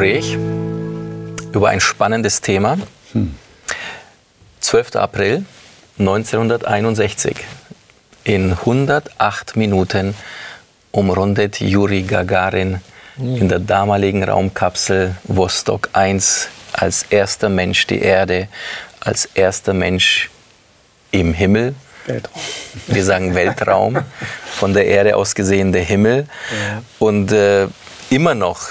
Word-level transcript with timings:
Gespräch 0.00 0.38
über 1.52 1.68
ein 1.68 1.80
spannendes 1.80 2.40
Thema. 2.40 2.78
12. 4.60 4.96
April 4.96 5.44
1961. 5.98 7.36
In 8.24 8.52
108 8.52 9.56
Minuten 9.56 10.14
umrundet 10.90 11.60
Juri 11.60 12.04
Gagarin 12.04 12.80
in 13.18 13.50
der 13.50 13.58
damaligen 13.58 14.24
Raumkapsel 14.24 15.16
Vostok 15.24 15.90
1 15.92 16.48
als 16.72 17.02
erster 17.10 17.50
Mensch 17.50 17.86
die 17.86 18.00
Erde, 18.00 18.48
als 19.00 19.26
erster 19.26 19.74
Mensch 19.74 20.30
im 21.10 21.34
Himmel. 21.34 21.74
Weltraum. 22.06 22.40
Wir 22.86 23.04
sagen 23.04 23.34
Weltraum, 23.34 23.98
von 24.46 24.72
der 24.72 24.86
Erde 24.86 25.16
aus 25.16 25.34
gesehen 25.34 25.72
der 25.72 25.82
Himmel. 25.82 26.26
Ja. 26.50 26.82
Und 26.98 27.32
äh, 27.32 27.66
immer 28.08 28.34
noch 28.34 28.70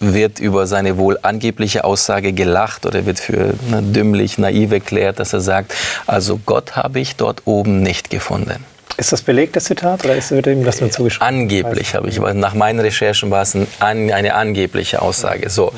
wird 0.00 0.38
über 0.38 0.66
seine 0.66 0.96
wohl 0.96 1.18
angebliche 1.22 1.84
Aussage 1.84 2.32
gelacht 2.32 2.86
oder 2.86 3.06
wird 3.06 3.18
für 3.18 3.54
na, 3.70 3.80
dümmlich, 3.80 4.38
naiv 4.38 4.72
erklärt, 4.72 5.18
dass 5.18 5.32
er 5.32 5.40
sagt, 5.40 5.74
also 6.06 6.38
Gott 6.44 6.76
habe 6.76 7.00
ich 7.00 7.16
dort 7.16 7.42
oben 7.46 7.82
nicht 7.82 8.10
gefunden. 8.10 8.64
Ist 8.96 9.12
das 9.12 9.22
belegt, 9.22 9.54
das 9.54 9.64
Zitat, 9.64 10.04
oder 10.04 10.16
ist, 10.16 10.32
wird 10.32 10.46
ihm 10.48 10.64
das 10.64 10.80
nur 10.80 10.90
zugeschrieben? 10.90 11.26
Angeblich 11.26 11.94
habe 11.94 12.08
ich, 12.08 12.20
weil 12.20 12.34
nach 12.34 12.54
meinen 12.54 12.80
Recherchen 12.80 13.30
war 13.30 13.42
es 13.42 13.56
eine 13.78 14.34
angebliche 14.34 15.00
Aussage. 15.02 15.50
So, 15.50 15.72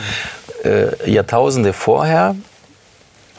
äh, 0.64 1.10
Jahrtausende 1.10 1.72
vorher 1.74 2.34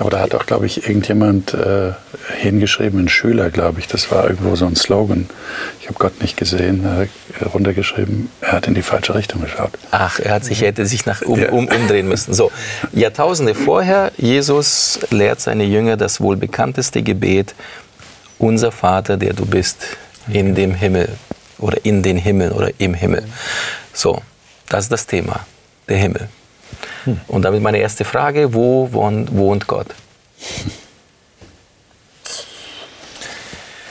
Aber 0.02 0.10
da 0.10 0.20
hat 0.20 0.34
auch, 0.34 0.48
glaube 0.48 0.66
ich, 0.66 0.88
irgendjemand 0.88 1.54
äh, 1.54 1.92
hingeschrieben, 2.40 3.02
ein 3.02 3.08
Schüler, 3.08 3.52
glaube 3.52 3.80
ich, 3.80 3.88
das 3.88 4.10
war 4.10 4.28
irgendwo 4.28 4.56
so 4.56 4.66
ein 4.66 4.76
Slogan. 4.76 5.30
Ich 5.80 5.86
habe 5.90 6.00
Gott 6.00 6.20
nicht 6.24 6.38
gesehen, 6.38 6.84
äh, 6.84 7.46
runtergeschrieben, 7.46 8.32
er 8.42 8.54
hat 8.54 8.68
in 8.68 8.74
die 8.74 8.82
falsche 8.82 9.14
Richtung 9.14 9.42
geschaut. 9.42 9.70
Ach, 9.92 10.18
er 10.20 10.34
hat 10.34 10.44
sich, 10.44 10.60
er 10.64 10.70
hätte 10.70 10.88
sich 10.88 11.06
nach, 11.06 11.22
um, 11.22 11.40
Ja. 11.40 11.52
um, 11.52 11.68
umdrehen 11.68 12.08
müssen. 12.08 12.34
So, 12.34 12.52
Jahrtausende 12.94 13.54
vorher, 13.54 14.12
Jesus 14.18 15.02
lehrt 15.12 15.40
seine 15.40 15.66
Jünger 15.66 15.98
das 15.98 16.20
wohl 16.20 16.36
bekannteste 16.36 17.04
Gebet, 17.04 17.54
unser 18.40 18.72
Vater, 18.72 19.18
der 19.18 19.34
du 19.34 19.46
bist, 19.46 19.86
in 20.28 20.56
dem 20.56 20.74
Himmel 20.74 21.10
oder 21.60 21.78
in 21.86 22.02
den 22.02 22.18
Himmel 22.18 22.54
oder 22.54 22.72
im 22.80 22.96
Himmel. 22.96 23.24
So, 23.94 24.24
das 24.68 24.86
ist 24.86 24.92
das 24.92 25.06
Thema, 25.06 25.46
der 25.88 25.98
Himmel. 25.98 26.28
Und 27.28 27.44
damit 27.44 27.62
meine 27.62 27.80
erste 27.80 28.04
Frage, 28.06 28.54
wo 28.54 28.92
wohnt, 28.92 29.36
wohnt 29.36 29.68
Gott? 29.68 29.88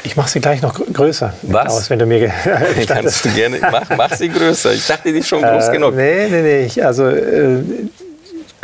Ich 0.03 0.17
mache 0.17 0.31
sie 0.31 0.41
gleich 0.41 0.63
noch 0.63 0.75
grö- 0.75 0.91
größer. 0.93 1.33
Was? 1.43 1.73
Aus, 1.73 1.91
wenn 1.91 1.99
du 1.99 2.07
mir 2.07 2.33
Kannst 2.87 3.25
du 3.25 3.29
gerne, 3.31 3.59
mach, 3.61 3.89
mach 3.97 4.15
sie 4.15 4.29
größer. 4.29 4.73
Ich 4.73 4.87
dachte, 4.87 5.13
die 5.13 5.19
ist 5.19 5.29
schon 5.29 5.43
groß 5.43 5.69
Äh, 5.69 5.73
genug. 5.73 5.95
Nee, 5.95 6.29
nee, 6.31 6.43
nee. 6.43 6.65
Ich, 6.65 6.85
also 6.85 7.07
äh, 7.09 7.59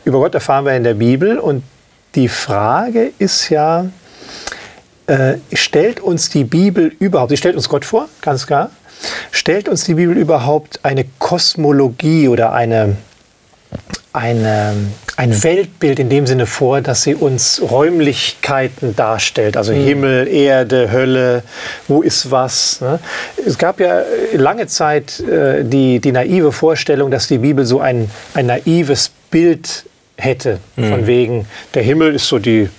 über 0.04 0.18
Gott 0.20 0.34
erfahren 0.34 0.64
wir 0.64 0.74
in 0.74 0.84
der 0.84 0.94
Bibel 0.94 1.38
und 1.38 1.62
die 2.14 2.28
Frage 2.28 3.12
ist 3.18 3.50
ja, 3.50 3.86
äh, 5.06 5.34
stellt 5.52 6.00
uns 6.00 6.30
die 6.30 6.44
Bibel 6.44 6.92
überhaupt, 6.98 7.30
sie 7.30 7.36
stellt 7.36 7.54
uns 7.54 7.68
Gott 7.68 7.84
vor, 7.84 8.08
ganz 8.22 8.46
klar, 8.46 8.70
stellt 9.30 9.68
uns 9.68 9.84
die 9.84 9.94
Bibel 9.94 10.16
überhaupt 10.16 10.80
eine 10.84 11.04
Kosmologie 11.18 12.28
oder 12.28 12.52
eine, 12.54 12.96
eine, 14.16 14.74
ein 15.16 15.42
Weltbild 15.44 15.98
in 15.98 16.08
dem 16.08 16.26
Sinne 16.26 16.46
vor, 16.46 16.80
dass 16.80 17.02
sie 17.02 17.14
uns 17.14 17.60
Räumlichkeiten 17.62 18.96
darstellt, 18.96 19.56
also 19.56 19.72
Himmel, 19.72 20.26
Erde, 20.26 20.90
Hölle, 20.90 21.42
wo 21.86 22.00
ist 22.00 22.30
was. 22.30 22.80
Ne? 22.80 22.98
Es 23.46 23.58
gab 23.58 23.78
ja 23.78 24.02
lange 24.32 24.66
Zeit 24.66 25.20
äh, 25.20 25.64
die, 25.64 26.00
die 26.00 26.12
naive 26.12 26.50
Vorstellung, 26.52 27.10
dass 27.10 27.28
die 27.28 27.38
Bibel 27.38 27.66
so 27.66 27.80
ein, 27.80 28.10
ein 28.32 28.46
naives 28.46 29.10
Bild 29.30 29.84
hätte, 30.16 30.60
von 30.76 31.06
wegen, 31.06 31.46
der 31.74 31.82
Himmel 31.82 32.14
ist 32.14 32.26
so 32.26 32.38
die 32.38 32.70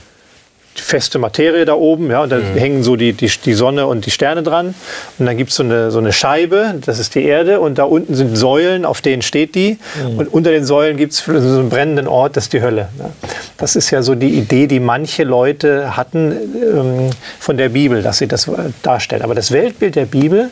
feste 0.79 1.19
Materie 1.19 1.65
da 1.65 1.73
oben, 1.73 2.09
ja, 2.09 2.23
und 2.23 2.31
da 2.31 2.39
hängen 2.39 2.83
so 2.83 2.95
die, 2.95 3.13
die, 3.13 3.31
die 3.43 3.53
Sonne 3.53 3.87
und 3.87 4.05
die 4.05 4.11
Sterne 4.11 4.43
dran. 4.43 4.75
Und 5.17 5.25
dann 5.25 5.37
gibt 5.37 5.51
so 5.51 5.63
es 5.63 5.69
eine, 5.69 5.91
so 5.91 5.99
eine 5.99 6.13
Scheibe, 6.13 6.75
das 6.85 6.99
ist 6.99 7.15
die 7.15 7.23
Erde, 7.23 7.59
und 7.59 7.77
da 7.77 7.83
unten 7.83 8.15
sind 8.15 8.35
Säulen, 8.35 8.85
auf 8.85 9.01
denen 9.01 9.21
steht 9.21 9.55
die. 9.55 9.77
Und 10.17 10.33
unter 10.33 10.51
den 10.51 10.65
Säulen 10.65 10.97
gibt 10.97 11.13
es 11.13 11.23
so 11.25 11.31
einen 11.31 11.69
brennenden 11.69 12.07
Ort, 12.07 12.37
das 12.37 12.45
ist 12.45 12.53
die 12.53 12.61
Hölle. 12.61 12.89
Ja. 12.99 13.09
Das 13.57 13.75
ist 13.75 13.91
ja 13.91 14.01
so 14.01 14.15
die 14.15 14.29
Idee, 14.29 14.67
die 14.67 14.79
manche 14.79 15.23
Leute 15.23 15.97
hatten 15.97 16.31
ähm, 16.31 17.09
von 17.39 17.57
der 17.57 17.69
Bibel, 17.69 18.01
dass 18.01 18.19
sie 18.19 18.27
das 18.27 18.49
darstellen. 18.83 19.21
Aber 19.21 19.35
das 19.35 19.51
Weltbild 19.51 19.95
der 19.95 20.05
Bibel 20.05 20.49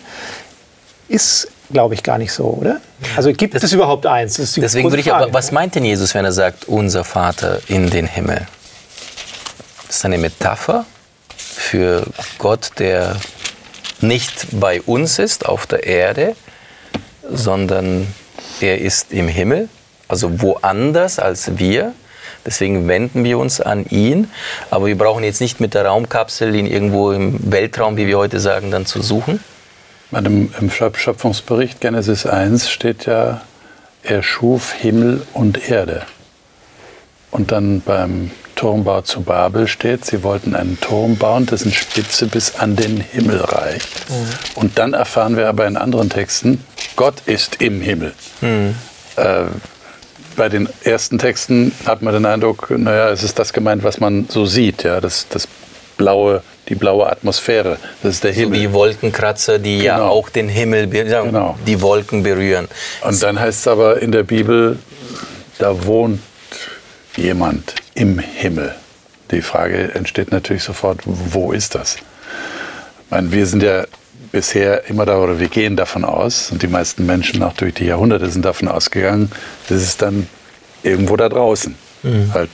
ist, 1.08 1.48
glaube 1.72 1.94
ich, 1.94 2.04
gar 2.04 2.18
nicht 2.18 2.32
so, 2.32 2.46
oder? 2.46 2.78
Also 3.16 3.32
gibt 3.32 3.56
es 3.56 3.74
überhaupt 3.74 4.06
eins? 4.06 4.38
Das 4.38 4.54
Deswegen 4.54 4.90
würde 4.90 5.02
ich, 5.02 5.14
aber 5.14 5.34
was 5.34 5.52
meint 5.52 5.76
denn 5.76 5.86
Jesus, 5.86 6.14
wenn 6.14 6.26
er 6.26 6.32
sagt, 6.32 6.68
unser 6.68 7.04
Vater 7.04 7.60
in 7.68 7.90
den 7.90 8.08
Himmel? 8.08 8.48
Das 9.88 9.98
ist 9.98 10.06
eine 10.06 10.18
Metapher 10.18 10.86
für 11.38 12.06
Gott, 12.38 12.72
der 12.80 13.16
nicht 14.02 14.48
bei 14.52 14.82
uns 14.82 15.20
ist 15.20 15.46
auf 15.46 15.66
der 15.68 15.86
Erde, 15.86 16.36
sondern 17.30 18.08
er 18.62 18.80
ist 18.80 19.12
im 19.12 19.28
Himmel, 19.28 19.70
also 20.08 20.42
woanders 20.42 21.20
als 21.20 21.58
wir. 21.58 21.94
Deswegen 22.46 22.88
wenden 22.88 23.24
wir 23.24 23.40
uns 23.40 23.60
an 23.60 23.86
ihn. 23.88 24.30
Aber 24.70 24.86
wir 24.86 24.98
brauchen 24.98 25.24
jetzt 25.24 25.42
nicht 25.42 25.60
mit 25.60 25.74
der 25.74 25.86
Raumkapsel 25.88 26.54
ihn 26.54 26.68
irgendwo 26.68 27.12
im 27.12 27.40
Weltraum, 27.52 27.98
wie 27.98 28.06
wir 28.06 28.20
heute 28.20 28.40
sagen, 28.40 28.70
dann 28.70 28.86
zu 28.86 29.02
suchen. 29.02 29.40
Im, 30.12 30.54
Im 30.60 30.70
Schöp- 30.70 30.98
Schöpfungsbericht 30.98 31.82
Genesis 31.82 32.26
1 32.28 32.70
steht 32.70 33.08
ja, 33.08 33.42
er 34.04 34.22
schuf 34.22 34.72
Himmel 34.74 35.26
und 35.34 35.70
Erde. 35.70 36.04
Und 37.36 37.52
dann 37.52 37.82
beim 37.82 38.32
Turmbau 38.56 39.02
zu 39.02 39.20
Babel 39.22 39.68
steht, 39.68 40.06
sie 40.06 40.24
wollten 40.24 40.56
einen 40.56 40.80
Turm 40.80 41.18
bauen, 41.18 41.46
dessen 41.46 41.74
Spitze 41.74 42.28
bis 42.28 42.56
an 42.56 42.78
den 42.78 43.02
Himmel 43.02 43.42
reicht. 43.42 43.90
Und 44.56 44.78
dann 44.80 44.94
erfahren 44.94 45.36
wir 45.36 45.50
aber 45.50 45.68
in 45.68 45.76
anderen 45.76 46.10
Texten, 46.10 46.64
Gott 46.96 47.16
ist 47.26 47.62
im 47.62 47.82
Himmel. 47.82 48.14
Äh, 48.42 49.44
bei 50.38 50.48
den 50.48 50.70
ersten 50.86 51.18
Texten 51.18 51.74
hat 51.86 52.02
man 52.02 52.14
den 52.14 52.26
Eindruck, 52.26 52.70
naja, 52.72 53.10
es 53.10 53.22
ist 53.24 53.38
das 53.38 53.52
gemeint, 53.52 53.84
was 53.84 54.00
man 54.00 54.28
so 54.30 54.46
sieht, 54.46 54.84
ja, 54.84 55.02
das, 55.02 55.28
das 55.30 55.46
blaue, 55.98 56.42
die 56.70 56.76
blaue 56.76 57.10
Atmosphäre, 57.10 57.78
das 58.02 58.14
ist 58.16 58.24
der 58.24 58.34
So 58.34 58.40
Himmel. 58.40 58.60
wie 58.62 58.72
Wolkenkratzer, 58.72 59.60
die 59.60 59.80
ja 59.80 59.96
Genau. 59.98 60.10
auch 60.10 60.30
den 60.30 60.48
Himmel, 60.48 60.94
ja, 60.96 61.22
Genau. 61.24 61.58
die 61.68 61.82
Wolken 61.82 62.24
berühren. 62.24 62.70
Und 63.02 63.22
dann 63.22 63.38
heißt 63.38 63.60
es 63.60 63.68
aber 63.68 64.02
in 64.02 64.14
der 64.14 64.24
Bibel, 64.24 64.80
da 65.58 65.86
wohnt 65.86 66.22
jemand 67.18 67.76
im 67.94 68.20
Himmel. 68.20 68.76
Die 69.32 69.42
Frage 69.42 69.94
entsteht 69.96 70.32
natürlich 70.32 70.64
sofort, 70.64 71.00
wo 71.06 71.52
ist 71.52 71.76
das? 71.76 71.96
Ich 71.96 73.12
meine, 73.12 73.32
wir 73.32 73.46
sind 73.46 73.64
ja 73.64 73.86
bisher 74.32 74.88
immer 74.90 75.06
da, 75.06 75.20
oder 75.20 75.40
wir 75.40 75.48
gehen 75.48 75.76
davon 75.76 76.04
aus, 76.06 76.52
und 76.52 76.62
die 76.62 76.68
meisten 76.68 77.06
Menschen 77.06 77.42
auch 77.42 77.54
durch 77.54 77.74
die 77.74 77.86
Jahrhunderte 77.86 78.30
sind 78.30 78.46
davon 78.46 78.68
ausgegangen, 78.68 79.32
das 79.70 79.82
ist 79.82 80.02
dann 80.02 80.28
irgendwo 80.84 81.16
da 81.16 81.30
draußen, 81.30 81.76
halt 82.34 82.50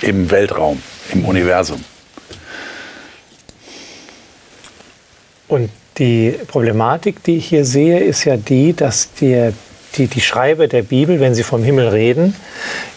im 0.00 0.30
Weltraum, 0.30 0.82
im 1.12 1.24
Universum. 1.24 1.84
Und 5.48 5.70
die 5.98 6.34
Problematik, 6.46 7.22
die 7.24 7.36
ich 7.36 7.46
hier 7.46 7.64
sehe, 7.64 8.00
ist 8.00 8.24
ja 8.24 8.36
die, 8.36 8.72
dass 8.72 9.12
die, 9.14 9.52
die, 9.96 10.06
die 10.06 10.20
Schreiber 10.20 10.68
der 10.68 10.82
Bibel, 10.82 11.20
wenn 11.20 11.34
sie 11.34 11.42
vom 11.42 11.62
Himmel 11.62 11.88
reden, 11.88 12.34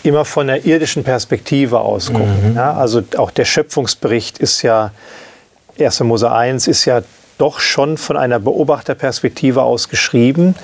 immer 0.03 0.25
von 0.25 0.47
der 0.47 0.65
irdischen 0.65 1.03
Perspektive 1.03 1.79
aus 1.79 2.07
gucken. 2.07 2.53
Ja, 2.55 2.73
also 2.73 3.03
auch 3.17 3.31
der 3.31 3.45
Schöpfungsbericht 3.45 4.37
ist 4.39 4.61
ja, 4.61 4.91
1. 5.79 5.99
Mose 6.01 6.31
1 6.31 6.67
ist 6.67 6.85
ja 6.85 7.01
doch 7.37 7.59
schon 7.59 7.97
von 7.97 8.17
einer 8.17 8.39
Beobachterperspektive 8.39 9.61
aus 9.61 9.89
geschrieben, 9.89 10.55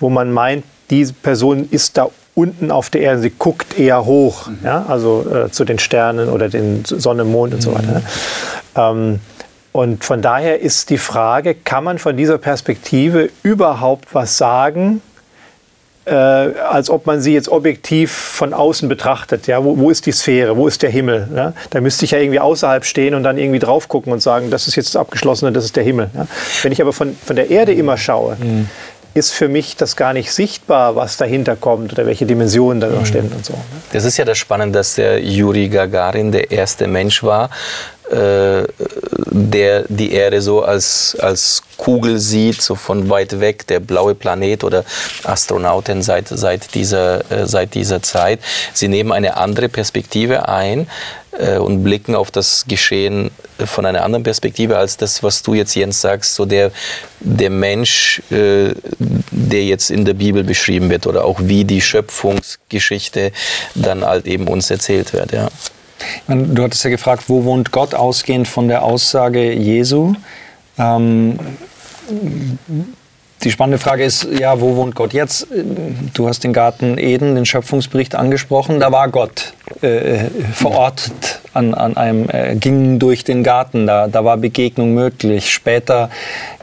wo 0.00 0.10
man 0.10 0.32
meint, 0.32 0.64
diese 0.90 1.12
Person 1.12 1.68
ist 1.70 1.96
da 1.96 2.08
unten 2.34 2.70
auf 2.70 2.90
der 2.90 3.02
Erde, 3.02 3.20
sie 3.20 3.30
guckt 3.30 3.78
eher 3.78 4.04
hoch, 4.04 4.48
ja, 4.62 4.84
also 4.86 5.26
äh, 5.30 5.50
zu 5.50 5.64
den 5.64 5.78
Sternen 5.78 6.28
oder 6.28 6.48
den 6.48 6.84
Sonne, 6.84 7.24
Mond 7.24 7.54
und 7.54 7.62
so 7.62 7.74
weiter. 7.74 7.92
ne? 7.92 8.02
Ähm, 8.76 9.20
und 9.72 10.04
von 10.04 10.20
daher 10.20 10.60
ist 10.60 10.90
die 10.90 10.98
Frage, 10.98 11.54
kann 11.54 11.84
man 11.84 11.98
von 11.98 12.16
dieser 12.16 12.38
Perspektive 12.38 13.30
überhaupt 13.42 14.14
was 14.14 14.36
sagen, 14.36 15.00
äh, 16.06 16.12
als 16.12 16.90
ob 16.90 17.06
man 17.06 17.20
sie 17.20 17.34
jetzt 17.34 17.48
objektiv 17.48 18.10
von 18.10 18.54
außen 18.54 18.88
betrachtet. 18.88 19.46
Ja? 19.46 19.64
Wo, 19.64 19.78
wo 19.78 19.90
ist 19.90 20.06
die 20.06 20.12
Sphäre? 20.12 20.56
Wo 20.56 20.66
ist 20.66 20.82
der 20.82 20.90
Himmel? 20.90 21.28
Ja? 21.34 21.52
Da 21.70 21.80
müsste 21.80 22.04
ich 22.04 22.12
ja 22.12 22.18
irgendwie 22.18 22.40
außerhalb 22.40 22.84
stehen 22.84 23.14
und 23.14 23.22
dann 23.22 23.38
irgendwie 23.38 23.58
drauf 23.58 23.88
gucken 23.88 24.12
und 24.12 24.20
sagen, 24.20 24.50
das 24.50 24.66
ist 24.66 24.76
jetzt 24.76 24.94
das 24.94 24.96
Abgeschlossene, 24.96 25.52
das 25.52 25.64
ist 25.64 25.76
der 25.76 25.84
Himmel. 25.84 26.10
Ja? 26.14 26.26
Wenn 26.62 26.72
ich 26.72 26.80
aber 26.80 26.92
von, 26.92 27.16
von 27.24 27.36
der 27.36 27.50
Erde 27.50 27.72
immer 27.72 27.96
schaue, 27.96 28.36
ist 29.12 29.32
für 29.32 29.48
mich 29.48 29.76
das 29.76 29.96
gar 29.96 30.12
nicht 30.12 30.32
sichtbar, 30.32 30.94
was 30.94 31.16
dahinter 31.16 31.56
kommt 31.56 31.92
oder 31.92 32.06
welche 32.06 32.26
Dimensionen 32.26 32.80
da 32.80 32.88
noch 32.88 33.06
stehen 33.06 33.30
und 33.32 33.44
so. 33.44 33.54
Ne? 33.54 33.58
Das 33.92 34.04
ist 34.04 34.16
ja 34.16 34.24
das 34.24 34.38
Spannende, 34.38 34.78
dass 34.78 34.94
der 34.94 35.20
Juri 35.22 35.68
Gagarin 35.68 36.30
der 36.30 36.50
erste 36.50 36.86
Mensch 36.86 37.22
war, 37.22 37.50
äh, 38.10 38.64
der 39.32 39.84
die 39.88 40.12
Erde 40.12 40.42
so 40.42 40.62
als, 40.62 41.16
als 41.20 41.62
Kugel 41.76 42.18
sieht, 42.18 42.60
so 42.60 42.74
von 42.74 43.08
weit 43.08 43.40
weg, 43.40 43.66
der 43.66 43.80
blaue 43.80 44.14
Planet 44.14 44.64
oder 44.64 44.84
Astronauten 45.24 46.02
seit, 46.02 46.28
seit, 46.28 46.74
dieser, 46.74 47.30
äh, 47.30 47.46
seit 47.46 47.74
dieser 47.74 48.02
Zeit. 48.02 48.40
Sie 48.72 48.88
nehmen 48.88 49.12
eine 49.12 49.36
andere 49.36 49.68
Perspektive 49.68 50.48
ein 50.48 50.88
äh, 51.38 51.58
und 51.58 51.84
blicken 51.84 52.14
auf 52.14 52.30
das 52.30 52.64
Geschehen 52.66 53.30
von 53.64 53.86
einer 53.86 54.02
anderen 54.04 54.24
Perspektive 54.24 54.76
als 54.76 54.96
das, 54.96 55.22
was 55.22 55.42
du 55.42 55.54
jetzt, 55.54 55.74
Jens, 55.74 56.00
sagst, 56.00 56.34
so 56.34 56.44
der, 56.44 56.72
der 57.20 57.50
Mensch, 57.50 58.22
äh, 58.30 58.74
der 59.30 59.64
jetzt 59.64 59.90
in 59.90 60.04
der 60.04 60.14
Bibel 60.14 60.44
beschrieben 60.44 60.90
wird 60.90 61.06
oder 61.06 61.24
auch 61.24 61.38
wie 61.42 61.64
die 61.64 61.80
Schöpfungsgeschichte 61.80 63.32
dann 63.74 64.04
halt 64.04 64.26
eben 64.26 64.48
uns 64.48 64.70
erzählt 64.70 65.12
wird. 65.12 65.32
Ja. 65.32 65.48
Du 66.26 66.62
hattest 66.62 66.84
ja 66.84 66.90
gefragt, 66.90 67.24
wo 67.28 67.44
wohnt 67.44 67.72
Gott, 67.72 67.94
ausgehend 67.94 68.48
von 68.48 68.68
der 68.68 68.82
Aussage 68.82 69.52
Jesu. 69.52 70.14
Ähm, 70.78 71.38
die 73.42 73.50
spannende 73.50 73.78
Frage 73.78 74.04
ist, 74.04 74.26
ja, 74.38 74.60
wo 74.60 74.76
wohnt 74.76 74.94
Gott 74.94 75.12
jetzt? 75.12 75.46
Du 76.14 76.28
hast 76.28 76.44
den 76.44 76.52
Garten 76.52 76.98
Eden, 76.98 77.34
den 77.34 77.46
Schöpfungsbericht 77.46 78.14
angesprochen. 78.14 78.80
Da 78.80 78.92
war 78.92 79.08
Gott 79.08 79.54
äh, 79.82 80.26
verortet 80.52 81.40
an, 81.52 81.74
an 81.74 81.96
einem, 81.96 82.28
äh, 82.30 82.56
ging 82.56 82.98
durch 82.98 83.24
den 83.24 83.42
Garten, 83.42 83.86
da, 83.86 84.08
da 84.08 84.24
war 84.24 84.36
Begegnung 84.36 84.94
möglich. 84.94 85.50
Später 85.50 86.10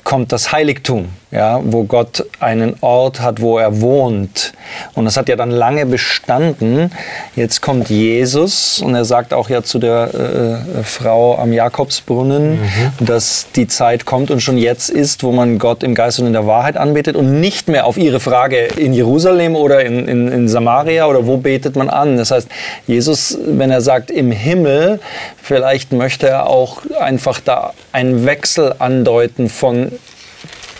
kommt 0.07 0.31
das 0.31 0.53
Heiligtum, 0.53 1.09
ja, 1.31 1.59
wo 1.65 1.83
Gott 1.83 2.25
einen 2.39 2.77
Ort 2.79 3.19
hat, 3.19 3.41
wo 3.41 3.57
er 3.57 3.81
wohnt. 3.81 4.53
Und 4.95 5.03
das 5.03 5.17
hat 5.17 5.27
ja 5.27 5.35
dann 5.35 5.51
lange 5.51 5.85
bestanden. 5.85 6.91
Jetzt 7.35 7.61
kommt 7.61 7.89
Jesus 7.89 8.79
und 8.79 8.95
er 8.95 9.03
sagt 9.03 9.33
auch 9.33 9.49
ja 9.49 9.63
zu 9.63 9.79
der 9.79 10.63
äh, 10.79 10.83
Frau 10.83 11.37
am 11.37 11.51
Jakobsbrunnen, 11.51 12.51
mhm. 12.51 13.05
dass 13.05 13.47
die 13.53 13.67
Zeit 13.67 14.05
kommt 14.05 14.31
und 14.31 14.39
schon 14.39 14.57
jetzt 14.57 14.89
ist, 14.89 15.23
wo 15.23 15.33
man 15.33 15.59
Gott 15.59 15.83
im 15.83 15.93
Geist 15.93 16.21
und 16.21 16.27
in 16.27 16.31
der 16.31 16.47
Wahrheit 16.47 16.77
anbetet 16.77 17.17
und 17.17 17.41
nicht 17.41 17.67
mehr 17.67 17.85
auf 17.85 17.97
ihre 17.97 18.21
Frage 18.21 18.67
in 18.77 18.93
Jerusalem 18.93 19.57
oder 19.57 19.83
in, 19.83 20.07
in, 20.07 20.31
in 20.31 20.47
Samaria 20.47 21.05
oder 21.05 21.27
wo 21.27 21.35
betet 21.35 21.75
man 21.75 21.89
an. 21.89 22.15
Das 22.15 22.31
heißt, 22.31 22.47
Jesus, 22.87 22.96
wenn 23.45 23.71
er 23.71 23.81
sagt 23.81 24.11
im 24.11 24.31
Himmel, 24.31 24.99
vielleicht 25.41 25.91
möchte 25.91 26.27
er 26.27 26.47
auch 26.47 26.81
einfach 26.99 27.39
da 27.39 27.73
einen 27.91 28.25
Wechsel 28.25 28.75
andeuten 28.79 29.49
von 29.49 29.91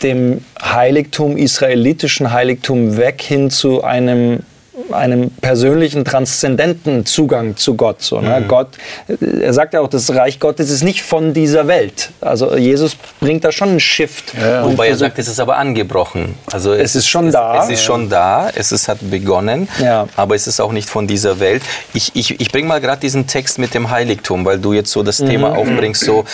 dem 0.03 0.43
Heiligtum, 0.61 1.37
israelitischen 1.37 2.31
Heiligtum 2.31 2.97
weg 2.97 3.21
hin 3.21 3.49
zu 3.49 3.83
einem 3.83 4.43
einem 4.91 5.31
persönlichen, 5.31 6.05
transzendenten 6.05 7.05
Zugang 7.05 7.57
zu 7.57 7.75
Gott. 7.75 8.01
So, 8.01 8.21
ne? 8.21 8.41
mhm. 8.41 8.47
Gott, 8.47 8.69
er 9.07 9.53
sagt 9.53 9.73
ja 9.73 9.81
auch, 9.81 9.87
das 9.87 10.13
Reich 10.13 10.39
Gottes 10.39 10.69
ist 10.69 10.83
nicht 10.83 11.01
von 11.01 11.33
dieser 11.33 11.67
Welt. 11.67 12.11
Also 12.21 12.55
Jesus 12.55 12.95
bringt 13.19 13.43
da 13.43 13.51
schon 13.51 13.69
einen 13.69 13.79
Shift. 13.79 14.33
Ja. 14.39 14.65
Wobei 14.65 14.89
er 14.89 14.97
sagt, 14.97 15.17
es 15.19 15.27
ist 15.27 15.39
aber 15.39 15.57
angebrochen. 15.57 16.35
Also 16.51 16.73
es, 16.73 16.91
es 16.91 16.97
ist 16.97 17.07
schon 17.07 17.27
es, 17.27 17.33
da. 17.33 17.63
Es 17.63 17.69
ist 17.69 17.83
schon 17.83 18.09
da, 18.09 18.49
es 18.53 18.71
ist, 18.71 18.87
hat 18.87 18.99
begonnen, 19.09 19.67
ja. 19.81 20.07
aber 20.15 20.35
es 20.35 20.47
ist 20.47 20.59
auch 20.59 20.71
nicht 20.71 20.89
von 20.89 21.07
dieser 21.07 21.39
Welt. 21.39 21.63
Ich, 21.93 22.11
ich, 22.15 22.39
ich 22.39 22.51
bringe 22.51 22.67
mal 22.67 22.79
gerade 22.79 23.01
diesen 23.01 23.27
Text 23.27 23.59
mit 23.59 23.73
dem 23.73 23.89
Heiligtum, 23.89 24.45
weil 24.45 24.59
du 24.59 24.73
jetzt 24.73 24.91
so 24.91 25.03
das 25.03 25.19
mhm. 25.19 25.29
Thema 25.29 25.57
aufbringst, 25.57 26.03
so 26.03 26.25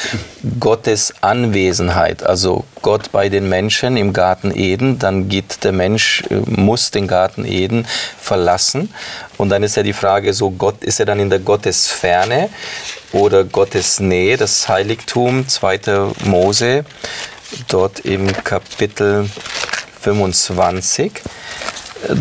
Gottes 0.60 1.14
Anwesenheit. 1.22 2.24
Also 2.24 2.66
Gott 2.82 3.12
bei 3.12 3.30
den 3.30 3.48
Menschen 3.48 3.96
im 3.98 4.12
Garten 4.14 4.52
Eden, 4.56 5.00
dann 5.00 5.30
geht 5.30 5.64
der 5.64 5.72
Mensch, 5.72 6.24
äh, 6.30 6.36
muss 6.50 6.92
den 6.92 7.08
Garten 7.08 7.46
Eden 7.46 7.88
verlassen. 8.34 8.90
Und 9.38 9.50
dann 9.50 9.62
ist 9.62 9.78
ja 9.78 9.84
die 9.84 9.94
Frage 9.94 10.34
so, 10.34 10.50
Gott, 10.50 10.84
ist 10.84 11.00
er 11.00 11.06
dann 11.06 11.20
in 11.20 11.30
der 11.30 11.40
Gottesferne 11.40 12.50
oder 13.12 13.44
Gottesnähe, 13.44 14.38
das 14.38 14.68
Heiligtum, 14.68 15.48
2. 15.48 16.14
Mose, 16.26 16.84
dort 17.68 18.00
im 18.00 18.26
Kapitel 18.44 19.30
25 20.02 21.12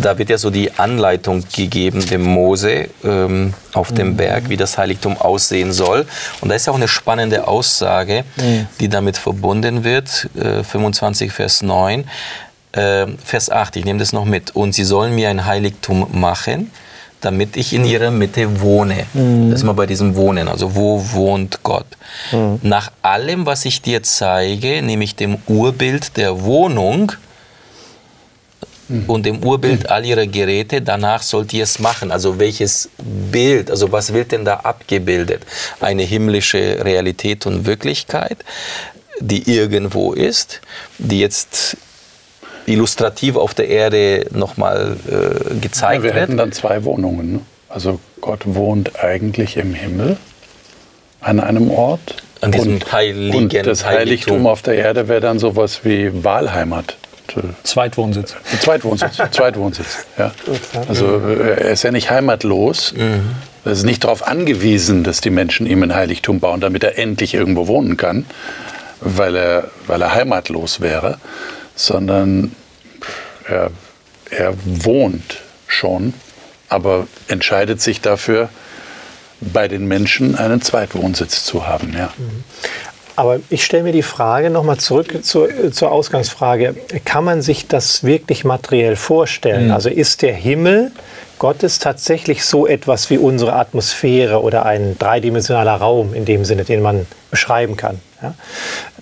da 0.00 0.16
wird 0.16 0.30
ja 0.30 0.38
so 0.38 0.50
die 0.50 0.70
Anleitung 0.78 1.42
gegeben 1.52 2.06
dem 2.06 2.22
Mose 2.22 2.88
ähm, 3.02 3.52
auf 3.72 3.90
dem 3.90 4.10
mhm. 4.10 4.16
Berg, 4.16 4.48
wie 4.48 4.56
das 4.56 4.78
Heiligtum 4.78 5.16
aussehen 5.16 5.72
soll. 5.72 6.06
Und 6.40 6.50
da 6.50 6.54
ist 6.54 6.66
ja 6.66 6.72
auch 6.72 6.76
eine 6.76 6.86
spannende 6.86 7.48
Aussage, 7.48 8.22
mhm. 8.36 8.68
die 8.78 8.88
damit 8.88 9.16
verbunden 9.16 9.82
wird, 9.82 10.28
äh, 10.36 10.62
25 10.62 11.32
Vers 11.32 11.62
9. 11.62 12.04
Äh, 12.72 13.06
Vers 13.24 13.50
8, 13.50 13.76
ich 13.76 13.84
nehme 13.84 13.98
das 13.98 14.12
noch 14.12 14.24
mit. 14.24 14.54
Und 14.56 14.74
sie 14.74 14.84
sollen 14.84 15.14
mir 15.14 15.28
ein 15.28 15.44
Heiligtum 15.44 16.06
machen, 16.12 16.70
damit 17.20 17.56
ich 17.56 17.72
in 17.72 17.84
ihrer 17.84 18.10
Mitte 18.10 18.60
wohne. 18.60 19.06
Mhm. 19.14 19.50
Das 19.50 19.60
ist 19.60 19.64
mal 19.64 19.72
bei 19.74 19.86
diesem 19.86 20.16
Wohnen, 20.16 20.48
also 20.48 20.74
wo 20.74 21.04
wohnt 21.12 21.62
Gott? 21.62 21.86
Mhm. 22.32 22.58
Nach 22.62 22.90
allem, 23.02 23.46
was 23.46 23.64
ich 23.64 23.80
dir 23.82 24.02
zeige, 24.02 24.82
nämlich 24.82 25.14
dem 25.16 25.38
Urbild 25.46 26.16
der 26.16 26.42
Wohnung, 26.42 27.12
und 29.06 29.26
im 29.26 29.42
Urbild 29.42 29.88
all 29.88 30.04
ihrer 30.04 30.26
Geräte, 30.26 30.82
danach 30.82 31.22
sollt 31.22 31.52
ihr 31.52 31.64
es 31.64 31.78
machen. 31.78 32.10
Also 32.10 32.38
welches 32.38 32.90
Bild, 33.30 33.70
also 33.70 33.90
was 33.90 34.12
wird 34.12 34.32
denn 34.32 34.44
da 34.44 34.56
abgebildet? 34.56 35.44
Eine 35.80 36.02
himmlische 36.02 36.84
Realität 36.84 37.46
und 37.46 37.64
Wirklichkeit, 37.64 38.38
die 39.20 39.50
irgendwo 39.50 40.12
ist, 40.12 40.60
die 40.98 41.20
jetzt 41.20 41.76
illustrativ 42.66 43.36
auf 43.36 43.54
der 43.54 43.68
Erde 43.68 44.26
nochmal 44.32 44.96
äh, 45.08 45.54
gezeigt 45.60 45.94
ja, 45.96 46.02
wir 46.02 46.02
wird. 46.02 46.14
Wir 46.14 46.20
hätten 46.22 46.36
dann 46.36 46.52
zwei 46.52 46.84
Wohnungen. 46.84 47.32
Ne? 47.34 47.40
Also 47.68 48.00
Gott 48.20 48.42
wohnt 48.44 49.02
eigentlich 49.02 49.56
im 49.56 49.74
Himmel 49.74 50.16
an 51.20 51.40
einem 51.40 51.70
Ort. 51.70 52.22
An 52.40 52.50
diesem 52.50 52.74
und, 52.74 52.92
heiligen 52.92 53.36
und 53.36 53.54
das 53.54 53.84
Heiligtum, 53.84 53.98
Heiligtum 53.98 54.46
auf 54.46 54.62
der 54.62 54.74
Erde 54.74 55.08
wäre 55.08 55.20
dann 55.20 55.38
sowas 55.38 55.84
wie 55.84 56.24
Wahlheimat. 56.24 56.96
Zweitwohnsitz. 57.62 58.34
Zweitwohnsitz, 58.60 59.16
Zweitwohnsitz. 59.30 60.06
Ja. 60.18 60.32
Also 60.88 61.20
äh, 61.20 61.62
er 61.62 61.70
ist 61.70 61.82
ja 61.82 61.90
nicht 61.90 62.10
heimatlos. 62.10 62.92
Mhm. 62.94 63.30
Er 63.64 63.72
ist 63.72 63.84
nicht 63.84 64.04
darauf 64.04 64.26
angewiesen, 64.26 65.04
dass 65.04 65.20
die 65.20 65.30
Menschen 65.30 65.66
ihm 65.66 65.82
ein 65.82 65.94
Heiligtum 65.94 66.40
bauen, 66.40 66.60
damit 66.60 66.82
er 66.82 66.98
endlich 66.98 67.34
irgendwo 67.34 67.68
wohnen 67.68 67.96
kann, 67.96 68.26
weil 69.00 69.36
er, 69.36 69.70
weil 69.86 70.02
er 70.02 70.14
heimatlos 70.14 70.80
wäre, 70.80 71.18
sondern 71.74 72.52
er, 73.48 73.70
er 74.30 74.54
wohnt 74.64 75.40
schon, 75.66 76.14
aber 76.68 77.06
entscheidet 77.28 77.80
sich 77.80 78.00
dafür, 78.00 78.48
bei 79.40 79.68
den 79.68 79.86
Menschen 79.86 80.36
einen 80.36 80.62
Zweitwohnsitz 80.62 81.44
zu 81.44 81.66
haben. 81.66 81.92
Ja. 81.96 82.12
Mhm. 82.16 82.44
Aber 83.14 83.40
ich 83.50 83.64
stelle 83.64 83.82
mir 83.82 83.92
die 83.92 84.02
Frage 84.02 84.48
nochmal 84.48 84.78
zurück 84.78 85.22
zur, 85.22 85.72
zur, 85.72 85.92
Ausgangsfrage. 85.92 86.74
Kann 87.04 87.24
man 87.24 87.42
sich 87.42 87.68
das 87.68 88.04
wirklich 88.04 88.44
materiell 88.44 88.96
vorstellen? 88.96 89.66
Mhm. 89.66 89.72
Also 89.72 89.90
ist 89.90 90.22
der 90.22 90.32
Himmel 90.32 90.92
Gottes 91.38 91.78
tatsächlich 91.78 92.44
so 92.44 92.66
etwas 92.66 93.10
wie 93.10 93.18
unsere 93.18 93.54
Atmosphäre 93.54 94.40
oder 94.42 94.64
ein 94.64 94.96
dreidimensionaler 94.98 95.74
Raum 95.74 96.14
in 96.14 96.24
dem 96.24 96.44
Sinne, 96.44 96.64
den 96.64 96.80
man 96.80 97.06
beschreiben 97.30 97.76
kann? 97.76 98.00
Ja? 98.22 98.34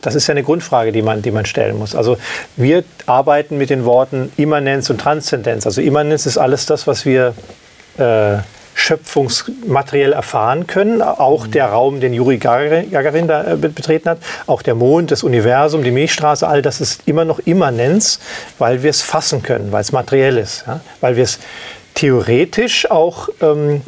Das 0.00 0.14
ist 0.14 0.26
ja 0.26 0.32
eine 0.32 0.42
Grundfrage, 0.42 0.92
die 0.92 1.02
man, 1.02 1.22
die 1.22 1.30
man 1.30 1.46
stellen 1.46 1.78
muss. 1.78 1.94
Also 1.94 2.16
wir 2.56 2.84
arbeiten 3.06 3.58
mit 3.58 3.70
den 3.70 3.84
Worten 3.84 4.32
Immanenz 4.36 4.90
und 4.90 5.00
Transzendenz. 5.00 5.66
Also 5.66 5.80
Immanenz 5.80 6.26
ist 6.26 6.38
alles 6.38 6.66
das, 6.66 6.86
was 6.86 7.04
wir 7.04 7.34
äh, 7.98 8.38
schöpfungsmateriell 8.74 10.12
erfahren 10.12 10.66
können. 10.66 11.02
Auch 11.02 11.46
der 11.46 11.66
Raum, 11.66 12.00
den 12.00 12.14
Juri 12.14 12.38
Gagarin 12.38 13.28
da 13.28 13.52
äh, 13.52 13.56
betreten 13.56 14.08
hat, 14.08 14.18
auch 14.46 14.62
der 14.62 14.74
Mond, 14.74 15.10
das 15.10 15.22
Universum, 15.22 15.82
die 15.82 15.90
Milchstraße, 15.90 16.48
all 16.48 16.62
das 16.62 16.80
ist 16.80 17.02
immer 17.06 17.24
noch 17.24 17.40
Immanenz, 17.40 18.20
weil 18.58 18.82
wir 18.82 18.90
es 18.90 19.02
fassen 19.02 19.42
können, 19.42 19.70
weil 19.72 19.82
es 19.82 19.92
materiell 19.92 20.38
ist, 20.38 20.64
ja? 20.66 20.80
weil 21.00 21.16
wir 21.16 21.24
es 21.24 21.40
theoretisch 21.94 22.90
auch 22.90 23.28
ähm, 23.42 23.82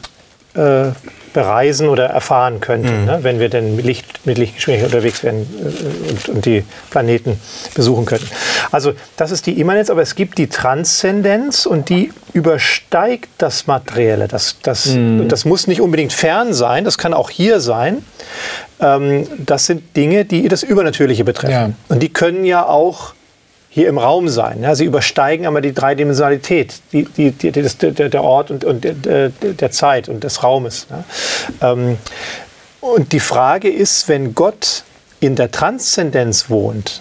äh, 0.54 0.90
bereisen 1.32 1.88
oder 1.88 2.06
erfahren 2.06 2.60
könnten, 2.60 3.00
mhm. 3.00 3.06
ne, 3.06 3.18
wenn 3.22 3.40
wir 3.40 3.48
denn 3.48 3.76
mit, 3.76 3.84
Licht, 3.84 4.26
mit 4.26 4.38
Lichtgeschwindigkeit 4.38 4.92
unterwegs 4.92 5.22
wären 5.22 5.36
äh, 5.36 6.10
und, 6.10 6.28
und, 6.28 6.46
die 6.46 6.64
Planeten 6.90 7.40
besuchen 7.74 8.04
könnten. 8.04 8.28
Also 8.70 8.92
das 9.16 9.30
ist 9.30 9.46
die 9.46 9.60
Immanenz, 9.60 9.90
aber 9.90 10.02
es 10.02 10.14
gibt 10.14 10.38
die 10.38 10.48
Transzendenz 10.48 11.66
und 11.66 11.88
die 11.88 12.12
übersteigt 12.32 13.30
das 13.38 13.66
Materielle. 13.66 14.28
Das, 14.28 14.56
das, 14.62 14.86
mhm. 14.86 15.28
das 15.28 15.44
muss 15.44 15.66
nicht 15.66 15.80
unbedingt 15.80 16.12
fern 16.12 16.52
sein, 16.52 16.84
das 16.84 16.98
kann 16.98 17.14
auch 17.14 17.30
hier 17.30 17.60
sein. 17.60 18.04
Ähm, 18.80 19.26
das 19.38 19.66
sind 19.66 19.96
Dinge, 19.96 20.24
die 20.24 20.48
das 20.48 20.62
Übernatürliche 20.62 21.24
betreffen. 21.24 21.52
Ja. 21.52 21.70
Und 21.88 22.02
die 22.02 22.12
können 22.12 22.44
ja 22.44 22.66
auch 22.66 23.14
hier 23.74 23.88
im 23.88 23.96
Raum 23.96 24.28
sein. 24.28 24.62
Ja, 24.62 24.74
sie 24.74 24.84
übersteigen 24.84 25.46
aber 25.46 25.62
die 25.62 25.72
Dreidimensionalität, 25.72 26.74
die, 26.92 27.04
die, 27.04 27.30
die, 27.30 27.50
das, 27.52 27.78
der, 27.78 27.92
der, 27.92 28.22
Ort 28.22 28.50
und, 28.50 28.64
und 28.64 28.84
der, 28.84 29.30
der, 29.30 29.70
Zeit 29.70 30.10
und 30.10 30.22
des 30.24 30.42
Raumes. 30.42 30.86
Ja. 30.90 31.72
Ähm, 31.72 31.96
und 32.82 33.12
die 33.12 33.20
Frage 33.20 33.70
ist, 33.70 34.08
wenn 34.08 34.34
Gott 34.34 34.84
in 35.20 35.36
der 35.36 35.50
Transzendenz 35.50 36.50
wohnt, 36.50 37.00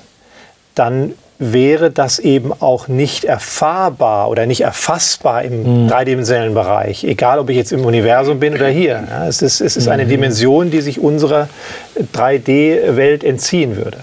dann 0.73 1.13
wäre 1.41 1.89
das 1.89 2.19
eben 2.19 2.53
auch 2.53 2.87
nicht 2.87 3.23
erfahrbar 3.23 4.29
oder 4.29 4.45
nicht 4.45 4.61
erfassbar 4.61 5.43
im 5.43 5.87
dreidimensionellen 5.87 6.53
Bereich, 6.53 7.03
egal 7.03 7.39
ob 7.39 7.49
ich 7.49 7.57
jetzt 7.57 7.71
im 7.71 7.83
Universum 7.83 8.39
bin 8.39 8.53
oder 8.53 8.67
hier. 8.67 9.03
Ja, 9.09 9.27
es 9.27 9.41
ist, 9.41 9.59
es 9.59 9.75
ist 9.75 9.87
eine 9.87 10.05
Dimension, 10.05 10.69
die 10.69 10.81
sich 10.81 10.99
unserer 10.99 11.49
3D-Welt 12.13 13.23
entziehen 13.23 13.75
würde. 13.75 13.97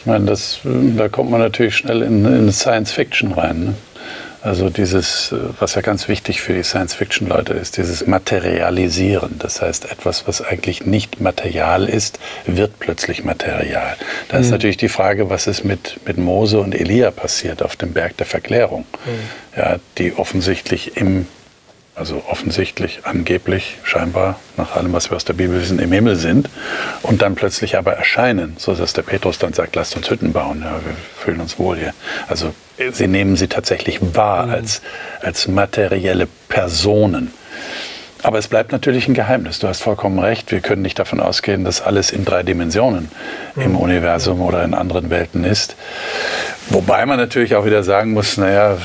Ich 0.00 0.06
meine, 0.06 0.26
das, 0.26 0.60
da 0.64 1.08
kommt 1.08 1.30
man 1.30 1.40
natürlich 1.40 1.76
schnell 1.76 2.02
in, 2.02 2.26
in 2.26 2.52
Science 2.52 2.92
Fiction 2.92 3.32
rein. 3.32 3.64
Ne? 3.64 3.74
Also 4.42 4.70
dieses, 4.70 5.30
äh, 5.30 5.36
was 5.60 5.76
ja 5.76 5.82
ganz 5.82 6.08
wichtig 6.08 6.40
für 6.40 6.52
die 6.52 6.64
Science-Fiction-Leute 6.64 7.52
ist, 7.52 7.76
dieses 7.76 8.06
Materialisieren. 8.06 9.38
Das 9.38 9.62
heißt, 9.62 9.90
etwas, 9.90 10.26
was 10.26 10.42
eigentlich 10.42 10.84
nicht 10.84 11.20
Material 11.20 11.88
ist, 11.88 12.18
wird 12.46 12.78
plötzlich 12.80 13.24
Material. 13.24 13.96
Da 14.28 14.38
ist 14.38 14.50
natürlich 14.50 14.76
die 14.76 14.88
Frage, 14.88 15.30
was 15.30 15.46
ist 15.46 15.64
mit, 15.64 16.00
mit 16.06 16.18
Mose 16.18 16.58
und 16.58 16.74
Elia 16.74 17.10
passiert 17.10 17.62
auf 17.62 17.76
dem 17.76 17.92
Berg 17.92 18.16
der 18.16 18.26
Verklärung, 18.26 18.84
ja, 19.56 19.76
die 19.98 20.14
offensichtlich 20.14 20.96
im 20.96 21.26
also 21.94 22.22
offensichtlich, 22.28 23.00
angeblich, 23.02 23.76
scheinbar, 23.84 24.40
nach 24.56 24.76
allem, 24.76 24.92
was 24.92 25.10
wir 25.10 25.16
aus 25.16 25.24
der 25.24 25.34
Bibel 25.34 25.60
wissen, 25.60 25.78
im 25.78 25.92
Himmel 25.92 26.16
sind 26.16 26.48
und 27.02 27.20
dann 27.20 27.34
plötzlich 27.34 27.76
aber 27.76 27.92
erscheinen, 27.92 28.54
so 28.58 28.74
dass 28.74 28.94
der 28.94 29.02
Petrus 29.02 29.38
dann 29.38 29.52
sagt, 29.52 29.76
lasst 29.76 29.96
uns 29.96 30.08
Hütten 30.08 30.32
bauen, 30.32 30.62
ja, 30.62 30.80
wir 30.84 30.94
fühlen 31.18 31.40
uns 31.40 31.58
wohl 31.58 31.76
hier. 31.76 31.92
Also 32.28 32.54
sie 32.92 33.08
nehmen 33.08 33.36
sie 33.36 33.48
tatsächlich 33.48 33.98
wahr 34.14 34.48
als, 34.48 34.80
als 35.20 35.48
materielle 35.48 36.26
Personen. 36.48 37.32
Aber 38.22 38.38
es 38.38 38.46
bleibt 38.46 38.70
natürlich 38.70 39.08
ein 39.08 39.14
Geheimnis. 39.14 39.58
Du 39.58 39.66
hast 39.66 39.82
vollkommen 39.82 40.20
recht. 40.20 40.52
Wir 40.52 40.60
können 40.60 40.82
nicht 40.82 40.98
davon 40.98 41.18
ausgehen, 41.18 41.64
dass 41.64 41.82
alles 41.82 42.12
in 42.12 42.24
drei 42.24 42.44
Dimensionen 42.44 43.08
im 43.56 43.76
Universum 43.76 44.40
oder 44.40 44.62
in 44.62 44.74
anderen 44.74 45.10
Welten 45.10 45.42
ist. 45.44 45.74
Wobei 46.68 47.04
man 47.04 47.18
natürlich 47.18 47.56
auch 47.56 47.64
wieder 47.64 47.82
sagen 47.82 48.12
muss, 48.12 48.36
naja, 48.36 48.74
äh, 48.74 48.78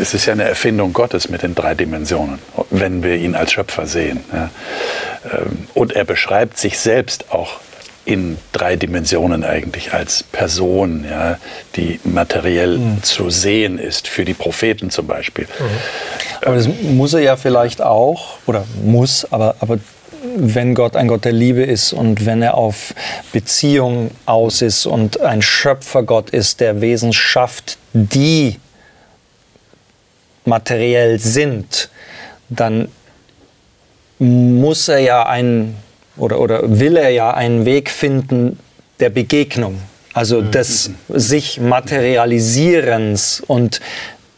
es 0.00 0.14
ist 0.14 0.26
ja 0.26 0.32
eine 0.32 0.44
Erfindung 0.44 0.92
Gottes 0.92 1.28
mit 1.28 1.42
den 1.42 1.54
drei 1.54 1.74
Dimensionen, 1.74 2.38
wenn 2.70 3.02
wir 3.02 3.16
ihn 3.16 3.34
als 3.34 3.52
Schöpfer 3.52 3.86
sehen. 3.86 4.20
Ähm, 4.32 5.68
Und 5.74 5.92
er 5.92 6.04
beschreibt 6.04 6.58
sich 6.58 6.78
selbst 6.78 7.30
auch 7.30 7.60
in 8.06 8.38
drei 8.52 8.76
Dimensionen 8.76 9.44
eigentlich 9.44 9.92
als 9.92 10.22
Person, 10.22 11.04
ja, 11.08 11.38
die 11.76 12.00
materiell 12.04 12.80
zu 13.02 13.30
sehen 13.30 13.78
ist, 13.78 14.08
für 14.08 14.24
die 14.24 14.34
Propheten 14.34 14.90
zum 14.90 15.06
Beispiel. 15.06 15.46
Aber 16.44 16.56
das 16.56 16.68
muss 16.82 17.12
er 17.12 17.20
ja 17.20 17.36
vielleicht 17.36 17.82
auch, 17.82 18.38
oder 18.46 18.64
muss, 18.82 19.30
aber, 19.30 19.54
aber 19.60 19.78
wenn 20.36 20.74
Gott 20.74 20.96
ein 20.96 21.08
Gott 21.08 21.24
der 21.24 21.32
Liebe 21.32 21.62
ist 21.62 21.92
und 21.92 22.26
wenn 22.26 22.42
er 22.42 22.54
auf 22.54 22.94
Beziehung 23.32 24.10
aus 24.26 24.62
ist 24.62 24.86
und 24.86 25.20
ein 25.20 25.42
Schöpfergott 25.42 26.30
ist, 26.30 26.60
der 26.60 26.80
Wesen 26.80 27.12
schafft, 27.12 27.78
die 27.92 28.58
materiell 30.44 31.18
sind, 31.18 31.90
dann 32.48 32.88
muss 34.18 34.88
er 34.88 34.98
ja 34.98 35.26
einen 35.26 35.76
oder, 36.16 36.40
oder 36.40 36.78
will 36.80 36.96
er 36.96 37.10
ja 37.10 37.32
einen 37.32 37.64
Weg 37.64 37.90
finden 37.90 38.58
der 38.98 39.08
Begegnung, 39.10 39.80
also 40.12 40.42
des 40.42 40.90
sich 41.08 41.60
materialisierens 41.60 43.42
und 43.46 43.80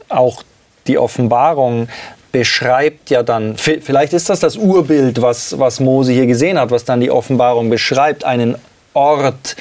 auch 0.08 0.42
die 0.86 0.98
Offenbarung 0.98 1.88
beschreibt 2.30 3.10
ja 3.10 3.22
dann, 3.22 3.56
vi- 3.56 3.80
vielleicht 3.80 4.12
ist 4.12 4.30
das 4.30 4.40
das 4.40 4.56
Urbild, 4.56 5.20
was, 5.20 5.58
was 5.58 5.80
Mose 5.80 6.12
hier 6.12 6.26
gesehen 6.26 6.58
hat, 6.58 6.70
was 6.70 6.84
dann 6.84 7.00
die 7.00 7.10
Offenbarung 7.10 7.68
beschreibt, 7.70 8.24
einen 8.24 8.56
Ort, 8.94 9.56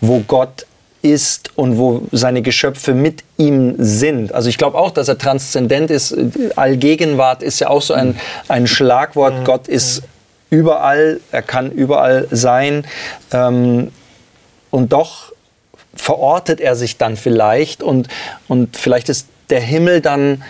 wo 0.00 0.20
Gott 0.20 0.66
ist 1.10 1.50
und 1.56 1.78
wo 1.78 2.02
seine 2.12 2.42
Geschöpfe 2.42 2.94
mit 2.94 3.22
ihm 3.36 3.74
sind. 3.78 4.32
Also 4.32 4.48
ich 4.48 4.58
glaube 4.58 4.78
auch, 4.78 4.90
dass 4.90 5.08
er 5.08 5.18
transzendent 5.18 5.90
ist. 5.90 6.16
Allgegenwart 6.56 7.42
ist 7.42 7.60
ja 7.60 7.68
auch 7.68 7.82
so 7.82 7.94
ein, 7.94 8.18
ein 8.48 8.66
Schlagwort. 8.66 9.44
Gott 9.44 9.68
ist 9.68 10.02
überall, 10.50 11.20
er 11.32 11.42
kann 11.42 11.70
überall 11.70 12.26
sein. 12.30 12.84
Ähm, 13.32 13.90
und 14.70 14.92
doch 14.92 15.32
verortet 15.94 16.60
er 16.60 16.76
sich 16.76 16.96
dann 16.96 17.16
vielleicht 17.16 17.82
und, 17.82 18.08
und 18.46 18.76
vielleicht 18.76 19.08
ist 19.08 19.28
der 19.50 19.60
Himmel 19.60 20.00
dann 20.00 20.42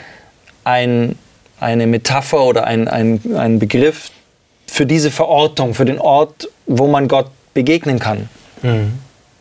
ein, 0.65 1.17
eine 1.61 1.87
Metapher 1.87 2.43
oder 2.43 2.65
ein, 2.65 2.89
ein, 2.89 3.21
ein 3.37 3.59
Begriff 3.59 4.11
für 4.67 4.87
diese 4.87 5.11
Verortung, 5.11 5.75
für 5.75 5.85
den 5.85 5.99
Ort, 5.99 6.49
wo 6.67 6.87
man 6.87 7.09
Gott 7.09 7.31
begegnen 7.55 7.99
kann. 7.99 8.29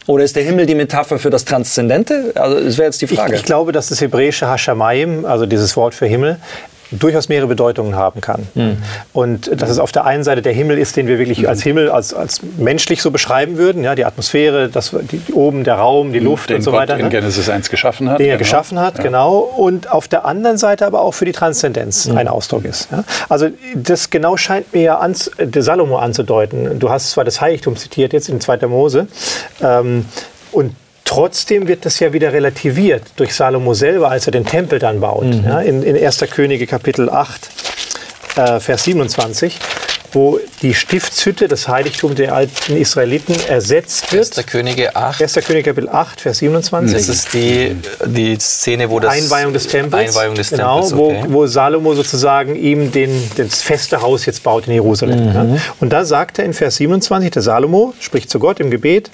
Oder 0.08 0.24
ist 0.24 0.36
der 0.36 0.44
Himmel 0.44 0.66
die 0.66 0.76
Metapher 0.76 1.20
für 1.20 1.30
das 1.30 1.46
Transzendente? 1.46 2.32
Also 2.36 2.60
das 2.62 2.78
wäre 2.78 2.88
jetzt 2.88 3.02
die 3.02 3.06
Ich, 3.06 3.16
Frage. 3.16 3.36
ich 3.36 3.44
glaube, 3.44 3.72
dass 3.74 3.90
das 3.90 4.02
hebräische 4.02 4.48
Hashamayim, 4.48 5.26
also 5.26 5.46
dieses 5.46 5.76
Wort 5.76 5.94
für 5.94 6.06
Himmel, 6.06 6.38
durchaus 6.92 7.30
mehrere 7.30 7.48
Bedeutungen 7.48 7.96
haben 7.96 8.22
kann. 8.22 8.48
Und 9.14 9.62
dass 9.62 9.70
es 9.70 9.80
auf 9.80 9.92
der 9.92 10.06
einen 10.06 10.24
Seite 10.24 10.42
der 10.42 10.54
Himmel 10.54 10.78
ist, 10.78 10.96
den 10.96 11.08
wir 11.08 11.20
wirklich 11.20 11.48
als 11.48 11.62
Himmel, 11.64 11.90
als, 11.90 12.14
als 12.14 12.42
menschlich 12.58 13.02
so 13.02 13.12
beschreiben 13.12 13.58
würden, 13.58 13.84
ja, 13.84 13.96
die 13.96 14.06
Atmosphäre, 14.06 14.70
das, 14.70 14.96
die, 15.12 15.34
oben 15.34 15.64
der 15.64 15.76
Raum, 15.76 16.14
die 16.14 16.20
Luft 16.20 16.50
den 16.50 16.58
und 16.58 16.62
so 16.62 16.72
Gott 16.72 16.82
weiter. 16.82 16.98
in 16.98 17.06
ne? 17.06 17.10
Genesis 17.10 17.50
1 17.50 17.70
geschaffen 17.70 18.10
hat. 18.10 18.20
den 18.20 18.28
er 18.28 18.38
genau. 18.38 18.40
geschaffen 18.40 18.80
hat, 18.80 18.98
Ja. 18.98 19.04
genau. 19.04 19.38
Und 19.40 19.92
auf 19.92 20.08
der 20.08 20.26
anderen 20.26 20.58
Seite 20.58 20.86
aber 20.86 21.02
auch 21.02 21.14
für 21.14 21.26
die 21.26 21.32
Transzendenz 21.32 22.10
ein 22.10 22.28
Ausdruck 22.28 22.66
ist. 22.66 22.90
Ja? 22.92 23.04
Also 23.30 23.50
das 23.76 24.10
genau 24.10 24.38
scheint 24.38 24.74
mir 24.74 24.82
ja 24.82 24.98
an, 25.00 25.16
der 25.40 25.62
Salomo 25.64 25.98
anzudeuten. 25.98 26.80
Du 26.80 26.90
hast 26.90 27.12
zwar 27.12 27.26
das 27.26 27.42
Heiligtum 27.42 27.76
zitiert 27.76 28.14
jetzt 28.14 28.30
in 28.30 28.40
2. 28.40 28.68
Mose 28.68 29.08
ähm, 29.62 30.06
und 30.52 30.76
Trotzdem 31.08 31.70
wird 31.70 31.86
das 31.86 32.02
ja 32.02 32.12
wieder 32.12 32.34
relativiert 32.34 33.04
durch 33.16 33.34
Salomo 33.34 33.74
selber, 33.74 34.12
als 34.12 34.26
er 34.26 34.32
den 34.32 34.46
Tempel 34.46 34.78
dann 34.78 35.00
baut. 35.00 35.26
Ja, 35.46 35.62
in, 35.62 35.82
in 35.82 35.96
1. 35.96 36.20
Könige 36.30 36.68
Kapitel 36.68 37.10
8, 37.10 37.50
äh, 38.36 38.60
Vers 38.60 38.84
27, 38.84 39.58
wo 40.12 40.38
die 40.62 40.74
Stiftshütte, 40.74 41.48
das 41.48 41.70
Heiligtum 41.70 42.14
der 42.14 42.36
alten 42.36 42.76
Israeliten, 42.76 43.34
ersetzt 43.48 44.12
wird. 44.12 44.38
1. 44.38 44.46
Könige 44.48 44.98
8. 44.98 45.22
1. 45.22 45.36
König 45.46 45.66
Kapitel 45.66 45.88
8, 45.88 46.20
Vers 46.20 46.40
27. 46.40 46.98
Das 46.98 47.08
ist 47.08 47.34
die, 47.34 47.78
die 48.06 48.38
Szene, 48.38 48.90
wo 48.90 49.00
das... 49.00 49.14
Einweihung 49.14 49.54
des 49.54 49.68
Tempels. 49.70 50.10
Einweihung 50.10 50.36
des 50.36 50.50
genau, 50.50 50.82
Tempels, 50.82 50.98
wo, 50.98 51.12
okay. 51.12 51.26
wo 51.30 51.48
Salomo 51.48 51.96
sozusagen 51.96 52.54
ihm 52.58 52.92
den, 52.92 53.32
das 53.38 53.62
feste 53.62 54.02
Haus 54.02 54.26
jetzt 54.26 54.44
baut 54.44 54.68
in 54.68 54.74
Jerusalem. 54.74 55.26
Ja. 55.34 55.58
Und 55.80 55.94
da 55.94 56.04
sagt 56.04 56.38
er 56.40 56.44
in 56.44 56.54
Vers 56.54 56.76
27, 56.76 57.32
der 57.32 57.42
Salomo 57.44 57.94
spricht 58.02 58.30
zu 58.30 58.40
Gott 58.40 58.60
im 58.60 58.70
Gebet, 58.72 59.10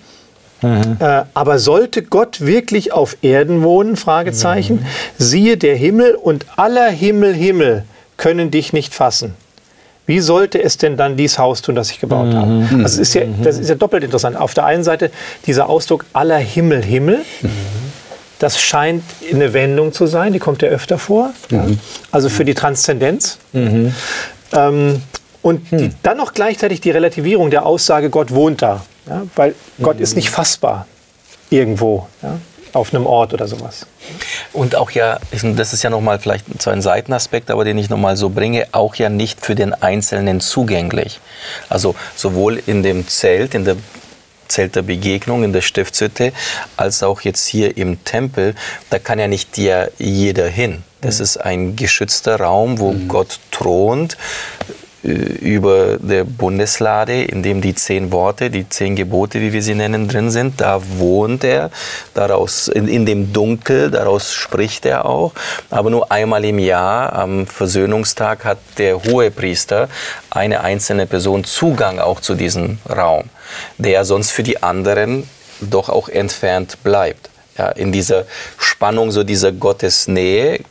äh, 0.63 1.23
aber 1.33 1.59
sollte 1.59 2.03
Gott 2.03 2.41
wirklich 2.41 2.93
auf 2.93 3.17
Erden 3.21 3.63
wohnen? 3.63 3.95
Fragezeichen. 3.95 4.85
Siehe, 5.17 5.57
der 5.57 5.75
Himmel 5.75 6.15
und 6.15 6.45
aller 6.55 6.89
Himmel, 6.89 7.33
Himmel 7.33 7.83
können 8.17 8.51
dich 8.51 8.73
nicht 8.73 8.93
fassen. 8.93 9.35
Wie 10.05 10.19
sollte 10.19 10.61
es 10.61 10.77
denn 10.77 10.97
dann 10.97 11.15
dies 11.15 11.39
Haus 11.39 11.61
tun, 11.61 11.75
das 11.75 11.89
ich 11.89 11.99
gebaut 11.99 12.33
habe? 12.33 12.67
Also 12.83 13.01
ist 13.01 13.13
ja, 13.13 13.21
das 13.41 13.57
ist 13.57 13.69
ja 13.69 13.75
doppelt 13.75 14.03
interessant. 14.03 14.35
Auf 14.35 14.53
der 14.53 14.65
einen 14.65 14.83
Seite 14.83 15.11
dieser 15.45 15.69
Ausdruck 15.69 16.05
aller 16.11 16.37
Himmel, 16.37 16.83
Himmel. 16.83 17.21
Das 18.39 18.59
scheint 18.59 19.03
eine 19.31 19.53
Wendung 19.53 19.93
zu 19.93 20.05
sein, 20.05 20.33
die 20.33 20.39
kommt 20.39 20.61
ja 20.61 20.67
öfter 20.67 20.97
vor. 20.97 21.31
Ja. 21.49 21.65
Also 22.11 22.27
für 22.27 22.43
die 22.43 22.53
Transzendenz. 22.53 23.37
Ähm, 23.53 25.01
und 25.41 25.71
die, 25.71 25.91
dann 26.03 26.17
noch 26.17 26.33
gleichzeitig 26.33 26.81
die 26.81 26.91
Relativierung 26.91 27.49
der 27.49 27.65
Aussage, 27.65 28.09
Gott 28.09 28.31
wohnt 28.31 28.61
da. 28.61 28.83
Ja, 29.07 29.23
weil 29.35 29.55
Gott 29.81 29.99
ist 29.99 30.15
nicht 30.15 30.29
fassbar 30.29 30.87
irgendwo 31.49 32.07
ja, 32.21 32.39
auf 32.73 32.93
einem 32.93 33.05
Ort 33.05 33.33
oder 33.33 33.47
sowas. 33.47 33.85
Und 34.51 34.75
auch 34.75 34.91
ja, 34.91 35.19
das 35.31 35.73
ist 35.73 35.83
ja 35.83 35.89
nochmal 35.89 36.19
vielleicht 36.19 36.61
so 36.61 36.69
ein 36.69 36.81
Seitenaspekt, 36.81 37.51
aber 37.51 37.65
den 37.65 37.77
ich 37.77 37.89
nochmal 37.89 38.17
so 38.17 38.29
bringe, 38.29 38.67
auch 38.71 38.95
ja 38.95 39.09
nicht 39.09 39.45
für 39.45 39.55
den 39.55 39.73
Einzelnen 39.73 40.39
zugänglich. 40.39 41.19
Also 41.69 41.95
sowohl 42.15 42.61
in 42.65 42.83
dem 42.83 43.07
Zelt, 43.07 43.53
in 43.53 43.65
der 43.65 43.75
Zelt 44.47 44.75
der 44.75 44.83
Begegnung, 44.83 45.43
in 45.43 45.53
der 45.53 45.61
Stiftshütte, 45.61 46.31
als 46.77 47.01
auch 47.01 47.21
jetzt 47.21 47.45
hier 47.47 47.77
im 47.77 48.03
Tempel, 48.03 48.55
da 48.89 48.99
kann 48.99 49.19
ja 49.19 49.27
nicht 49.27 49.57
ja 49.57 49.87
jeder 49.97 50.47
hin. 50.47 50.83
Das 51.01 51.19
ist 51.19 51.37
ein 51.37 51.75
geschützter 51.75 52.39
Raum, 52.39 52.79
wo 52.79 52.93
Gott 53.07 53.39
thront 53.51 54.17
über 55.03 55.97
der 55.97 56.23
Bundeslade, 56.23 57.23
in 57.23 57.43
dem 57.43 57.61
die 57.61 57.75
zehn 57.75 58.11
Worte, 58.11 58.49
die 58.49 58.67
zehn 58.69 58.95
Gebote, 58.95 59.41
wie 59.41 59.51
wir 59.51 59.61
sie 59.61 59.75
nennen, 59.75 60.07
drin 60.07 60.31
sind. 60.31 60.61
Da 60.61 60.81
wohnt 60.97 61.43
er, 61.43 61.71
daraus, 62.13 62.69
in, 62.69 62.87
in 62.87 63.05
dem 63.05 63.33
Dunkel, 63.33 63.91
daraus 63.91 64.33
spricht 64.33 64.85
er 64.85 65.05
auch. 65.05 65.33
Aber 65.69 65.89
nur 65.89 66.11
einmal 66.11 66.45
im 66.45 66.57
Jahr, 66.57 67.13
am 67.13 67.47
Versöhnungstag, 67.47 68.45
hat 68.45 68.59
der 68.77 69.03
Hohepriester 69.03 69.89
eine 70.29 70.61
einzelne 70.61 71.05
Person 71.05 71.43
Zugang 71.43 71.99
auch 71.99 72.21
zu 72.21 72.35
diesem 72.35 72.77
Raum, 72.89 73.25
der 73.77 74.05
sonst 74.05 74.31
für 74.31 74.43
die 74.43 74.63
anderen 74.63 75.29
doch 75.59 75.89
auch 75.89 76.07
entfernt 76.07 76.77
bleibt. 76.83 77.29
Ja, 77.57 77.69
in 77.69 77.91
dieser 77.91 78.25
Spannung, 78.57 79.11
so 79.11 79.23
dieser 79.23 79.51
Gottesnähe, 79.51 80.61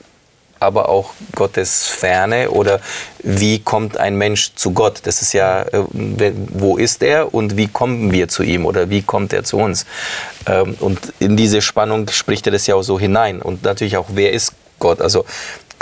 aber 0.62 0.88
auch 0.88 1.10
Gottes 1.34 1.86
Ferne 1.86 2.50
oder 2.50 2.80
wie 3.22 3.58
kommt 3.58 3.96
ein 3.98 4.16
Mensch 4.16 4.54
zu 4.54 4.72
Gott? 4.72 5.00
Das 5.04 5.22
ist 5.22 5.32
ja, 5.32 5.62
äh, 5.62 5.84
wo 6.50 6.76
ist 6.76 7.02
er 7.02 7.34
und 7.34 7.56
wie 7.56 7.68
kommen 7.68 8.12
wir 8.12 8.28
zu 8.28 8.42
ihm 8.42 8.64
oder 8.64 8.88
wie 8.88 9.02
kommt 9.02 9.32
er 9.32 9.44
zu 9.44 9.58
uns? 9.58 9.86
Ähm, 10.46 10.76
Und 10.80 11.12
in 11.18 11.36
diese 11.36 11.60
Spannung 11.62 12.08
spricht 12.08 12.46
er 12.46 12.52
das 12.52 12.66
ja 12.66 12.74
auch 12.74 12.82
so 12.82 12.98
hinein. 12.98 13.42
Und 13.42 13.62
natürlich 13.62 13.96
auch, 13.96 14.06
wer 14.10 14.32
ist 14.32 14.52
Gott? 14.78 15.00
Also 15.00 15.24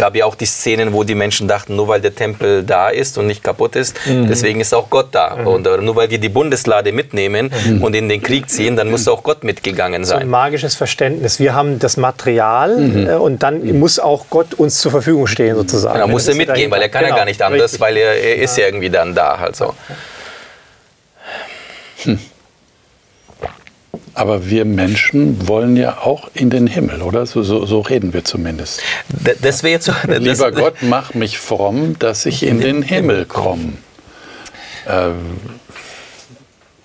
gab 0.00 0.16
ja 0.16 0.25
auch 0.25 0.35
die 0.35 0.47
Szenen, 0.47 0.95
wo 0.95 1.04
die 1.04 1.14
Menschen 1.14 1.47
dachten, 1.47 1.76
nur 1.76 1.87
weil 1.88 2.00
der 2.00 2.14
Tempel 2.14 2.62
da 2.64 2.88
ist 2.88 3.19
und 3.19 3.26
nicht 3.26 3.45
kaputt 3.45 3.76
ist, 3.76 3.95
deswegen 4.07 4.59
ist 4.61 4.73
auch 4.73 4.88
Gott 4.88 5.09
da. 5.12 5.35
Und 5.45 5.66
äh, 5.66 5.76
nur 5.76 5.95
weil 5.95 6.11
wir 6.11 6.19
die 6.19 6.30
Bundeslade 6.30 6.90
mitnehmen 6.90 7.50
und 7.83 7.95
in 7.95 8.09
den 8.09 8.23
Krieg 8.23 8.49
ziehen, 8.49 8.76
dann 8.76 8.90
muss 8.90 9.07
auch 9.07 9.23
Gott 9.23 9.45
mitgegangen 9.45 10.07
so 10.07 10.14
ein 10.14 10.21
sein. 10.21 10.28
magisches 10.30 10.75
Verständnis. 10.75 11.38
Wir 11.38 11.54
haben 11.54 11.78
das 11.78 11.99
Material 11.99 13.09
äh, 13.09 13.14
und 13.16 13.42
dann 13.42 13.78
muss 13.78 13.99
auch 13.99 14.25
Gott 14.30 14.54
uns 14.54 14.78
zur 14.78 14.90
Verfügung 14.90 15.26
stehen 15.26 15.54
sozusagen. 15.54 15.99
Da 15.99 16.07
muss 16.07 16.26
er 16.26 16.33
ja 16.33 16.38
mitgehen, 16.38 16.71
weil 16.71 16.80
er 16.80 16.88
kann 16.88 17.02
ja 17.02 17.09
dahinter. 17.09 17.19
gar 17.19 17.26
nicht 17.26 17.42
anders, 17.42 17.73
richtig. 17.73 17.80
weil 17.80 17.97
er, 17.99 18.14
er 18.14 18.37
ist 18.37 18.57
ja 18.57 18.64
irgendwie 18.64 18.88
dann 18.88 19.14
da. 19.14 19.35
Also. 19.35 19.75
Aber 24.21 24.50
wir 24.50 24.65
Menschen 24.67 25.49
wollen 25.49 25.77
ja 25.77 25.99
auch 26.03 26.31
in 26.35 26.50
den 26.50 26.67
Himmel, 26.67 27.00
oder? 27.00 27.25
So, 27.25 27.43
so, 27.43 27.65
so 27.65 27.81
reden 27.81 28.12
wir 28.12 28.23
zumindest. 28.25 28.83
D- 29.09 29.35
Das 29.41 29.62
wäre 29.62 29.73
jetzt 29.73 29.87
so. 29.87 29.93
Das, 30.07 30.19
Lieber 30.19 30.53
Gott, 30.53 30.75
mach 30.83 31.15
mich 31.15 31.39
fromm, 31.39 31.97
dass 31.99 32.27
ich 32.27 32.43
in 32.43 32.61
den 32.61 32.83
Himmel 32.95 33.25
komme. 33.25 33.73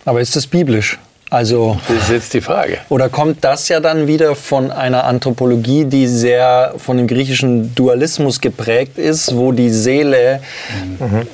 Aber 0.06 0.22
ist 0.22 0.36
das 0.36 0.48
biblisch? 0.48 1.00
Also, 1.32 1.78
Das 1.88 2.04
ist 2.04 2.12
jetzt 2.12 2.34
die 2.36 2.42
Frage. 2.42 2.78
oder 2.90 3.10
kommt 3.10 3.44
das 3.44 3.68
ja 3.68 3.80
dann 3.80 4.08
wieder 4.08 4.36
von 4.36 4.72
einer 4.72 5.04
Anthropologie, 5.06 5.86
die 5.86 6.08
sehr 6.08 6.76
von 6.78 6.98
dem 6.98 7.08
griechischen 7.08 7.74
Dualismus 7.76 8.40
geprägt 8.40 8.98
ist, 9.00 9.36
wo 9.36 9.52
die 9.52 9.72
Seele 9.72 10.42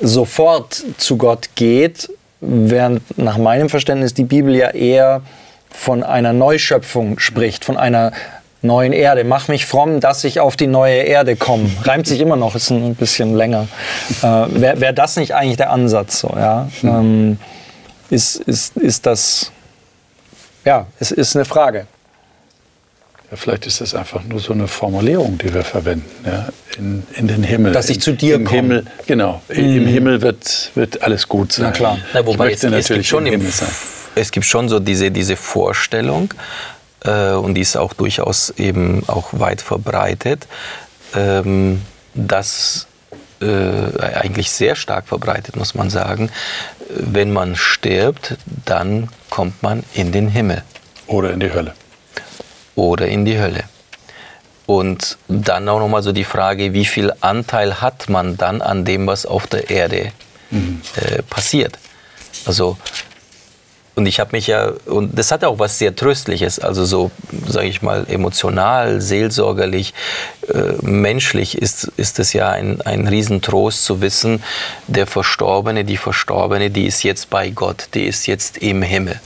sofort 0.00 0.82
zu 0.96 1.16
Gott 1.18 1.50
geht, 1.54 2.08
während 2.40 3.02
nach 3.18 3.36
meinem 3.38 3.68
Verständnis 3.68 4.14
die 4.14 4.24
Bibel 4.24 4.56
ja 4.56 4.70
eher 4.70 5.20
von 5.72 6.02
einer 6.02 6.32
Neuschöpfung 6.32 7.18
spricht, 7.18 7.64
von 7.64 7.76
einer 7.76 8.12
neuen 8.62 8.92
Erde. 8.92 9.24
Mach 9.24 9.48
mich 9.48 9.66
fromm, 9.66 10.00
dass 10.00 10.24
ich 10.24 10.40
auf 10.40 10.56
die 10.56 10.66
neue 10.66 11.02
Erde 11.02 11.36
komme. 11.36 11.70
Reimt 11.84 12.06
sich 12.06 12.20
immer 12.20 12.36
noch, 12.36 12.54
ist 12.54 12.70
ein 12.70 12.94
bisschen 12.94 13.34
länger. 13.34 13.68
Äh, 14.22 14.26
Wäre 14.26 14.80
wär 14.80 14.92
das 14.92 15.16
nicht 15.16 15.34
eigentlich 15.34 15.56
der 15.56 15.70
Ansatz? 15.70 16.20
So, 16.20 16.34
ja? 16.36 16.68
ähm, 16.82 17.38
ist, 18.10 18.36
ist, 18.36 18.76
ist 18.76 19.06
das, 19.06 19.52
ja, 20.64 20.86
es 21.00 21.10
ist 21.10 21.34
eine 21.34 21.44
Frage. 21.44 21.86
Ja, 23.30 23.36
vielleicht 23.36 23.66
ist 23.66 23.80
das 23.80 23.94
einfach 23.94 24.22
nur 24.24 24.40
so 24.40 24.52
eine 24.52 24.68
Formulierung, 24.68 25.38
die 25.38 25.52
wir 25.54 25.64
verwenden. 25.64 26.04
Ja? 26.26 26.48
In, 26.76 27.02
in 27.14 27.28
den 27.28 27.42
Himmel. 27.42 27.72
Dass 27.72 27.88
ich 27.88 28.00
zu 28.00 28.12
dir 28.12 28.34
Im 28.34 28.44
komme. 28.44 28.56
Himmel, 28.56 28.86
genau. 29.06 29.40
Im 29.48 29.86
Himmel 29.86 30.20
wird, 30.20 30.70
wird 30.74 31.02
alles 31.02 31.26
gut 31.26 31.52
sein. 31.52 31.66
Na 31.66 31.72
klar. 31.72 31.98
Na, 32.12 32.26
wobei 32.26 32.50
ich 32.50 32.56
es, 32.56 32.62
möchte 32.64 32.66
es, 32.66 32.88
gibt 32.88 32.90
natürlich 32.90 33.08
schon 33.08 33.26
im 33.26 33.32
im, 33.32 33.40
Himmel 33.40 33.52
sein. 33.52 33.68
Es 34.14 34.30
gibt 34.30 34.46
schon 34.46 34.68
so 34.68 34.78
diese, 34.78 35.10
diese 35.10 35.36
Vorstellung, 35.36 36.34
äh, 37.04 37.32
und 37.32 37.54
die 37.54 37.60
ist 37.60 37.76
auch 37.76 37.92
durchaus 37.94 38.50
eben 38.50 39.08
auch 39.08 39.28
weit 39.32 39.60
verbreitet, 39.60 40.46
ähm, 41.14 41.82
dass 42.14 42.86
äh, 43.40 43.98
eigentlich 44.00 44.50
sehr 44.50 44.76
stark 44.76 45.08
verbreitet, 45.08 45.56
muss 45.56 45.74
man 45.74 45.90
sagen, 45.90 46.30
wenn 46.88 47.32
man 47.32 47.56
stirbt, 47.56 48.36
dann 48.64 49.08
kommt 49.30 49.62
man 49.62 49.82
in 49.94 50.12
den 50.12 50.28
Himmel 50.28 50.62
Oder 51.06 51.32
in 51.32 51.40
die 51.40 51.52
Hölle. 51.52 51.74
oder 52.74 53.08
in 53.08 53.24
die 53.24 53.38
Hölle. 53.38 53.64
Und 54.66 55.18
dann 55.28 55.68
auch 55.68 55.80
nochmal 55.80 56.02
so 56.02 56.12
die 56.12 56.24
Frage, 56.24 56.72
wie 56.72 56.84
viel 56.84 57.12
Anteil 57.20 57.80
hat 57.80 58.08
man 58.08 58.36
dann 58.36 58.62
an 58.62 58.84
dem, 58.84 59.06
was 59.06 59.26
auf 59.26 59.46
der 59.46 59.70
Erde 59.70 60.12
äh, 60.52 61.22
passiert? 61.28 61.78
Also, 62.46 62.78
und 63.94 64.06
ich 64.06 64.20
habe 64.20 64.30
mich 64.32 64.46
ja, 64.46 64.72
und 64.86 65.18
das 65.18 65.30
hat 65.32 65.44
auch 65.44 65.58
was 65.58 65.78
sehr 65.78 65.94
Tröstliches, 65.94 66.58
also 66.58 66.84
so, 66.84 67.10
sage 67.46 67.66
ich 67.66 67.82
mal, 67.82 68.06
emotional, 68.08 69.00
seelsorgerlich, 69.00 69.92
äh, 70.48 70.72
menschlich 70.80 71.58
ist, 71.58 71.92
ist 71.96 72.18
es 72.18 72.32
ja 72.32 72.48
ein, 72.48 72.80
ein 72.82 73.06
Riesentrost 73.06 73.84
zu 73.84 74.00
wissen, 74.00 74.42
der 74.86 75.06
Verstorbene, 75.06 75.84
die 75.84 75.98
Verstorbene, 75.98 76.70
die 76.70 76.86
ist 76.86 77.02
jetzt 77.02 77.28
bei 77.28 77.50
Gott, 77.50 77.88
die 77.92 78.06
ist 78.06 78.26
jetzt 78.26 78.58
im 78.58 78.82
Himmel 78.82 79.20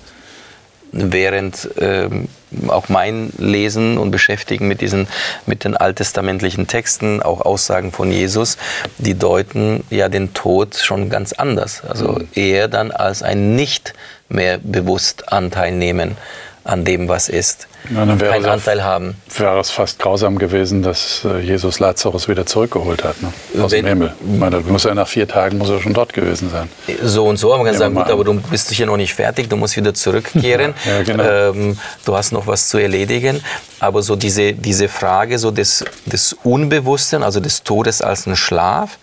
während 0.93 1.69
ähm, 1.79 2.29
auch 2.69 2.89
mein 2.89 3.33
Lesen 3.39 3.99
und 3.99 4.11
Beschäftigen 4.11 4.69
mit 4.69 4.81
diesen 4.81 5.09
mit 5.45 5.65
den 5.65 5.77
alttestamentlichen 5.77 6.67
Texten, 6.67 7.23
auch 7.23 7.41
Aussagen 7.41 7.93
von 7.93 8.11
Jesus, 8.11 8.57
die 8.99 9.15
deuten 9.15 9.85
ja 9.91 10.09
den 10.09 10.33
Tod 10.33 10.77
schon 10.77 11.11
ganz 11.11 11.33
anders. 11.33 11.83
Also 11.85 12.21
eher 12.35 12.69
dann 12.69 12.93
als 12.93 13.23
ein 13.23 13.57
nicht 13.57 13.95
mehr 14.29 14.59
bewusst 14.59 15.33
Anteil 15.33 15.73
nehmen 15.73 16.17
an 16.65 16.85
dem, 16.85 17.09
was 17.09 17.29
ist. 17.29 17.69
Wäre 17.89 18.31
Keinen 18.31 18.47
Anteil 18.47 18.83
haben. 18.83 19.15
Wäre 19.37 19.61
es 19.61 19.71
fast 19.71 19.99
grausam 19.99 20.39
gewesen, 20.39 20.83
dass 20.83 21.25
äh, 21.25 21.39
Jesus 21.41 21.79
Lazarus 21.79 22.29
wieder 22.29 22.45
zurückgeholt 22.47 23.05
hat, 23.05 23.21
ne? 23.23 23.33
aus 23.63 23.71
Wenn- 23.73 23.85
dem 23.85 23.89
Himmel. 23.89 24.15
Ich 24.21 24.39
meine, 24.41 24.61
muss 24.61 24.85
er 24.85 24.95
nach 24.95 25.07
vier 25.09 25.29
Tagen 25.29 25.59
muss 25.59 25.71
er 25.71 25.81
schon 25.81 25.95
dort 25.95 26.13
gewesen 26.13 26.51
sein. 26.51 26.69
So 27.03 27.27
und 27.27 27.37
so, 27.37 27.55
aber 27.55 27.63
man 27.63 27.67
kann 27.67 27.75
Nehmen 27.75 27.79
sagen, 27.79 27.95
gut, 27.95 28.07
mal 28.07 28.13
aber 28.13 28.31
an. 28.31 28.43
du 28.43 28.49
bist 28.51 28.71
hier 28.73 28.87
noch 28.87 28.97
nicht 28.97 29.15
fertig, 29.15 29.49
du 29.49 29.57
musst 29.57 29.77
wieder 29.77 29.95
zurückkehren. 29.95 30.75
Ja, 30.87 31.03
genau. 31.03 31.25
ähm, 31.25 31.79
du 32.05 32.17
hast 32.17 32.33
noch 32.33 32.47
was 32.47 32.69
zu 32.69 32.79
erledigen. 32.79 33.43
Aber 33.81 34.03
so 34.03 34.17
diese, 34.17 34.53
diese 34.53 34.89
Frage 34.89 35.39
so 35.39 35.51
des, 35.51 35.85
des 36.07 36.33
Unbewussten, 36.45 37.23
also 37.23 37.41
des 37.41 37.63
Todes 37.63 38.01
als 38.03 38.27
ein 38.27 38.37
Schlaf, 38.37 38.99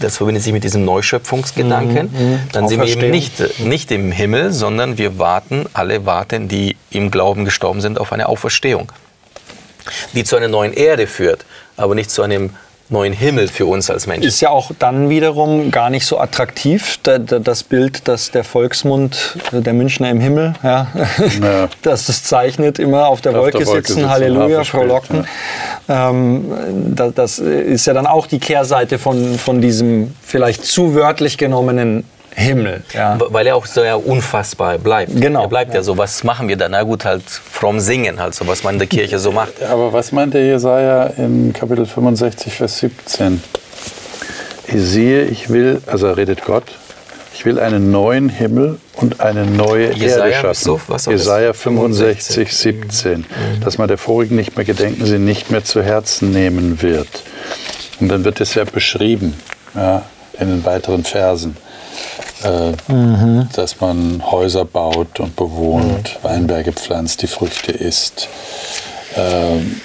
das 0.00 0.16
verbindet 0.16 0.42
sich 0.42 0.52
mit 0.52 0.64
diesem 0.64 0.84
Neuschöpfungsgedanken. 0.84 2.40
Dann 2.52 2.68
sind 2.68 2.80
wir 2.82 2.88
eben 2.88 3.10
nicht, 3.10 3.60
nicht 3.60 3.90
im 3.90 4.12
Himmel, 4.12 4.52
sondern 4.52 4.98
wir 4.98 5.18
warten, 5.18 5.66
alle 5.74 6.06
warten, 6.06 6.48
die 6.48 6.76
im 6.90 7.10
Glauben 7.10 7.44
gestorben 7.44 7.80
sind, 7.80 8.00
auf 8.00 8.12
eine 8.16 8.28
Auferstehung 8.28 8.90
die 10.14 10.24
zu 10.24 10.36
einer 10.36 10.48
neuen 10.48 10.72
Erde 10.72 11.06
führt, 11.06 11.44
aber 11.76 11.94
nicht 11.94 12.10
zu 12.10 12.22
einem 12.22 12.50
neuen 12.88 13.12
Himmel 13.12 13.48
für 13.48 13.66
uns 13.66 13.90
als 13.90 14.06
Menschen. 14.06 14.28
Ist 14.28 14.40
ja 14.40 14.50
auch 14.50 14.70
dann 14.78 15.08
wiederum 15.08 15.72
gar 15.72 15.90
nicht 15.90 16.06
so 16.06 16.20
attraktiv, 16.20 16.98
da, 17.02 17.18
da, 17.18 17.40
das 17.40 17.64
Bild, 17.64 18.06
dass 18.06 18.30
der 18.30 18.44
Volksmund, 18.44 19.36
äh, 19.52 19.60
der 19.60 19.72
Münchner 19.72 20.08
im 20.08 20.20
Himmel, 20.20 20.54
ja, 20.62 20.86
Ja. 21.42 21.68
dass 21.82 22.06
das 22.06 22.22
zeichnet, 22.22 22.78
immer 22.78 23.08
auf 23.08 23.20
der, 23.20 23.32
Auf 23.32 23.38
Wolke, 23.38 23.58
der 23.58 23.66
Wolke 23.66 23.80
sitzen, 23.88 23.94
sitzen, 24.00 24.10
Halleluja, 24.10 24.62
frohlocken. 24.62 25.26
Ähm, 25.88 26.94
da, 26.94 27.10
das 27.10 27.40
ist 27.40 27.86
ja 27.86 27.92
dann 27.92 28.06
auch 28.06 28.28
die 28.28 28.38
Kehrseite 28.38 28.98
von, 28.98 29.36
von 29.36 29.60
diesem 29.60 30.14
vielleicht 30.22 30.64
zu 30.64 30.94
wörtlich 30.94 31.38
genommenen 31.38 32.04
Himmel. 32.36 32.82
Ja. 32.92 33.18
Weil 33.30 33.46
er 33.46 33.56
auch 33.56 33.64
so 33.64 33.82
ja 33.82 33.94
unfassbar 33.94 34.78
bleibt. 34.78 35.18
Genau. 35.18 35.42
Er 35.42 35.48
bleibt 35.48 35.74
ja. 35.74 35.82
so, 35.82 35.96
was 35.96 36.22
machen 36.22 36.48
wir 36.48 36.56
da? 36.56 36.68
Na 36.68 36.82
gut, 36.82 37.04
halt 37.04 37.22
fromm 37.24 37.80
singen, 37.80 38.20
halt 38.20 38.34
so, 38.34 38.46
was 38.46 38.62
man 38.62 38.74
in 38.74 38.78
der 38.78 38.88
Kirche 38.88 39.18
so 39.18 39.32
macht. 39.32 39.62
Aber 39.62 39.92
was 39.92 40.12
meint 40.12 40.34
der 40.34 40.44
Jesaja 40.44 41.06
in 41.16 41.54
Kapitel 41.54 41.86
65, 41.86 42.52
Vers 42.52 42.78
17? 42.78 43.42
Ich 44.68 44.82
sehe, 44.82 45.24
ich 45.24 45.48
will, 45.48 45.80
also 45.86 46.08
er 46.08 46.16
redet 46.18 46.44
Gott, 46.44 46.64
ich 47.32 47.44
will 47.44 47.58
einen 47.58 47.90
neuen 47.90 48.28
Himmel 48.28 48.78
und 48.96 49.20
eine 49.20 49.46
neue 49.46 49.92
Jesaja, 49.92 50.26
Erde 50.26 50.54
schaffen. 50.54 50.98
so? 50.98 51.10
Jesaja 51.10 51.52
65, 51.52 52.52
17. 52.52 53.24
Dass 53.62 53.78
man 53.78 53.88
der 53.88 53.98
vorigen 53.98 54.36
nicht 54.36 54.56
mehr 54.56 54.64
gedenken, 54.64 55.06
sie 55.06 55.18
nicht 55.18 55.50
mehr 55.50 55.64
zu 55.64 55.82
Herzen 55.82 56.32
nehmen 56.32 56.82
wird. 56.82 57.08
Und 58.00 58.08
dann 58.08 58.24
wird 58.24 58.40
es 58.40 58.54
ja 58.54 58.64
beschrieben 58.64 59.34
ja, 59.74 60.02
in 60.38 60.48
den 60.48 60.64
weiteren 60.64 61.04
Versen. 61.04 61.56
Äh, 62.42 62.72
dass 63.54 63.80
man 63.80 64.22
Häuser 64.30 64.64
baut 64.64 65.20
und 65.20 65.36
bewohnt, 65.36 66.18
Weinberge 66.22 66.72
pflanzt, 66.72 67.22
die 67.22 67.26
Früchte 67.26 67.72
isst. 67.72 68.28
Ähm, 69.16 69.80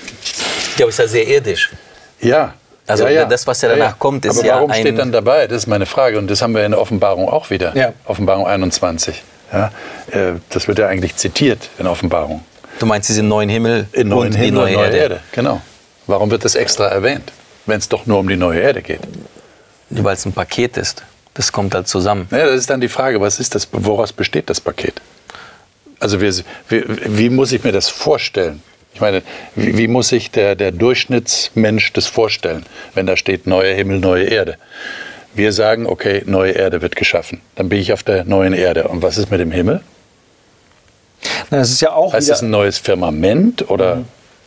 Ja, 0.78 0.86
aber 0.86 0.90
ist 0.90 1.00
ja 1.00 1.08
sehr 1.08 1.28
irdisch. 1.28 1.72
ja. 2.20 2.54
Also 2.88 3.06
ja, 3.06 3.12
ja. 3.12 3.26
das, 3.26 3.48
was 3.48 3.62
ja 3.62 3.70
danach 3.70 3.98
kommt, 3.98 4.26
ist 4.26 4.38
Aber 4.40 4.46
ja 4.46 4.56
warum 4.56 4.72
ein- 4.72 4.82
steht 4.82 4.98
dann 4.98 5.14
dabei? 5.14 5.48
Das 5.48 5.60
ist 5.60 5.68
meine 5.68 5.86
Frage. 5.86 6.18
Und 6.18 6.30
das 6.30 6.42
haben 6.42 6.54
wir 6.54 6.66
in 6.66 6.72
der 6.72 6.82
Offenbarung 6.82 7.30
auch 7.30 7.50
wieder. 7.50 7.74
Ja. 7.78 7.94
Offenbarung 8.06 8.46
21. 8.48 9.22
Ja, 9.54 9.72
äh, 10.12 10.34
das 10.50 10.68
wird 10.68 10.80
ja 10.80 10.88
eigentlich 10.88 11.16
zitiert 11.16 11.70
in 11.78 11.88
Offenbarung. 11.88 12.44
Du 12.80 12.86
meinst 12.86 13.08
diesen 13.08 13.30
neuen 13.30 13.48
Himmel 13.48 13.88
In 13.94 14.10
neuen 14.10 14.26
und 14.28 14.34
die 14.34 14.40
Himmel 14.40 14.52
neue, 14.52 14.68
und 14.72 14.74
neue 14.74 14.86
Erde. 14.88 14.98
Erde. 14.98 15.20
Genau. 15.32 15.62
Warum 16.08 16.32
wird 16.32 16.44
das 16.44 16.56
extra 16.56 16.88
erwähnt, 16.88 17.32
wenn 17.66 17.78
es 17.78 17.88
doch 17.88 18.08
nur 18.08 18.20
um 18.20 18.28
die 18.28 18.36
neue 18.36 18.60
Erde 18.60 18.82
geht? 18.82 19.00
Weil 19.92 20.16
es 20.16 20.26
ein 20.26 20.34
Paket 20.34 20.76
ist. 20.76 21.04
Das 21.34 21.52
kommt 21.52 21.74
halt 21.74 21.88
zusammen. 21.88 22.28
Ja, 22.32 22.46
das 22.46 22.56
ist 22.60 22.70
dann 22.70 22.82
die 22.82 22.89
Frage, 22.89 23.22
was 23.22 23.39
ist 23.39 23.56
das, 23.56 23.67
woraus 23.72 24.12
besteht 24.12 24.50
das 24.50 24.60
Paket? 24.60 24.96
Also 26.00 26.20
wir, 26.20 26.34
wie, 26.67 26.84
wie 26.88 27.30
muss 27.30 27.52
ich 27.52 27.63
mir 27.63 27.72
das 27.72 27.89
vorstellen? 27.89 28.62
Ich 28.94 29.00
meine, 29.00 29.22
wie, 29.56 29.78
wie 29.78 29.88
muss 29.88 30.10
sich 30.10 30.32
der, 30.32 30.56
der 30.56 30.72
Durchschnittsmensch 30.72 31.94
das 31.94 32.08
vorstellen, 32.08 32.65
wenn 32.94 33.06
da 33.06 33.15
steht 33.15 33.48
neuer 33.48 33.74
Himmel, 33.74 34.00
neue 34.00 34.26
Erde? 34.26 34.58
Wir 35.34 35.54
sagen, 35.54 35.86
okay, 35.86 36.24
neue 36.26 36.52
Erde 36.52 36.82
wird 36.82 36.98
geschaffen. 36.98 37.39
Dann 37.56 37.70
bin 37.70 37.80
ich 37.80 37.94
auf 37.94 38.04
der 38.04 38.26
neuen 38.26 38.54
Erde. 38.54 38.89
Und 38.89 39.02
was 39.02 39.17
ist 39.17 39.32
mit 39.32 39.39
dem 39.39 39.52
Himmel? 39.52 39.82
Na, 41.50 41.60
Das 41.60 41.72
ist 41.72 41.82
ja 41.82 41.94
auch 41.94 42.13
Heißt 42.13 42.30
das 42.30 42.41
ein 42.41 42.50
neues 42.50 42.80
Firmament 42.80 43.70
oder 43.70 44.04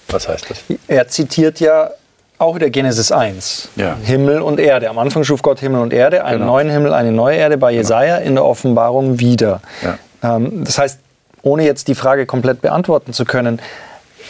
was 0.08 0.28
heißt 0.28 0.50
das? 0.50 0.58
er 0.86 1.08
zitiert 1.08 1.60
ja 1.60 1.90
auch 2.38 2.54
wieder 2.56 2.70
Genesis 2.70 3.12
1. 3.12 3.68
Ja. 3.76 3.96
Himmel 4.02 4.40
und 4.40 4.58
Erde. 4.60 4.90
Am 4.90 4.98
Anfang 4.98 5.24
schuf 5.24 5.42
Gott 5.42 5.60
Himmel 5.60 5.80
und 5.80 5.92
Erde, 5.92 6.24
einen 6.24 6.40
Genau. 6.40 6.52
neuen 6.52 6.70
Himmel, 6.70 6.92
eine 6.92 7.12
neue 7.12 7.36
Erde, 7.36 7.56
bei 7.58 7.72
Jesaja 7.72 8.16
in 8.18 8.34
der 8.34 8.44
Offenbarung 8.44 9.18
wieder. 9.20 9.60
Ja. 9.82 10.36
Ähm, 10.36 10.64
das 10.64 10.78
heißt, 10.78 10.98
ohne 11.42 11.64
jetzt 11.64 11.88
die 11.88 11.94
Frage 11.94 12.26
komplett 12.26 12.60
beantworten 12.62 13.12
zu 13.12 13.24
können, 13.24 13.60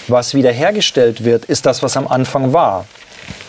was 0.08 0.34
wiederhergestellt 0.34 1.24
wird, 1.24 1.46
ist 1.46 1.64
das, 1.66 1.82
was 1.82 1.96
am 1.96 2.06
Anfang 2.06 2.52
war. 2.52 2.84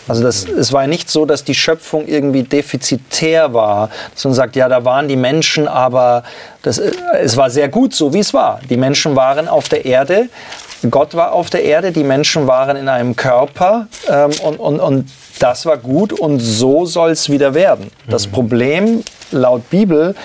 Also 0.08 0.24
das, 0.24 0.46
es 0.48 0.72
war 0.72 0.84
ja 0.84 0.88
nicht 0.88 1.10
so, 1.10 1.26
dass 1.26 1.44
die 1.44 1.56
Schöpfung 1.56 2.08
irgendwie 2.08 2.44
defizitär 2.44 3.54
war, 3.54 3.90
dass 4.14 4.24
man 4.26 4.34
sagt, 4.34 4.56
ja, 4.56 4.70
da 4.70 4.86
waren 4.86 5.08
die 5.08 5.16
Menschen, 5.16 5.68
aber 5.68 6.24
das, 6.62 6.78
äh, 6.78 6.92
es 7.22 7.38
war 7.38 7.50
sehr 7.50 7.70
gut 7.70 7.94
so, 7.94 8.14
wie 8.14 8.20
es 8.20 8.34
war. 8.34 8.60
Die 8.70 8.78
Menschen 8.78 9.16
waren 9.16 9.48
auf 9.48 9.70
der 9.70 9.86
Erde, 9.86 10.30
Gott 10.92 11.16
war 11.16 11.32
auf 11.32 11.50
der 11.50 11.64
Erde, 11.64 11.92
die 11.92 12.04
Menschen 12.04 12.48
waren 12.48 12.78
in 12.78 12.90
einem 12.90 13.16
Körper 13.16 13.88
ähm, 14.08 14.32
und, 14.44 14.58
und, 14.58 14.80
und 14.80 15.10
das 15.40 15.66
war 15.66 15.78
gut 15.78 16.14
und 16.14 16.40
so 16.40 16.86
soll 16.86 17.12
es 17.12 17.30
wieder 17.30 17.54
werden. 17.54 17.92
Das 18.08 18.28
Problem 18.28 19.04
laut 19.32 19.70
Bibel 19.70 20.16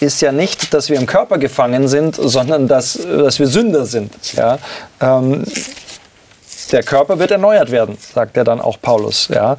ist 0.00 0.20
ja 0.20 0.32
nicht, 0.32 0.74
dass 0.74 0.90
wir 0.90 0.98
im 0.98 1.06
Körper 1.06 1.38
gefangen 1.38 1.88
sind, 1.88 2.16
sondern 2.16 2.68
dass, 2.68 2.94
dass 2.94 3.38
wir 3.38 3.46
Sünder 3.46 3.86
sind. 3.86 4.12
Ja? 4.34 4.58
Ähm, 5.00 5.44
der 6.72 6.82
Körper 6.82 7.18
wird 7.18 7.30
erneuert 7.30 7.70
werden, 7.70 7.96
sagt 8.14 8.36
er 8.36 8.44
dann 8.44 8.60
auch 8.60 8.80
Paulus. 8.80 9.28
Ja? 9.28 9.56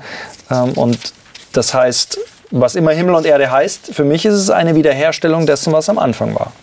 Ähm, 0.52 0.74
und 0.74 1.14
das 1.54 1.74
heißt, 1.74 2.18
was 2.52 2.76
immer 2.76 2.92
Himmel 2.92 3.16
und 3.16 3.26
Erde 3.26 3.52
heißt, 3.52 3.94
für 3.94 4.04
mich 4.04 4.26
ist 4.26 4.36
es 4.36 4.50
eine 4.50 4.76
Wiederherstellung 4.76 5.46
dessen, 5.46 5.74
was 5.74 5.90
am 5.90 6.00
Anfang 6.00 6.36
war. 6.36 6.54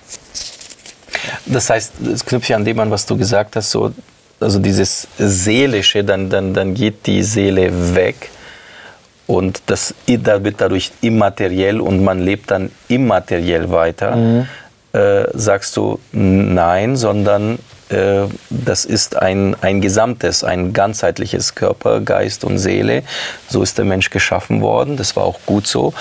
Das 1.47 1.71
heißt, 1.71 1.95
es 2.13 2.25
knüpft 2.25 2.49
ja 2.49 2.57
an 2.57 2.65
dem 2.65 2.79
an, 2.81 2.91
was 2.91 3.07
du 3.07 3.17
gesagt 3.17 3.57
hast, 3.57 3.71
so, 3.71 3.93
also 4.41 4.59
dieses 4.59 5.09
Seelische, 5.19 6.05
dann, 6.05 6.31
dann, 6.31 6.55
dann 6.55 6.75
geht 6.75 7.07
die 7.07 7.23
Seele 7.23 7.95
weg 7.95 8.31
und 9.27 9.63
das 9.67 9.95
da 10.07 10.45
wird 10.45 10.61
dadurch 10.61 10.93
immateriell 11.01 11.81
und 11.81 12.03
man 12.03 12.21
lebt 12.21 12.51
dann 12.51 12.71
immateriell 12.89 13.71
weiter. 13.71 14.47
Äh, 14.93 15.25
sagst 15.33 15.77
du 15.77 15.99
nein, 16.13 16.97
sondern 16.97 17.59
äh, 17.95 18.29
das 18.51 18.85
ist 18.85 19.17
ein, 19.17 19.57
ein 19.61 19.81
gesamtes, 19.81 20.45
ein 20.45 20.73
ganzheitliches 20.73 21.55
Körper, 21.55 22.01
Geist 22.01 22.45
und 22.45 22.59
Seele. 22.59 23.03
So 23.49 23.63
ist 23.63 23.79
der 23.79 23.85
Mensch 23.85 24.11
geschaffen 24.11 24.61
worden, 24.61 24.97
das 24.97 25.17
war 25.17 25.25
auch 25.25 25.41
gut 25.47 25.67
so. 25.67 25.95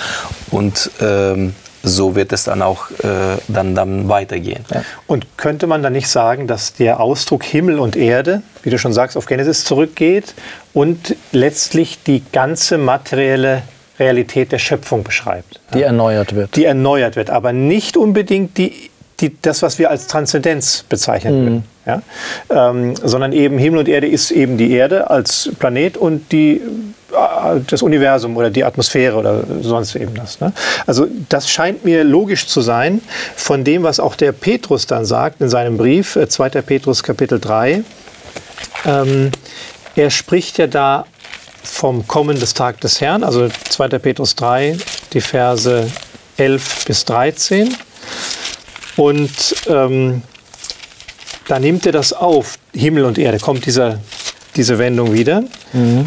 Und 0.50 0.90
ähm, 1.00 1.54
so 1.84 2.16
wird 2.16 2.32
es 2.32 2.44
dann 2.44 2.62
auch 2.62 2.90
äh, 2.90 3.36
dann, 3.48 3.74
dann 3.74 4.08
weitergehen. 4.08 4.64
Und 5.06 5.36
könnte 5.36 5.66
man 5.66 5.82
dann 5.82 5.92
nicht 5.92 6.08
sagen, 6.08 6.46
dass 6.46 6.72
der 6.72 6.98
Ausdruck 6.98 7.44
Himmel 7.44 7.78
und 7.78 7.94
Erde, 7.94 8.42
wie 8.62 8.70
du 8.70 8.78
schon 8.78 8.92
sagst, 8.92 9.16
auf 9.16 9.26
Genesis 9.26 9.64
zurückgeht 9.64 10.34
und 10.72 11.14
letztlich 11.32 12.02
die 12.02 12.22
ganze 12.32 12.78
materielle 12.78 13.62
Realität 13.98 14.50
der 14.50 14.58
Schöpfung 14.58 15.04
beschreibt? 15.04 15.60
Die 15.74 15.82
erneuert 15.82 16.34
wird. 16.34 16.56
Die 16.56 16.64
erneuert 16.64 17.16
wird, 17.16 17.30
aber 17.30 17.52
nicht 17.52 17.96
unbedingt 17.96 18.56
die, 18.56 18.90
die, 19.20 19.36
das, 19.40 19.62
was 19.62 19.78
wir 19.78 19.90
als 19.90 20.06
Transzendenz 20.06 20.84
bezeichnen 20.88 21.34
würden. 21.42 21.64
Ja? 21.86 22.02
Ähm, 22.50 22.94
sondern 22.96 23.32
eben 23.32 23.58
Himmel 23.58 23.80
und 23.80 23.88
Erde 23.88 24.08
ist 24.08 24.30
eben 24.30 24.56
die 24.56 24.72
Erde 24.72 25.10
als 25.10 25.50
Planet 25.58 25.96
und 25.96 26.32
die, 26.32 26.60
äh, 27.12 27.60
das 27.66 27.82
Universum 27.82 28.36
oder 28.36 28.50
die 28.50 28.64
Atmosphäre 28.64 29.16
oder 29.16 29.44
sonst 29.60 29.94
eben 29.94 30.14
das. 30.14 30.40
Ne? 30.40 30.52
Also 30.86 31.06
das 31.28 31.48
scheint 31.48 31.84
mir 31.84 32.04
logisch 32.04 32.46
zu 32.46 32.60
sein 32.60 33.00
von 33.36 33.64
dem, 33.64 33.82
was 33.82 34.00
auch 34.00 34.16
der 34.16 34.32
Petrus 34.32 34.86
dann 34.86 35.04
sagt 35.04 35.40
in 35.40 35.48
seinem 35.48 35.76
Brief, 35.76 36.16
äh, 36.16 36.28
2. 36.28 36.50
Petrus 36.62 37.02
Kapitel 37.02 37.38
3. 37.38 37.84
Ähm, 38.86 39.30
er 39.96 40.10
spricht 40.10 40.58
ja 40.58 40.66
da 40.66 41.06
vom 41.62 42.06
Kommen 42.06 42.38
des 42.38 42.54
Tag 42.54 42.80
des 42.80 43.00
Herrn, 43.00 43.22
also 43.22 43.48
2. 43.68 43.88
Petrus 43.98 44.34
3, 44.34 44.76
die 45.12 45.20
Verse 45.20 45.86
11 46.36 46.84
bis 46.86 47.04
13. 47.04 47.74
Und 48.96 49.56
ähm, 49.68 50.22
da 51.48 51.58
nimmt 51.58 51.86
er 51.86 51.92
das 51.92 52.12
auf, 52.12 52.58
Himmel 52.74 53.04
und 53.04 53.18
Erde, 53.18 53.38
kommt 53.38 53.66
dieser, 53.66 54.00
diese 54.56 54.78
Wendung 54.78 55.12
wieder. 55.12 55.44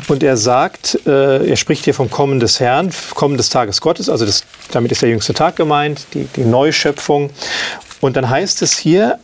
Und 0.07 0.23
er 0.23 0.37
sagt, 0.37 0.99
äh, 1.05 1.49
er 1.49 1.55
spricht 1.57 1.85
hier 1.85 1.93
vom 1.93 2.09
Kommen 2.09 2.39
des 2.39 2.59
Herrn, 2.59 2.91
Kommen 3.13 3.37
des 3.37 3.49
Tages 3.49 3.81
Gottes, 3.81 4.09
also 4.09 4.25
das, 4.25 4.43
damit 4.71 4.91
ist 4.91 5.01
der 5.01 5.09
jüngste 5.09 5.33
Tag 5.33 5.55
gemeint, 5.55 6.07
die, 6.13 6.25
die 6.35 6.45
Neuschöpfung. 6.45 7.29
Und 7.99 8.15
dann 8.15 8.29
heißt 8.29 8.61
es 8.61 8.77
hier, 8.77 9.19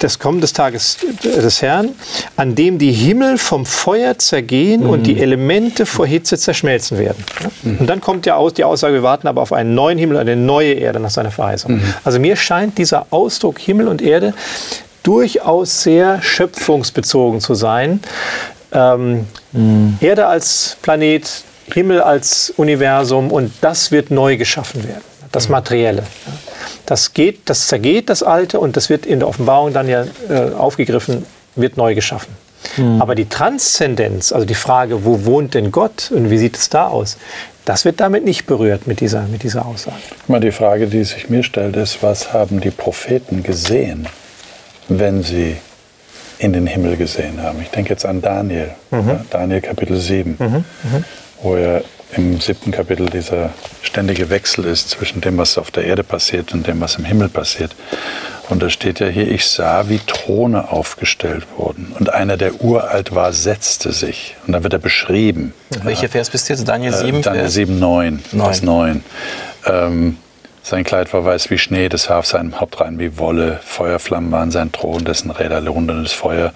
das 0.00 0.18
Kommen 0.18 0.40
des 0.40 0.52
Tages 0.52 0.96
des 1.22 1.62
Herrn, 1.62 1.90
an 2.36 2.54
dem 2.54 2.78
die 2.78 2.92
Himmel 2.92 3.38
vom 3.38 3.66
Feuer 3.66 4.18
zergehen 4.18 4.84
und 4.84 5.04
die 5.04 5.20
Elemente 5.20 5.86
vor 5.86 6.06
Hitze 6.06 6.38
zerschmelzen 6.38 6.98
werden. 6.98 7.22
Und 7.78 7.86
dann 7.86 8.00
kommt 8.00 8.26
ja 8.26 8.36
aus, 8.36 8.54
die 8.54 8.64
Aussage, 8.64 8.94
wir 8.94 9.02
warten 9.02 9.28
aber 9.28 9.42
auf 9.42 9.52
einen 9.52 9.74
neuen 9.74 9.98
Himmel, 9.98 10.16
eine 10.16 10.36
neue 10.36 10.72
Erde 10.72 11.00
nach 11.00 11.10
seiner 11.10 11.30
Verheißung. 11.30 11.80
Also 12.02 12.18
mir 12.18 12.34
scheint 12.36 12.78
dieser 12.78 13.06
Ausdruck 13.10 13.58
Himmel 13.58 13.88
und 13.88 14.00
Erde 14.02 14.34
durchaus 15.02 15.82
sehr 15.82 16.20
schöpfungsbezogen 16.22 17.40
zu 17.40 17.54
sein. 17.54 18.00
Ähm, 18.72 19.26
Erde 20.00 20.26
als 20.26 20.76
Planet, 20.82 21.28
Himmel 21.72 22.00
als 22.00 22.52
Universum 22.56 23.30
und 23.30 23.52
das 23.60 23.90
wird 23.90 24.10
neu 24.10 24.36
geschaffen 24.36 24.82
werden, 24.86 25.02
das 25.30 25.48
Materielle. 25.48 26.02
ja. 26.02 26.49
Das 26.90 27.12
geht, 27.12 27.48
das 27.48 27.68
zergeht 27.68 28.10
das 28.10 28.24
Alte 28.24 28.58
und 28.58 28.76
das 28.76 28.90
wird 28.90 29.06
in 29.06 29.20
der 29.20 29.28
Offenbarung 29.28 29.72
dann 29.72 29.88
ja 29.88 30.06
äh, 30.28 30.52
aufgegriffen, 30.58 31.24
wird 31.54 31.76
neu 31.76 31.94
geschaffen. 31.94 32.34
Aber 32.98 33.14
die 33.14 33.28
Transzendenz, 33.28 34.32
also 34.32 34.44
die 34.44 34.56
Frage, 34.56 35.04
wo 35.04 35.24
wohnt 35.24 35.54
denn 35.54 35.70
Gott 35.70 36.10
und 36.10 36.30
wie 36.30 36.38
sieht 36.38 36.56
es 36.56 36.68
da 36.68 36.88
aus, 36.88 37.16
das 37.64 37.84
wird 37.84 38.00
damit 38.00 38.24
nicht 38.24 38.44
berührt 38.46 38.88
mit 38.88 38.98
dieser, 38.98 39.22
mit 39.28 39.44
dieser 39.44 39.66
Aussage. 39.66 39.98
Mal 40.26 40.40
die 40.40 40.50
Frage, 40.50 40.88
die 40.88 41.04
sich 41.04 41.30
mir 41.30 41.44
stellt, 41.44 41.76
ist, 41.76 42.02
was 42.02 42.32
haben 42.32 42.60
die 42.60 42.72
Propheten 42.72 43.44
gesehen, 43.44 44.08
wenn 44.88 45.22
sie 45.22 45.58
in 46.38 46.52
den 46.52 46.66
Himmel 46.66 46.96
gesehen 46.96 47.40
haben? 47.40 47.62
Ich 47.62 47.70
denke 47.70 47.90
jetzt 47.90 48.04
an 48.04 48.20
Daniel, 48.20 48.72
ja, 48.90 49.24
Daniel 49.30 49.60
Kapitel 49.60 49.96
7, 49.96 50.64
wo 51.40 51.56
ja 51.56 51.82
im 52.16 52.40
siebten 52.40 52.70
Kapitel 52.72 53.06
dieser 53.06 53.50
ständige 53.82 54.30
Wechsel 54.30 54.64
ist 54.64 54.90
zwischen 54.90 55.20
dem, 55.20 55.38
was 55.38 55.58
auf 55.58 55.70
der 55.70 55.84
Erde 55.84 56.02
passiert 56.02 56.52
und 56.52 56.66
dem, 56.66 56.80
was 56.80 56.96
im 56.96 57.04
Himmel 57.04 57.28
passiert. 57.28 57.74
Und 58.48 58.62
da 58.62 58.68
steht 58.68 58.98
ja 58.98 59.06
hier, 59.06 59.30
ich 59.30 59.46
sah, 59.46 59.88
wie 59.88 60.00
Throne 60.00 60.72
aufgestellt 60.72 61.46
wurden. 61.56 61.94
Und 61.98 62.12
einer, 62.12 62.36
der 62.36 62.60
uralt 62.60 63.14
war, 63.14 63.32
setzte 63.32 63.92
sich. 63.92 64.36
Und 64.46 64.52
dann 64.52 64.64
wird 64.64 64.72
er 64.72 64.80
beschrieben. 64.80 65.54
Welcher 65.84 66.08
Vers 66.08 66.30
bist 66.30 66.48
du 66.48 66.54
jetzt? 66.54 66.66
Daniel 66.66 66.92
7? 66.92 67.20
Äh, 67.20 67.22
Daniel 67.22 67.42
Vers? 67.44 67.54
7, 67.54 67.78
9. 67.78 68.22
Neun. 68.32 68.44
Vers 68.44 68.62
9. 68.62 69.04
Ähm, 69.66 70.16
sein 70.62 70.84
Kleid 70.84 71.12
war 71.12 71.24
weiß 71.24 71.50
wie 71.50 71.58
Schnee, 71.58 71.88
das 71.88 72.10
Haar 72.10 72.18
auf 72.18 72.26
seinem 72.26 72.60
Haupt 72.60 72.80
rein 72.80 72.98
wie 72.98 73.18
Wolle. 73.18 73.60
Feuerflammen 73.64 74.32
waren 74.32 74.50
sein 74.50 74.72
Thron, 74.72 75.04
dessen 75.04 75.30
Räder 75.30 75.66
rundendes 75.66 76.12
Feuer. 76.12 76.52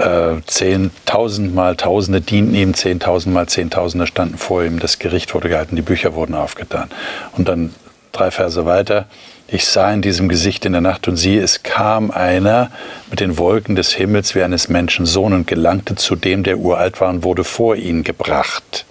Äh, 0.00 0.40
Zehntausendmal 0.46 1.76
Tausende 1.76 2.22
dienten 2.22 2.54
ihm, 2.54 2.72
Zehntausendmal 2.72 3.48
Zehntausende 3.48 4.06
standen 4.06 4.38
vor 4.38 4.64
ihm. 4.64 4.78
Das 4.78 4.98
Gericht 4.98 5.34
wurde 5.34 5.50
gehalten, 5.50 5.76
die 5.76 5.82
Bücher 5.82 6.14
wurden 6.14 6.34
aufgetan. 6.34 6.88
Und 7.36 7.48
dann 7.48 7.74
drei 8.10 8.30
Verse 8.30 8.64
weiter. 8.64 9.04
Ich 9.46 9.66
sah 9.66 9.92
in 9.92 10.00
diesem 10.00 10.30
Gesicht 10.30 10.64
in 10.64 10.72
der 10.72 10.80
Nacht 10.80 11.06
und 11.06 11.16
siehe, 11.16 11.42
es 11.42 11.62
kam 11.62 12.10
einer 12.10 12.70
mit 13.10 13.20
den 13.20 13.36
Wolken 13.36 13.76
des 13.76 13.92
Himmels 13.92 14.34
wie 14.34 14.42
eines 14.42 14.70
Menschen 14.70 15.04
Sohn 15.04 15.34
und 15.34 15.46
gelangte 15.46 15.96
zu 15.96 16.16
dem, 16.16 16.44
der 16.44 16.56
uralt 16.56 17.00
war 17.02 17.10
und 17.10 17.22
wurde 17.22 17.44
vor 17.44 17.76
ihn 17.76 18.02
gebracht. 18.02 18.86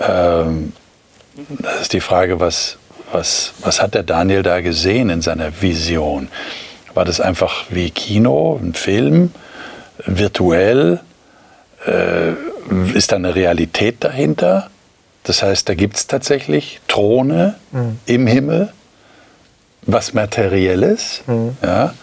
Ähm, 0.00 0.72
das 1.58 1.82
ist 1.82 1.92
die 1.92 2.00
Frage, 2.00 2.40
was, 2.40 2.78
was, 3.12 3.52
was 3.60 3.82
hat 3.82 3.94
der 3.94 4.02
Daniel 4.02 4.42
da 4.42 4.62
gesehen 4.62 5.10
in 5.10 5.20
seiner 5.20 5.60
Vision? 5.60 6.28
War 6.94 7.04
das 7.04 7.20
einfach 7.20 7.64
wie 7.68 7.90
Kino, 7.90 8.58
ein 8.62 8.72
Film, 8.72 9.32
virtuell? 10.06 11.00
Äh, 11.86 12.32
ist 12.94 13.12
da 13.12 13.16
eine 13.16 13.34
Realität 13.34 13.96
dahinter? 14.00 14.70
Das 15.24 15.42
heißt, 15.42 15.68
da 15.68 15.74
gibt 15.74 15.96
es 15.96 16.06
tatsächlich 16.06 16.80
Throne 16.88 17.54
im 18.06 18.26
Himmel, 18.26 18.72
was 19.82 20.12
Materielles. 20.14 21.22
Ja? 21.62 21.94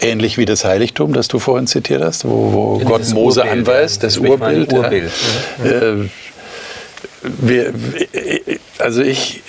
Ähnlich 0.00 0.38
wie 0.38 0.44
das 0.44 0.64
Heiligtum, 0.64 1.12
das 1.12 1.28
du 1.28 1.38
vorhin 1.38 1.66
zitiert 1.66 2.02
hast, 2.02 2.24
wo, 2.24 2.52
wo 2.52 2.78
Ja, 2.78 2.84
Gott 2.84 3.08
Mose 3.10 3.40
Urbild, 3.40 3.58
anweist, 3.68 4.02
ja. 4.02 4.08
das 4.08 4.20
meine, 4.20 4.32
Urbild. 4.34 4.72
Urbild. 4.72 5.12
Äh, 5.64 6.08
wir, 7.22 7.72
also 8.78 9.02
ich, 9.02 9.42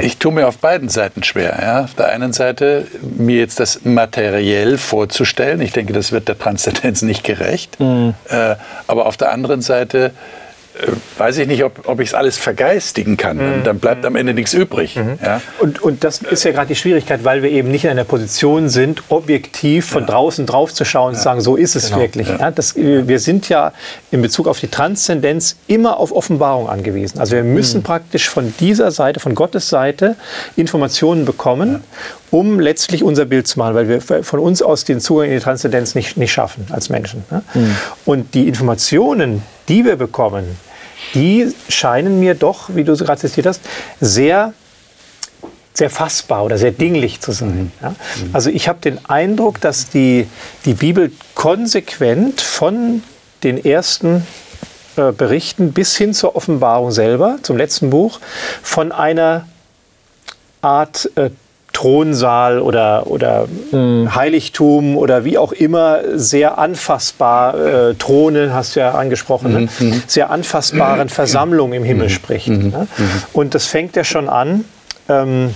ich 0.00 0.18
tue 0.18 0.32
mir 0.32 0.46
auf 0.46 0.58
beiden 0.58 0.88
Seiten 0.88 1.22
schwer. 1.22 1.58
Ja? 1.60 1.84
Auf 1.84 1.94
der 1.94 2.08
einen 2.08 2.32
Seite 2.32 2.86
mir 3.02 3.38
jetzt 3.38 3.60
das 3.60 3.84
materiell 3.84 4.78
vorzustellen. 4.78 5.60
Ich 5.60 5.72
denke, 5.72 5.92
das 5.92 6.12
wird 6.12 6.28
der 6.28 6.38
Transzendenz 6.38 7.02
nicht 7.02 7.24
gerecht. 7.24 7.78
Äh, 7.80 8.56
aber 8.86 9.06
auf 9.06 9.16
der 9.16 9.32
anderen 9.32 9.62
Seite 9.62 10.12
weiß 11.18 11.38
ich 11.38 11.46
nicht, 11.46 11.64
ob, 11.64 11.88
ob 11.88 12.00
ich 12.00 12.08
es 12.08 12.14
alles 12.14 12.38
vergeistigen 12.38 13.16
kann. 13.16 13.38
Dann, 13.38 13.64
dann 13.64 13.78
bleibt 13.78 14.04
am 14.04 14.16
Ende 14.16 14.34
nichts 14.34 14.54
übrig. 14.54 14.96
Ja? 14.96 15.40
Und, 15.58 15.82
und 15.82 16.04
das 16.04 16.22
ist 16.22 16.44
ja 16.44 16.52
gerade 16.52 16.68
die 16.68 16.76
Schwierigkeit, 16.76 17.24
weil 17.24 17.42
wir 17.42 17.50
eben 17.50 17.70
nicht 17.70 17.84
in 17.84 17.90
einer 17.90 18.04
Position 18.04 18.68
sind, 18.68 19.02
objektiv 19.08 19.86
von 19.86 20.06
draußen 20.06 20.46
drauf 20.46 20.72
zu 20.72 20.84
schauen 20.84 21.10
und 21.10 21.16
zu 21.16 21.22
sagen, 21.22 21.40
so 21.40 21.56
ist 21.56 21.76
es 21.76 21.94
wirklich. 21.94 22.28
Ja, 22.28 22.50
das, 22.50 22.76
wir 22.76 23.18
sind 23.18 23.48
ja 23.48 23.72
in 24.10 24.22
Bezug 24.22 24.48
auf 24.48 24.60
die 24.60 24.68
Transzendenz 24.68 25.56
immer 25.66 25.98
auf 25.98 26.12
Offenbarung 26.12 26.68
angewiesen. 26.68 27.18
Also 27.18 27.36
wir 27.36 27.44
müssen 27.44 27.82
praktisch 27.82 28.28
von 28.28 28.54
dieser 28.60 28.90
Seite, 28.90 29.20
von 29.20 29.34
Gottes 29.34 29.68
Seite, 29.68 30.16
Informationen 30.56 31.24
bekommen, 31.24 31.84
um 32.30 32.60
letztlich 32.60 33.02
unser 33.02 33.24
Bild 33.24 33.46
zu 33.46 33.58
machen, 33.58 33.74
weil 33.74 33.88
wir 33.88 34.00
von 34.00 34.38
uns 34.38 34.62
aus 34.62 34.84
den 34.84 35.00
Zugang 35.00 35.26
in 35.26 35.32
die 35.32 35.40
Transzendenz 35.40 35.94
nicht, 35.94 36.16
nicht 36.16 36.32
schaffen 36.32 36.66
als 36.70 36.88
Menschen. 36.88 37.24
Ne? 37.30 37.42
Und 38.04 38.34
die 38.34 38.46
Informationen, 38.46 39.42
die 39.68 39.84
wir 39.84 39.96
bekommen, 39.96 40.44
die 41.14 41.52
scheinen 41.68 42.20
mir 42.20 42.34
doch, 42.34 42.70
wie 42.74 42.84
du 42.84 42.96
gerade 42.96 43.20
zitiert 43.20 43.46
hast, 43.46 43.60
sehr 44.00 44.52
sehr 45.72 45.88
fassbar 45.88 46.44
oder 46.44 46.58
sehr 46.58 46.72
dinglich 46.72 47.20
zu 47.20 47.32
sein. 47.32 47.72
Ja? 47.80 47.94
Also 48.32 48.50
ich 48.50 48.68
habe 48.68 48.80
den 48.80 49.02
Eindruck, 49.06 49.60
dass 49.60 49.88
die, 49.88 50.26
die 50.64 50.74
Bibel 50.74 51.12
konsequent 51.34 52.40
von 52.40 53.02
den 53.44 53.64
ersten 53.64 54.26
äh, 54.96 55.12
Berichten 55.12 55.72
bis 55.72 55.96
hin 55.96 56.12
zur 56.12 56.36
Offenbarung 56.36 56.90
selber, 56.90 57.38
zum 57.42 57.56
letzten 57.56 57.88
Buch, 57.90 58.20
von 58.62 58.92
einer 58.92 59.46
Art 60.60 61.10
äh, 61.14 61.30
Thronsaal 61.80 62.60
oder, 62.60 63.06
oder 63.06 63.48
Heiligtum 63.72 64.98
oder 64.98 65.24
wie 65.24 65.38
auch 65.38 65.52
immer 65.52 66.00
sehr 66.14 66.58
anfassbar, 66.58 67.54
äh, 67.54 67.94
Throne 67.94 68.52
hast 68.52 68.76
du 68.76 68.80
ja 68.80 68.92
angesprochen, 68.92 69.68
ne? 69.80 70.02
sehr 70.06 70.30
anfassbaren 70.30 71.08
Versammlung 71.08 71.72
im 71.72 71.82
Himmel 71.82 72.10
spricht. 72.10 72.48
Ne? 72.48 72.86
Und 73.32 73.54
das 73.54 73.66
fängt 73.66 73.96
ja 73.96 74.04
schon 74.04 74.28
an. 74.28 74.64
Ähm, 75.08 75.54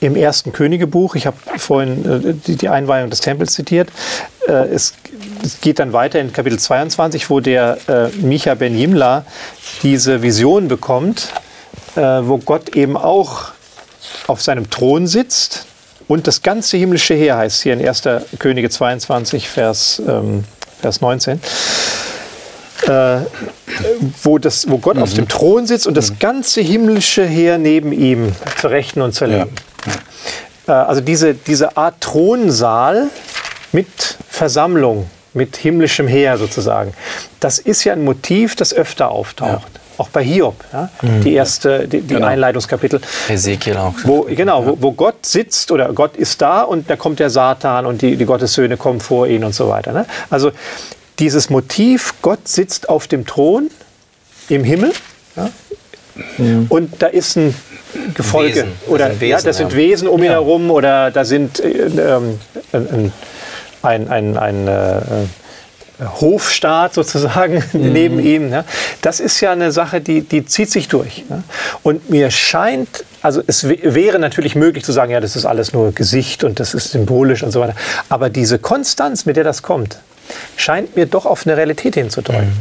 im 0.00 0.16
ersten 0.16 0.52
Königebuch, 0.52 1.16
ich 1.16 1.26
habe 1.26 1.36
vorhin 1.56 2.04
äh, 2.04 2.34
die, 2.46 2.56
die 2.56 2.68
Einweihung 2.68 3.10
des 3.10 3.20
Tempels 3.20 3.54
zitiert, 3.54 3.90
äh, 4.46 4.52
es, 4.52 4.94
es 5.42 5.60
geht 5.60 5.80
dann 5.80 5.92
weiter 5.92 6.20
in 6.20 6.32
Kapitel 6.32 6.58
22, 6.58 7.28
wo 7.28 7.40
der 7.40 7.78
äh, 7.88 8.08
Micha 8.18 8.54
ben 8.54 8.76
Jimla 8.76 9.24
diese 9.82 10.22
Vision 10.22 10.68
bekommt, 10.68 11.32
äh, 11.96 12.00
wo 12.00 12.38
Gott 12.38 12.76
eben 12.76 12.96
auch 12.96 13.53
auf 14.26 14.42
seinem 14.42 14.70
Thron 14.70 15.06
sitzt 15.06 15.66
und 16.06 16.26
das 16.26 16.42
ganze 16.42 16.76
himmlische 16.76 17.14
Heer 17.14 17.36
heißt 17.36 17.62
hier 17.62 17.72
in 17.72 17.86
1. 17.86 18.02
Könige 18.38 18.68
22, 18.68 19.48
Vers, 19.48 20.02
ähm, 20.06 20.44
Vers 20.80 21.00
19. 21.00 21.40
Äh, 22.86 23.20
wo, 24.22 24.38
das, 24.38 24.68
wo 24.68 24.78
Gott 24.78 24.98
auf 24.98 25.14
dem 25.14 25.28
Thron 25.28 25.66
sitzt 25.66 25.86
und 25.86 25.96
das 25.96 26.18
ganze 26.18 26.60
himmlische 26.60 27.24
Heer 27.24 27.56
neben 27.56 27.92
ihm 27.92 28.32
zur 28.60 28.70
Rechten 28.70 29.00
und 29.00 29.14
zur 29.14 29.28
Linken. 29.28 29.54
Äh, 30.66 30.72
also 30.72 31.00
diese, 31.00 31.34
diese 31.34 31.76
Art 31.76 32.00
Thronsaal 32.00 33.08
mit 33.72 34.18
Versammlung, 34.28 35.08
mit 35.32 35.56
himmlischem 35.56 36.06
Heer 36.06 36.36
sozusagen, 36.36 36.92
das 37.40 37.58
ist 37.58 37.84
ja 37.84 37.94
ein 37.94 38.04
Motiv, 38.04 38.54
das 38.56 38.74
öfter 38.74 39.10
auftaucht. 39.10 39.80
Auch 39.96 40.08
bei 40.08 40.24
Hiob, 40.24 40.56
ja? 40.72 40.88
die 41.02 41.34
erste, 41.34 41.86
die, 41.86 42.00
die 42.00 42.14
Genau. 42.14 42.26
Einleitungskapitel. 42.26 43.00
Ezekiel 43.28 43.76
auch. 43.76 43.94
Wo, 44.04 44.22
genau, 44.22 44.66
wo, 44.66 44.76
wo 44.80 44.92
Gott 44.92 45.24
sitzt 45.24 45.70
oder 45.70 45.92
Gott 45.92 46.16
ist 46.16 46.42
da 46.42 46.62
und 46.62 46.90
da 46.90 46.96
kommt 46.96 47.20
der 47.20 47.30
Satan 47.30 47.86
und 47.86 48.02
die, 48.02 48.16
die 48.16 48.24
Gottessöhne 48.24 48.76
kommen 48.76 49.00
vor 49.00 49.26
ihn 49.26 49.44
und 49.44 49.54
so 49.54 49.68
weiter. 49.68 49.92
Ne? 49.92 50.06
Also 50.30 50.50
dieses 51.18 51.50
Motiv, 51.50 52.14
Gott 52.22 52.48
sitzt 52.48 52.88
auf 52.88 53.06
dem 53.06 53.24
Thron 53.26 53.70
im 54.48 54.64
Himmel 54.64 54.92
ja? 55.36 55.50
und 56.68 57.02
da 57.02 57.06
ist 57.06 57.36
ein 57.36 57.54
Gefolge 58.14 58.54
Wesen. 58.54 58.72
Das 58.80 58.88
oder 58.88 59.06
sind 59.06 59.20
Wesen, 59.20 59.30
ja, 59.30 59.40
das 59.42 59.56
sind. 59.56 59.76
Wesen 59.76 60.08
um 60.08 60.22
ihn 60.22 60.30
herum 60.30 60.70
oder 60.70 61.10
da 61.10 61.24
sind 61.24 61.60
äh, 61.60 61.68
ähm, 61.68 62.40
ein, 63.82 64.08
ein, 64.08 64.08
ein, 64.08 64.36
ein 64.36 64.68
äh, 64.68 65.00
Hofstaat 66.20 66.94
sozusagen 66.94 67.62
neben 67.72 68.18
ihm. 68.18 68.48
Ne? 68.50 68.64
Das 69.02 69.20
ist 69.20 69.40
ja 69.40 69.52
eine 69.52 69.72
Sache, 69.72 70.00
die, 70.00 70.22
die 70.22 70.44
zieht 70.44 70.70
sich 70.70 70.88
durch. 70.88 71.24
Ne? 71.28 71.42
Und 71.82 72.10
mir 72.10 72.30
scheint, 72.30 73.04
also 73.22 73.42
es 73.46 73.68
wäre 73.68 74.18
natürlich 74.18 74.54
möglich 74.54 74.84
zu 74.84 74.92
sagen, 74.92 75.12
ja, 75.12 75.20
das 75.20 75.36
ist 75.36 75.44
alles 75.44 75.72
nur 75.72 75.92
Gesicht 75.92 76.44
und 76.44 76.60
das 76.60 76.74
ist 76.74 76.90
symbolisch 76.90 77.42
und 77.42 77.52
so 77.52 77.60
weiter. 77.60 77.74
Aber 78.08 78.28
diese 78.30 78.58
Konstanz, 78.58 79.24
mit 79.26 79.36
der 79.36 79.44
das 79.44 79.62
kommt, 79.62 79.98
scheint 80.56 80.96
mir 80.96 81.06
doch 81.06 81.26
auf 81.26 81.46
eine 81.46 81.56
Realität 81.56 81.94
hinzudeuten. 81.94 82.52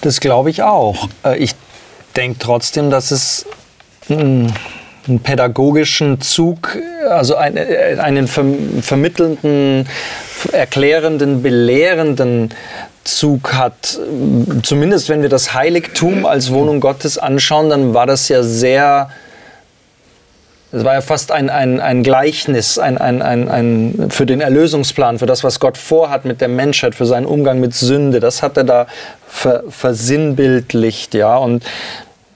Das 0.00 0.20
glaube 0.20 0.50
ich 0.50 0.62
auch. 0.62 1.08
Äh, 1.24 1.38
Ich 1.38 1.54
denke 2.16 2.38
trotzdem, 2.38 2.90
dass 2.90 3.10
es 3.10 3.44
mm, 4.08 4.46
einen 5.06 5.20
pädagogischen 5.20 6.20
Zug, 6.20 6.78
also 7.08 7.36
ein- 7.36 7.58
einen 7.58 8.26
verm- 8.26 8.80
vermittelnden, 8.82 9.88
erklärenden, 10.52 11.42
belehrenden 11.42 12.50
Zug 13.04 13.52
hat. 13.54 13.98
Zumindest 14.62 15.08
wenn 15.08 15.22
wir 15.22 15.28
das 15.28 15.52
Heiligtum 15.54 16.24
als 16.24 16.52
Wohnung 16.52 16.80
Gottes 16.80 17.18
anschauen, 17.18 17.68
dann 17.70 17.94
war 17.94 18.06
das 18.06 18.28
ja 18.28 18.42
sehr 18.42 19.10
es 20.72 20.82
war 20.82 20.94
ja 20.94 21.02
fast 21.02 21.30
ein, 21.30 21.50
ein, 21.50 21.78
ein 21.78 22.02
Gleichnis 22.02 22.80
ein, 22.80 22.98
ein, 22.98 23.22
ein, 23.22 23.48
ein, 23.48 24.06
für 24.10 24.26
den 24.26 24.40
Erlösungsplan, 24.40 25.20
für 25.20 25.26
das, 25.26 25.44
was 25.44 25.60
Gott 25.60 25.78
vorhat 25.78 26.24
mit 26.24 26.40
der 26.40 26.48
Menschheit, 26.48 26.96
für 26.96 27.06
seinen 27.06 27.26
Umgang 27.26 27.60
mit 27.60 27.74
Sünde. 27.74 28.18
Das 28.18 28.42
hat 28.42 28.56
er 28.56 28.64
da 28.64 28.86
ver, 29.28 29.62
versinnbildlicht, 29.68 31.14
ja. 31.14 31.36
Und 31.36 31.62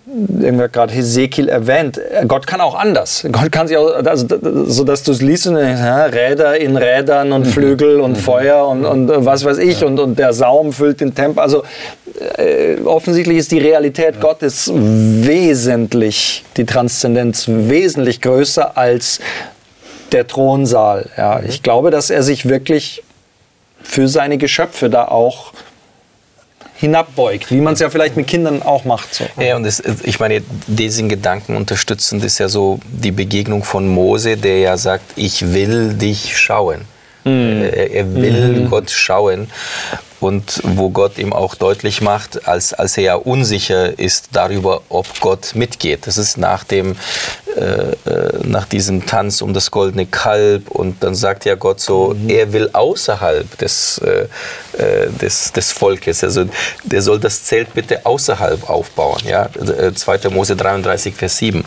irgendwer 0.08 0.64
hat 0.64 0.72
gerade 0.72 0.94
Hesekiel 0.94 1.48
erwähnt. 1.48 2.00
Gott 2.26 2.46
kann 2.46 2.60
auch 2.60 2.74
anders. 2.74 3.26
Gott 3.30 3.52
kann 3.52 3.68
sich 3.68 3.76
auch, 3.76 3.94
also, 4.04 4.26
so 4.66 4.84
dass 4.84 5.02
du 5.02 5.12
es 5.12 5.20
liest 5.20 5.46
und 5.46 5.56
denkst, 5.56 5.80
ja, 5.80 6.04
Räder 6.06 6.56
in 6.56 6.76
Rädern 6.76 7.32
und 7.32 7.46
Flügel 7.46 8.00
und 8.00 8.16
Feuer 8.16 8.66
und, 8.66 8.84
und 8.84 9.10
äh, 9.10 9.24
was 9.24 9.44
weiß 9.44 9.58
ich 9.58 9.84
und, 9.84 9.98
und 9.98 10.18
der 10.18 10.32
Saum 10.32 10.72
füllt 10.72 11.00
den 11.00 11.14
Tempel. 11.14 11.42
Also 11.42 11.62
äh, 12.36 12.80
offensichtlich 12.84 13.38
ist 13.38 13.52
die 13.52 13.58
Realität 13.58 14.20
Gottes 14.20 14.70
wesentlich, 14.74 16.44
die 16.56 16.64
Transzendenz 16.64 17.44
wesentlich 17.48 18.20
größer 18.20 18.76
als 18.76 19.20
der 20.12 20.26
Thronsaal. 20.26 21.10
Ja, 21.16 21.40
ich 21.40 21.62
glaube, 21.62 21.90
dass 21.90 22.10
er 22.10 22.22
sich 22.22 22.48
wirklich 22.48 23.02
für 23.82 24.08
seine 24.08 24.38
Geschöpfe 24.38 24.88
da 24.90 25.06
auch 25.06 25.52
hinabbeugt, 26.78 27.50
wie 27.50 27.60
man 27.60 27.74
es 27.74 27.80
ja 27.80 27.90
vielleicht 27.90 28.16
mit 28.16 28.28
Kindern 28.28 28.62
auch 28.62 28.84
macht. 28.84 29.12
So. 29.12 29.24
Ja, 29.40 29.56
und 29.56 29.64
es, 29.64 29.82
ich 30.04 30.20
meine, 30.20 30.42
diesen 30.68 31.08
Gedanken 31.08 31.56
unterstützend 31.56 32.24
ist 32.24 32.38
ja 32.38 32.48
so 32.48 32.78
die 32.86 33.10
Begegnung 33.10 33.64
von 33.64 33.88
Mose, 33.88 34.36
der 34.36 34.58
ja 34.60 34.76
sagt, 34.76 35.04
ich 35.16 35.52
will 35.52 35.94
dich 35.94 36.38
schauen. 36.38 36.82
Er, 37.24 37.90
er 37.90 38.14
will 38.14 38.66
Gott 38.70 38.90
schauen. 38.90 39.50
Und 40.20 40.60
wo 40.64 40.90
Gott 40.90 41.16
ihm 41.18 41.32
auch 41.32 41.54
deutlich 41.54 42.00
macht, 42.00 42.48
als, 42.48 42.74
als 42.74 42.96
er 42.96 43.02
ja 43.04 43.14
unsicher 43.14 43.96
ist 43.98 44.30
darüber, 44.32 44.82
ob 44.88 45.20
Gott 45.20 45.54
mitgeht. 45.54 46.08
Das 46.08 46.18
ist 46.18 46.38
nach, 46.38 46.64
dem, 46.64 46.96
äh, 47.56 47.60
äh, 47.60 47.94
nach 48.42 48.66
diesem 48.66 49.06
Tanz 49.06 49.42
um 49.42 49.54
das 49.54 49.70
goldene 49.70 50.06
Kalb. 50.06 50.70
Und 50.70 51.04
dann 51.04 51.14
sagt 51.14 51.44
ja 51.44 51.54
Gott 51.54 51.80
so, 51.80 52.16
er 52.26 52.52
will 52.52 52.70
außerhalb 52.72 53.58
des, 53.58 53.98
äh, 53.98 54.26
äh, 54.78 55.08
des, 55.20 55.52
des 55.52 55.72
Volkes. 55.72 56.24
Also 56.24 56.44
der 56.84 57.02
soll 57.02 57.18
das 57.18 57.44
Zelt 57.44 57.74
bitte 57.74 58.04
außerhalb 58.04 58.68
aufbauen. 58.68 59.20
Ja? 59.26 59.48
Äh, 59.56 59.92
2. 59.92 60.30
Mose 60.30 60.56
33, 60.56 61.14
Vers 61.14 61.38
7. 61.38 61.64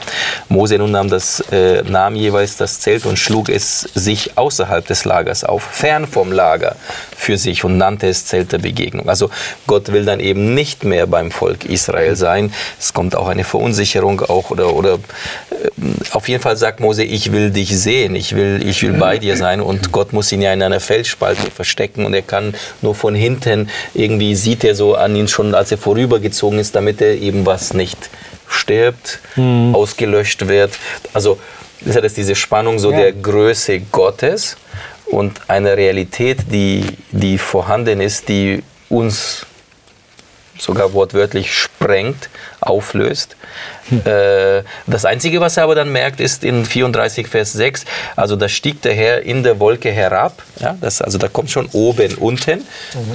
Mose 0.49 0.77
nun 0.77 0.91
nahm, 0.91 1.09
das, 1.09 1.41
äh, 1.51 1.83
nahm 1.83 2.15
jeweils 2.15 2.57
das 2.57 2.79
Zelt 2.79 3.05
und 3.05 3.17
schlug 3.17 3.49
es 3.49 3.81
sich 3.93 4.37
außerhalb 4.37 4.85
des 4.85 5.05
Lagers 5.05 5.43
auf, 5.43 5.63
fern 5.63 6.07
vom 6.07 6.31
Lager 6.31 6.75
für 7.15 7.37
sich 7.37 7.63
und 7.63 7.77
nannte 7.77 8.07
es 8.07 8.25
Zelt 8.25 8.51
der 8.51 8.59
Begegnung. 8.59 9.09
Also 9.09 9.29
Gott 9.67 9.91
will 9.91 10.05
dann 10.05 10.19
eben 10.19 10.53
nicht 10.53 10.83
mehr 10.83 11.07
beim 11.07 11.31
Volk 11.31 11.65
Israel 11.65 12.15
sein. 12.15 12.53
Es 12.79 12.93
kommt 12.93 13.15
auch 13.15 13.27
eine 13.27 13.43
Verunsicherung 13.43 14.21
auch 14.21 14.51
oder, 14.51 14.73
oder 14.73 14.93
äh, 14.93 15.69
auf 16.11 16.27
jeden 16.27 16.41
Fall 16.41 16.57
sagt 16.57 16.79
Mose, 16.79 17.03
ich 17.03 17.31
will 17.31 17.51
dich 17.51 17.77
sehen, 17.77 18.15
ich 18.15 18.35
will, 18.35 18.61
ich 18.65 18.81
will 18.81 18.93
bei 18.93 19.17
dir 19.17 19.37
sein 19.37 19.61
und 19.61 19.91
Gott 19.91 20.13
muss 20.13 20.31
ihn 20.31 20.41
ja 20.41 20.53
in 20.53 20.61
einer 20.61 20.79
Felsspalte 20.79 21.51
verstecken 21.51 22.05
und 22.05 22.13
er 22.13 22.21
kann 22.21 22.53
nur 22.81 22.95
von 23.01 23.15
hinten, 23.15 23.69
irgendwie 23.93 24.35
sieht 24.35 24.63
er 24.63 24.75
so 24.75 24.95
an 24.95 25.15
ihn 25.15 25.27
schon, 25.27 25.55
als 25.55 25.71
er 25.71 25.77
vorübergezogen 25.77 26.59
ist, 26.59 26.75
damit 26.75 27.01
er 27.01 27.13
eben 27.15 27.45
was 27.45 27.73
nicht 27.73 28.09
stirbt, 28.47 29.19
ausgelöscht 29.73 30.47
wird. 30.47 30.71
Also 31.13 31.39
ist 31.83 31.95
ja 31.95 32.01
das 32.01 32.13
diese 32.13 32.35
Spannung 32.35 32.77
so 32.77 32.91
der 32.91 33.11
Größe 33.11 33.79
Gottes 33.91 34.55
und 35.07 35.49
einer 35.49 35.75
Realität, 35.77 36.39
die, 36.51 36.85
die 37.11 37.37
vorhanden 37.37 38.01
ist, 38.01 38.29
die 38.29 38.61
uns 38.89 39.45
sogar 40.59 40.93
wortwörtlich 40.93 41.51
sprengt, 41.51 42.29
auflöst. 42.61 43.35
Äh, 44.05 44.63
das 44.87 45.03
Einzige, 45.05 45.41
was 45.41 45.57
er 45.57 45.63
aber 45.63 45.75
dann 45.75 45.91
merkt, 45.91 46.19
ist 46.21 46.43
in 46.43 46.63
34 46.65 47.27
Vers 47.27 47.53
6, 47.53 47.85
also 48.15 48.35
da 48.35 48.47
stieg 48.47 48.81
der 48.83 48.93
Herr 48.93 49.21
in 49.23 49.43
der 49.43 49.59
Wolke 49.59 49.91
herab, 49.91 50.41
ja, 50.59 50.77
das, 50.79 51.01
also 51.01 51.17
da 51.17 51.27
kommt 51.27 51.49
schon 51.51 51.67
oben, 51.73 52.13
unten, 52.15 52.63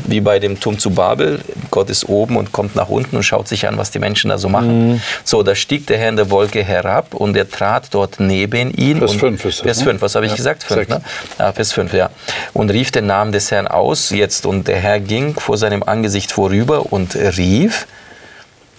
wie 0.06 0.20
bei 0.20 0.38
dem 0.38 0.60
Turm 0.60 0.78
zu 0.78 0.90
Babel, 0.90 1.40
Gott 1.70 1.88
ist 1.88 2.08
oben 2.08 2.36
und 2.36 2.52
kommt 2.52 2.76
nach 2.76 2.88
unten 2.88 3.16
und 3.16 3.22
schaut 3.22 3.48
sich 3.48 3.66
an, 3.66 3.78
was 3.78 3.90
die 3.90 3.98
Menschen 3.98 4.28
da 4.30 4.36
so 4.38 4.48
machen. 4.48 5.00
So, 5.24 5.42
da 5.42 5.54
stieg 5.54 5.86
der 5.86 5.96
Herr 5.98 6.08
in 6.10 6.16
der 6.16 6.30
Wolke 6.30 6.62
herab 6.62 7.14
und 7.14 7.36
er 7.36 7.48
trat 7.48 7.86
dort 7.92 8.20
neben 8.20 8.72
ihn. 8.74 8.98
Vers 8.98 9.12
und, 9.12 9.20
5 9.20 9.44
ist 9.44 9.58
das, 9.60 9.64
Vers 9.64 9.78
ne? 9.78 9.84
5, 9.84 10.02
was 10.02 10.14
habe 10.14 10.26
ich 10.26 10.32
Ja, 10.32 10.36
gesagt? 10.36 10.64
5, 10.64 10.78
sechs. 10.80 10.90
ne? 10.90 11.00
Ja, 11.38 11.52
Vers 11.52 11.72
5, 11.72 11.92
ja. 11.94 12.10
Und 12.52 12.70
rief 12.70 12.90
den 12.90 13.06
Namen 13.06 13.32
des 13.32 13.50
Herrn 13.50 13.66
aus 13.68 14.10
jetzt. 14.10 14.44
Und 14.44 14.68
der 14.68 14.78
Herr 14.78 15.00
ging 15.00 15.34
vor 15.38 15.56
seinem 15.56 15.82
Angesicht 15.82 16.32
vorüber 16.32 16.92
und 16.92 17.14
rief, 17.14 17.86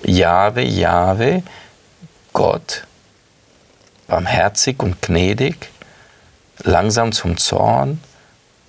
Jahwe, 0.08 0.64
Jahwe, 0.64 1.44
Gott, 2.32 2.84
barmherzig 4.08 4.82
und 4.82 5.02
gnädig, 5.02 5.70
langsam 6.64 7.12
zum 7.12 7.36
Zorn, 7.36 8.00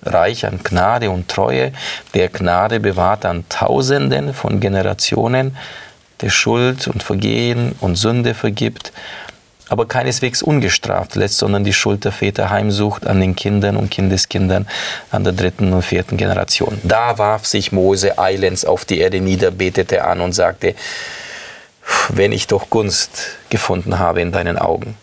reich 0.03 0.45
an 0.45 0.59
Gnade 0.61 1.09
und 1.09 1.29
Treue, 1.29 1.71
der 2.13 2.27
Gnade 2.27 2.81
bewahrt 2.81 3.23
an 3.23 3.45
Tausenden 3.47 4.33
von 4.33 4.59
Generationen, 4.59 5.55
der 6.19 6.29
Schuld 6.29 6.89
und 6.89 7.03
Vergehen 7.03 7.73
und 7.79 7.95
Sünde 7.95 8.33
vergibt, 8.33 8.91
aber 9.69 9.87
keineswegs 9.87 10.41
ungestraft 10.41 11.15
lässt, 11.15 11.37
sondern 11.37 11.63
die 11.63 11.71
Schuld 11.71 12.03
der 12.03 12.11
Väter 12.11 12.49
heimsucht 12.49 13.07
an 13.07 13.21
den 13.21 13.37
Kindern 13.37 13.77
und 13.77 13.91
Kindeskindern 13.91 14.67
an 15.09 15.23
der 15.23 15.31
dritten 15.31 15.71
und 15.71 15.83
vierten 15.83 16.17
Generation. 16.17 16.81
Da 16.83 17.17
warf 17.17 17.45
sich 17.45 17.71
Mose 17.71 18.19
eilends 18.19 18.65
auf 18.65 18.83
die 18.83 18.99
Erde 18.99 19.21
nieder, 19.21 19.51
betete 19.51 20.03
an 20.03 20.19
und 20.19 20.33
sagte, 20.33 20.75
wenn 22.09 22.31
ich 22.31 22.47
doch 22.47 22.69
Gunst 22.69 23.37
gefunden 23.49 23.99
habe 23.99 24.21
in 24.21 24.31
deinen 24.31 24.57
Augen, 24.57 24.95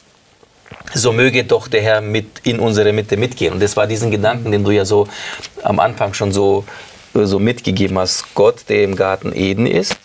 so 0.95 1.13
möge 1.13 1.45
doch 1.45 1.69
der 1.69 1.83
Herr 1.83 2.01
mit 2.01 2.27
in 2.43 2.61
unsere 2.61 2.93
Mitte 2.93 3.17
mitgehen. 3.17 3.53
Und 3.55 3.63
das 3.63 3.77
war 3.77 3.87
diesen 3.87 4.11
Gedanken, 4.11 4.53
den 4.53 4.65
du 4.65 4.71
ja 4.71 4.85
so 4.85 5.09
am 5.63 5.81
Anfang 5.81 6.15
schon 6.15 6.33
so, 6.33 6.65
so 7.15 7.39
mitgegeben 7.39 7.99
hast. 7.99 8.35
Gott, 8.35 8.69
der 8.69 8.85
im 8.85 8.97
Garten 8.97 9.33
Eden 9.35 9.67
ist, 9.67 9.99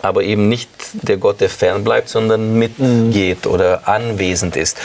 aber 0.00 0.24
eben 0.24 0.48
nicht 0.48 0.68
der 0.92 1.16
Gott, 1.16 1.40
der 1.40 1.48
fern 1.48 1.84
bleibt, 1.84 2.08
sondern 2.08 2.58
mitgeht 2.58 3.46
oder 3.46 3.88
anwesend 3.88 4.56
ist. 4.56 4.78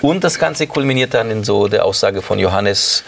Und 0.00 0.24
das 0.24 0.38
Ganze 0.38 0.66
kulminiert 0.66 1.14
dann 1.14 1.30
in 1.30 1.44
so 1.44 1.68
der 1.68 1.84
Aussage 1.84 2.22
von 2.22 2.38
Johannes, 2.38 3.04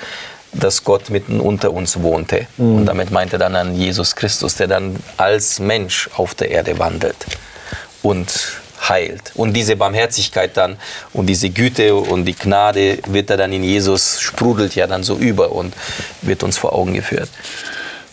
dass 0.52 0.84
Gott 0.84 1.10
mitten 1.10 1.40
unter 1.40 1.72
uns 1.72 2.02
wohnte. 2.02 2.46
Und 2.58 2.86
damit 2.86 3.10
meint 3.10 3.32
er 3.32 3.38
dann 3.38 3.56
an 3.56 3.74
Jesus 3.74 4.14
Christus, 4.14 4.56
der 4.56 4.68
dann 4.68 4.96
als 5.16 5.58
Mensch 5.58 6.10
auf 6.16 6.34
der 6.34 6.50
Erde 6.50 6.78
wandelt 6.78 7.16
und 8.02 8.30
heilt. 8.88 9.32
Und 9.34 9.54
diese 9.54 9.76
Barmherzigkeit 9.76 10.56
dann 10.56 10.76
und 11.12 11.26
diese 11.26 11.50
Güte 11.50 11.94
und 11.94 12.24
die 12.24 12.34
Gnade 12.34 12.98
wird 13.06 13.30
er 13.30 13.36
dann 13.36 13.52
in 13.52 13.64
Jesus, 13.64 14.20
sprudelt 14.20 14.74
ja 14.74 14.86
dann 14.86 15.04
so 15.04 15.16
über 15.16 15.52
und 15.52 15.74
wird 16.22 16.42
uns 16.42 16.58
vor 16.58 16.72
Augen 16.74 16.94
geführt. 16.94 17.28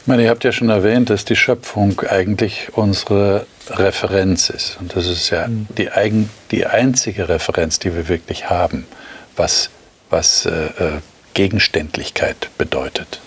Ich 0.02 0.08
meine, 0.08 0.24
ihr 0.24 0.30
habt 0.30 0.44
ja 0.44 0.52
schon 0.52 0.70
erwähnt, 0.70 1.10
dass 1.10 1.26
die 1.26 1.36
Schöpfung 1.36 2.00
eigentlich 2.08 2.70
unsere 2.74 3.46
Referenz 3.70 4.50
ist. 4.50 4.78
Und 4.80 4.96
das 4.96 5.06
ist 5.06 5.30
ja 5.30 5.46
die, 5.50 5.92
eigen, 5.92 6.30
die 6.52 6.66
einzige 6.66 7.30
Referenz, 7.30 7.80
die 7.80 7.94
wir 7.94 8.08
wirklich 8.08 8.50
haben, 8.50 8.88
was, 9.36 9.70
was 10.10 10.46
äh, 10.46 10.50
äh, 10.52 11.02
Gegenständlichkeit 11.34 12.50
bedeutet, 12.58 13.22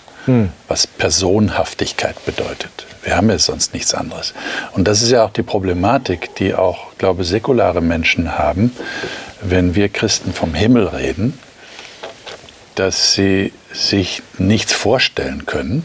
was 0.67 0.87
Personhaftigkeit 0.87 2.23
bedeutet. 2.25 2.85
Wir 3.03 3.17
haben 3.17 3.29
ja 3.29 3.37
sonst 3.37 3.73
nichts 3.73 3.93
anderes. 3.93 4.33
Und 4.71 4.87
das 4.87 5.01
ist 5.01 5.11
ja 5.11 5.25
auch 5.25 5.31
die 5.31 5.43
Problematik, 5.43 6.35
die 6.35 6.53
auch, 6.53 6.95
glaube 6.97 7.23
ich, 7.23 7.27
säkulare 7.27 7.81
Menschen 7.81 8.37
haben, 8.37 8.71
wenn 9.41 9.75
wir 9.75 9.89
Christen 9.89 10.33
vom 10.33 10.53
Himmel 10.53 10.87
reden, 10.87 11.37
dass 12.75 13.13
sie 13.13 13.51
sich 13.73 14.23
nichts 14.37 14.71
vorstellen 14.71 15.45
können 15.45 15.83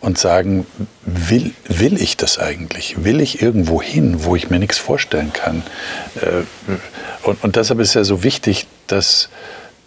und 0.00 0.18
sagen, 0.18 0.66
will, 1.06 1.52
will 1.66 2.00
ich 2.00 2.16
das 2.18 2.38
eigentlich? 2.38 3.02
Will 3.04 3.20
ich 3.20 3.40
irgendwo 3.40 3.80
hin, 3.80 4.24
wo 4.24 4.36
ich 4.36 4.50
mir 4.50 4.58
nichts 4.58 4.78
vorstellen 4.78 5.32
kann? 5.32 5.62
Äh, 6.16 6.44
Und, 7.24 7.42
und 7.42 7.56
deshalb 7.56 7.80
ist 7.80 7.94
ja 7.94 8.04
so 8.04 8.22
wichtig, 8.22 8.66
dass, 8.86 9.28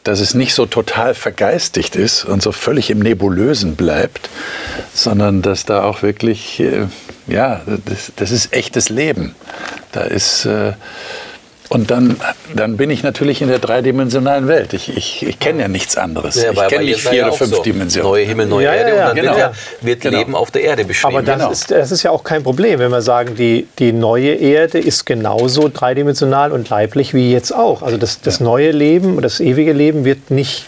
dass 0.03 0.19
es 0.19 0.33
nicht 0.33 0.53
so 0.53 0.65
total 0.65 1.13
vergeistigt 1.13 1.95
ist 1.95 2.25
und 2.25 2.41
so 2.41 2.51
völlig 2.51 2.89
im 2.89 2.99
Nebulösen 2.99 3.75
bleibt, 3.75 4.29
sondern 4.93 5.41
dass 5.41 5.65
da 5.65 5.83
auch 5.83 6.01
wirklich, 6.01 6.59
äh, 6.59 6.87
ja, 7.27 7.61
das, 7.85 8.11
das 8.15 8.31
ist 8.31 8.53
echtes 8.53 8.89
Leben. 8.89 9.35
Da 9.91 10.01
ist... 10.01 10.45
äh, 10.45 10.73
Und 11.71 11.89
dann, 11.89 12.17
dann 12.53 12.75
bin 12.75 12.89
ich 12.89 13.01
natürlich 13.01 13.41
in 13.41 13.47
der 13.47 13.59
dreidimensionalen 13.59 14.49
Welt. 14.49 14.73
Ich, 14.73 14.89
ich, 14.95 15.25
ich 15.25 15.39
kenne 15.39 15.61
ja 15.61 15.67
nichts 15.69 15.95
anderes. 15.95 16.35
Ja, 16.35 16.51
ich 16.51 16.67
kenne 16.67 16.83
nicht 16.83 16.99
vier 16.99 17.13
ja 17.13 17.23
oder 17.23 17.31
auch 17.33 17.37
fünf 17.37 17.55
so. 17.55 17.61
Dimensionen. 17.63 18.09
Neue 18.11 18.25
Himmel, 18.25 18.45
neue 18.47 18.65
Ja, 18.65 18.73
ja, 18.75 18.79
Erde. 18.81 18.89
ja, 18.97 19.09
und 19.09 19.17
dann 19.17 19.25
genau. 19.37 19.51
wird, 19.79 20.01
Genau. 20.01 20.17
Leben 20.17 20.35
auf 20.35 20.51
der 20.51 20.63
Erde 20.63 20.83
beschrieben. 20.83 21.15
Aber 21.15 21.25
das, 21.25 21.37
Genau. 21.37 21.49
ist, 21.51 21.71
das 21.71 21.91
ist 21.93 22.03
ja 22.03 22.11
auch 22.11 22.25
kein 22.25 22.43
Problem, 22.43 22.79
wenn 22.79 22.91
wir 22.91 23.01
sagen, 23.01 23.35
die, 23.35 23.67
die 23.79 23.93
neue 23.93 24.33
Erde 24.33 24.79
ist 24.79 25.05
genauso 25.05 25.69
dreidimensional 25.73 26.51
und 26.51 26.67
leiblich 26.69 27.13
wie 27.13 27.31
jetzt 27.31 27.53
auch. 27.55 27.83
Also 27.83 27.95
das, 27.95 28.19
das 28.19 28.41
neue 28.41 28.71
Leben 28.71 29.15
und 29.15 29.21
das 29.21 29.39
ewige 29.39 29.71
Leben 29.71 30.03
wird 30.03 30.29
nicht 30.29 30.65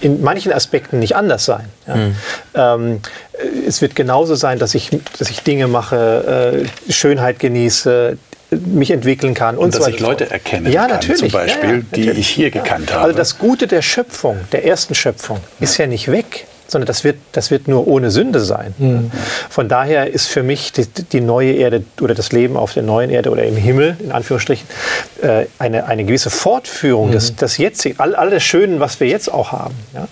in 0.00 0.22
manchen 0.22 0.52
Aspekten 0.52 1.00
nicht 1.00 1.16
anders 1.16 1.44
sein. 1.44 1.64
Ja. 2.54 2.76
Ähm, 2.76 3.00
es 3.66 3.82
wird 3.82 3.96
genauso 3.96 4.36
sein, 4.36 4.60
dass 4.60 4.76
ich, 4.76 4.90
dass 5.18 5.28
ich 5.28 5.42
Dinge 5.42 5.66
mache, 5.66 6.64
äh, 6.88 6.92
Schönheit 6.92 7.40
genieße, 7.40 8.16
mich 8.50 8.90
entwickeln 8.90 9.34
kann 9.34 9.56
und, 9.56 9.64
Und 9.64 9.72
so 9.72 9.78
dass 9.80 9.88
ich 9.88 9.98
so 9.98 10.06
Leute 10.06 10.26
fort. 10.26 10.32
erkennen 10.32 10.72
ja, 10.72 10.82
kann, 10.82 10.90
natürlich. 10.92 11.18
zum 11.18 11.30
Beispiel, 11.30 11.68
ja, 11.68 11.76
ja, 11.76 11.82
die 11.94 12.10
ich 12.10 12.28
hier 12.28 12.50
gekannt 12.50 12.92
habe. 12.92 13.04
Also 13.04 13.16
das 13.16 13.38
Gute 13.38 13.66
der 13.66 13.82
Schöpfung, 13.82 14.38
der 14.52 14.64
ersten 14.64 14.94
Schöpfung, 14.94 15.40
ist 15.60 15.78
ja 15.78 15.86
nicht 15.86 16.10
weg, 16.10 16.46
sondern 16.68 16.86
das 16.86 17.04
wird, 17.04 17.16
das 17.32 17.50
wird 17.50 17.68
nur 17.68 17.86
ohne 17.86 18.10
Sünde 18.10 18.40
sein. 18.40 18.74
Von 19.48 19.68
daher 19.68 20.12
ist 20.12 20.26
für 20.26 20.42
mich 20.42 20.72
die, 20.72 20.86
die 20.86 21.20
neue 21.20 21.52
Erde 21.52 21.84
oder 22.00 22.14
das 22.14 22.32
Leben 22.32 22.56
auf 22.56 22.72
der 22.72 22.82
neuen 22.82 23.10
Erde 23.10 23.30
oder 23.30 23.44
im 23.44 23.56
Himmel, 23.56 23.96
in 24.00 24.12
Anführungsstrichen, 24.12 24.66
äh, 25.22 25.46
eine, 25.58 25.86
eine 25.86 26.04
gewisse 26.04 26.30
Fortführung 26.30 27.12
des, 27.12 27.36
des 27.36 27.58
jetzigen, 27.58 28.00
all, 28.00 28.14
all 28.14 28.30
das 28.30 28.42
Schöne, 28.42 28.80
was 28.80 28.98
wir 29.00 29.06
jetzt 29.06 29.32
auch 29.32 29.52
haben. 29.52 29.74
Ja? 29.94 30.08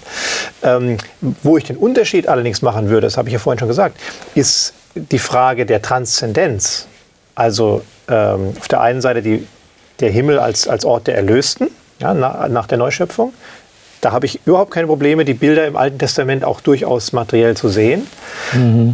Ähm, 0.63 0.99
wo 1.43 1.57
ich 1.57 1.65
den 1.65 1.77
Unterschied 1.77 2.29
allerdings 2.29 2.63
machen 2.63 2.89
würde, 2.89 3.07
das 3.07 3.17
habe 3.17 3.29
ich 3.29 3.33
ja 3.33 3.39
vorhin 3.39 3.59
schon 3.59 3.69
gesagt, 3.69 3.99
ist 4.35 4.75
die 4.95 5.19
Frage 5.19 5.67
der 5.67 5.83
Transzendenz. 5.83 6.87
Also 7.35 7.83
ähm, 8.09 8.55
auf 8.59 8.69
der 8.69 8.81
einen 8.81 9.01
Seite 9.01 9.23
die, 9.23 9.47
der 10.01 10.11
Himmel 10.11 10.39
als, 10.39 10.69
als 10.69 10.85
Ort 10.85 11.07
der 11.07 11.17
Erlösten, 11.17 11.69
ja, 12.01 12.15
na, 12.15 12.49
nach 12.49 12.67
der 12.67 12.79
Neuschöpfung. 12.79 13.33
Da 14.01 14.13
habe 14.13 14.27
ich 14.27 14.41
überhaupt 14.45 14.71
keine 14.71 14.87
Probleme, 14.87 15.25
die 15.25 15.33
Bilder 15.33 15.67
im 15.67 15.77
Alten 15.77 15.99
Testament 15.99 16.45
auch 16.45 16.61
durchaus 16.61 17.13
materiell 17.13 17.57
zu 17.57 17.71
sehen. 17.71 18.07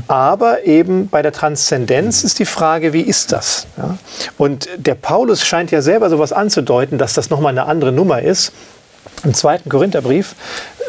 Aber 0.06 0.64
eben 0.66 1.08
bei 1.08 1.20
der 1.20 1.32
Transzendenz 1.32 2.22
ist 2.22 2.38
die 2.38 2.44
Frage, 2.44 2.92
wie 2.92 3.00
ist 3.00 3.32
das? 3.32 3.66
Ja? 3.76 3.98
Und 4.38 4.68
der 4.76 4.94
Paulus 4.94 5.44
scheint 5.44 5.72
ja 5.72 5.82
selber 5.82 6.10
sowas 6.10 6.32
anzudeuten, 6.32 6.96
dass 6.96 7.14
das 7.14 7.28
nochmal 7.28 7.50
eine 7.50 7.66
andere 7.66 7.90
Nummer 7.90 8.22
ist. 8.22 8.52
Im 9.24 9.34
zweiten 9.34 9.68
Korintherbrief, 9.68 10.36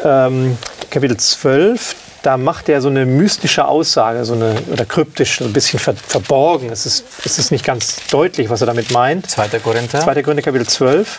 ähm, 0.04 0.56
Kapitel 0.90 1.16
12, 1.16 1.96
da 2.22 2.36
macht 2.36 2.68
er 2.68 2.80
so 2.80 2.88
eine 2.88 3.04
mystische 3.04 3.66
Aussage, 3.66 4.24
so 4.24 4.34
eine, 4.34 4.54
oder 4.70 4.84
kryptisch, 4.84 5.38
so 5.38 5.44
ein 5.44 5.52
bisschen 5.52 5.78
ver 5.78 5.94
verborgen. 5.94 6.70
Es 6.70 6.86
ist, 6.86 7.04
es 7.24 7.38
ist 7.38 7.50
nicht 7.50 7.64
ganz 7.64 7.96
deutlich, 8.10 8.48
was 8.48 8.60
er 8.60 8.66
damit 8.66 8.92
meint. 8.92 9.28
2. 9.28 9.48
Korinther. 9.58 10.00
2. 10.00 10.22
Korinther 10.22 10.42
Kapitel 10.42 10.66
12, 10.66 11.18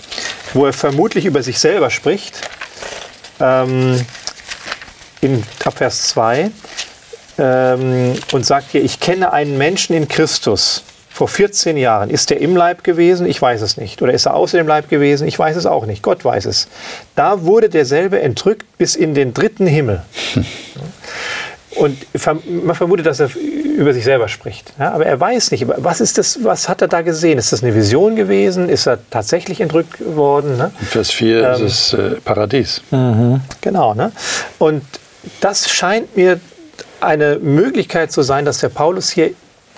wo 0.54 0.66
er 0.66 0.74
vermutlich 0.74 1.26
über 1.26 1.44
sich 1.44 1.60
selber 1.60 1.90
spricht. 1.90 2.40
Ähm, 3.40 4.06
in 5.22 5.44
ab 5.64 5.78
Vers 5.78 6.10
2 6.10 6.52
ähm, 7.38 8.14
und 8.32 8.46
sagt 8.46 8.72
hier, 8.72 8.84
ich 8.84 9.00
kenne 9.00 9.34
einen 9.34 9.58
Menschen 9.58 9.96
in 9.96 10.08
Christus. 10.08 10.84
Vor 11.14 11.28
14 11.28 11.78
Jahren. 11.78 12.10
Ist 12.10 12.32
er 12.32 12.42
im 12.42 12.56
Leib 12.56 12.84
gewesen? 12.84 13.28
Ich 13.28 13.40
weiß 13.40 13.62
es 13.62 13.78
nicht. 13.78 14.02
Oder 14.02 14.14
ist 14.14 14.26
er 14.26 14.34
außer 14.34 14.58
dem 14.58 14.68
Leib 14.68 14.90
gewesen? 14.90 15.28
Ich 15.28 15.38
weiß 15.38 15.56
es 15.56 15.68
auch 15.68 15.86
nicht. 15.86 16.02
Gott 16.02 16.26
weiß 16.26 16.46
es. 16.46 16.68
Da 17.16 17.44
wurde 17.44 17.70
derselbe 17.70 18.20
entrückt 18.20 18.66
bis 18.80 18.96
in 18.96 19.14
den 19.14 19.32
dritten 19.32 19.68
Himmel. 19.68 20.02
Und 21.76 21.98
man 22.66 22.76
vermutet, 22.76 23.06
dass 23.06 23.20
er 23.20 23.30
über 23.36 23.94
sich 23.94 24.04
selber 24.04 24.28
spricht. 24.28 24.74
Ja, 24.80 24.92
aber 24.92 25.06
er 25.06 25.20
weiß 25.20 25.52
nicht, 25.52 25.66
was 25.68 26.02
ist 26.02 26.18
das, 26.18 26.44
was 26.44 26.68
hat 26.68 26.82
er 26.82 26.88
da 26.88 27.02
gesehen? 27.02 27.38
Ist 27.38 27.52
das 27.52 27.64
eine 27.64 27.76
Vision 27.76 28.16
gewesen? 28.16 28.68
Ist 28.68 28.88
er 28.88 28.98
tatsächlich 29.12 29.62
entrückt 29.62 30.00
worden? 30.16 30.58
Ne? 30.58 30.72
Vers 30.84 31.12
4 31.12 31.44
Ähm, 31.44 31.66
ist 31.66 31.94
es 31.94 31.94
äh, 31.94 32.16
Paradies. 32.22 32.82
Genau. 33.62 33.94
Ne? 33.94 34.12
Und 34.58 34.84
das 35.42 35.70
scheint 35.70 36.16
mir 36.18 36.40
eine 37.02 37.38
Möglichkeit 37.38 38.12
zu 38.12 38.24
sein, 38.24 38.46
dass 38.46 38.60
der 38.60 38.70
Paulus 38.70 39.10
hier 39.12 39.32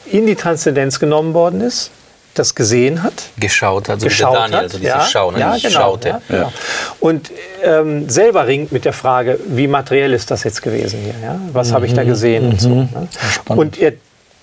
in 0.05 0.25
die 0.27 0.35
Transzendenz 0.35 0.99
genommen 0.99 1.33
worden 1.33 1.61
ist, 1.61 1.91
das 2.33 2.53
gesehen 2.53 3.01
hat, 3.01 3.13
geschaut 3.37 3.87
hat, 3.89 4.01
so 4.01 4.05
wie 4.05 4.09
der 4.09 4.17
geschaut 4.17 4.35
Daniel, 4.35 4.57
hat. 4.57 4.63
also 4.63 4.77
dieses 4.77 5.09
Schauen, 5.09 5.33
ne? 5.35 5.39
ja, 5.39 5.55
genau, 5.57 5.69
Schaute. 5.69 6.09
Ja, 6.09 6.21
genau. 6.27 6.51
Und 6.99 7.31
ähm, 7.63 8.09
selber 8.09 8.47
ringt 8.47 8.71
mit 8.71 8.85
der 8.85 8.93
Frage, 8.93 9.39
wie 9.47 9.67
materiell 9.67 10.13
ist 10.13 10.31
das 10.31 10.43
jetzt 10.43 10.61
gewesen 10.61 10.99
hier? 10.99 11.15
Ja? 11.23 11.39
Was 11.53 11.71
habe 11.71 11.85
ich 11.85 11.93
da 11.93 12.03
gesehen 12.03 12.49
und 12.49 12.61
so. 12.61 12.69
Ne? 12.69 13.07
Und 13.47 13.77
er 13.79 13.93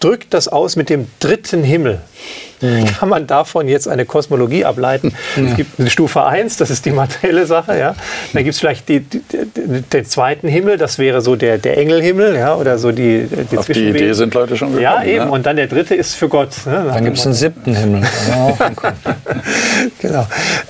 drückt 0.00 0.34
das 0.34 0.48
aus 0.48 0.76
mit 0.76 0.88
dem 0.88 1.06
dritten 1.20 1.62
Himmel. 1.62 2.00
Kann 2.98 3.08
man 3.08 3.26
davon 3.26 3.68
jetzt 3.68 3.88
eine 3.88 4.04
Kosmologie 4.04 4.64
ableiten? 4.64 5.14
Es 5.36 5.56
gibt 5.56 5.80
eine 5.80 5.90
Stufe 5.90 6.24
1, 6.24 6.56
das 6.56 6.70
ist 6.70 6.84
die 6.84 6.90
materielle 6.90 7.46
Sache. 7.46 7.78
Ja? 7.78 7.94
Dann 8.32 8.44
gibt 8.44 8.54
es 8.54 8.60
vielleicht 8.60 8.88
die, 8.88 9.00
die, 9.00 9.20
die, 9.20 9.82
den 9.82 10.04
zweiten 10.04 10.48
Himmel, 10.48 10.78
das 10.78 10.98
wäre 10.98 11.20
so 11.20 11.36
der, 11.36 11.58
der 11.58 11.76
Engelhimmel 11.78 12.36
ja? 12.36 12.54
oder 12.54 12.78
so 12.78 12.92
die, 12.92 13.26
die 13.50 13.58
Auf 13.58 13.66
die 13.66 13.88
Idee 13.88 14.12
sind 14.12 14.34
Leute 14.34 14.56
schon 14.56 14.68
gekommen. 14.68 14.82
Ja, 14.82 15.02
eben. 15.02 15.26
Ne? 15.26 15.30
Und 15.30 15.46
dann 15.46 15.56
der 15.56 15.66
dritte 15.66 15.94
ist 15.94 16.14
für 16.14 16.28
Gott. 16.28 16.50
Ne? 16.66 16.90
Dann 16.92 17.04
gibt 17.04 17.18
es 17.18 17.24
einen 17.24 17.34
siebten 17.34 17.74
Himmel. 17.74 18.02
Ja, 18.28 18.56
genau. 20.00 20.26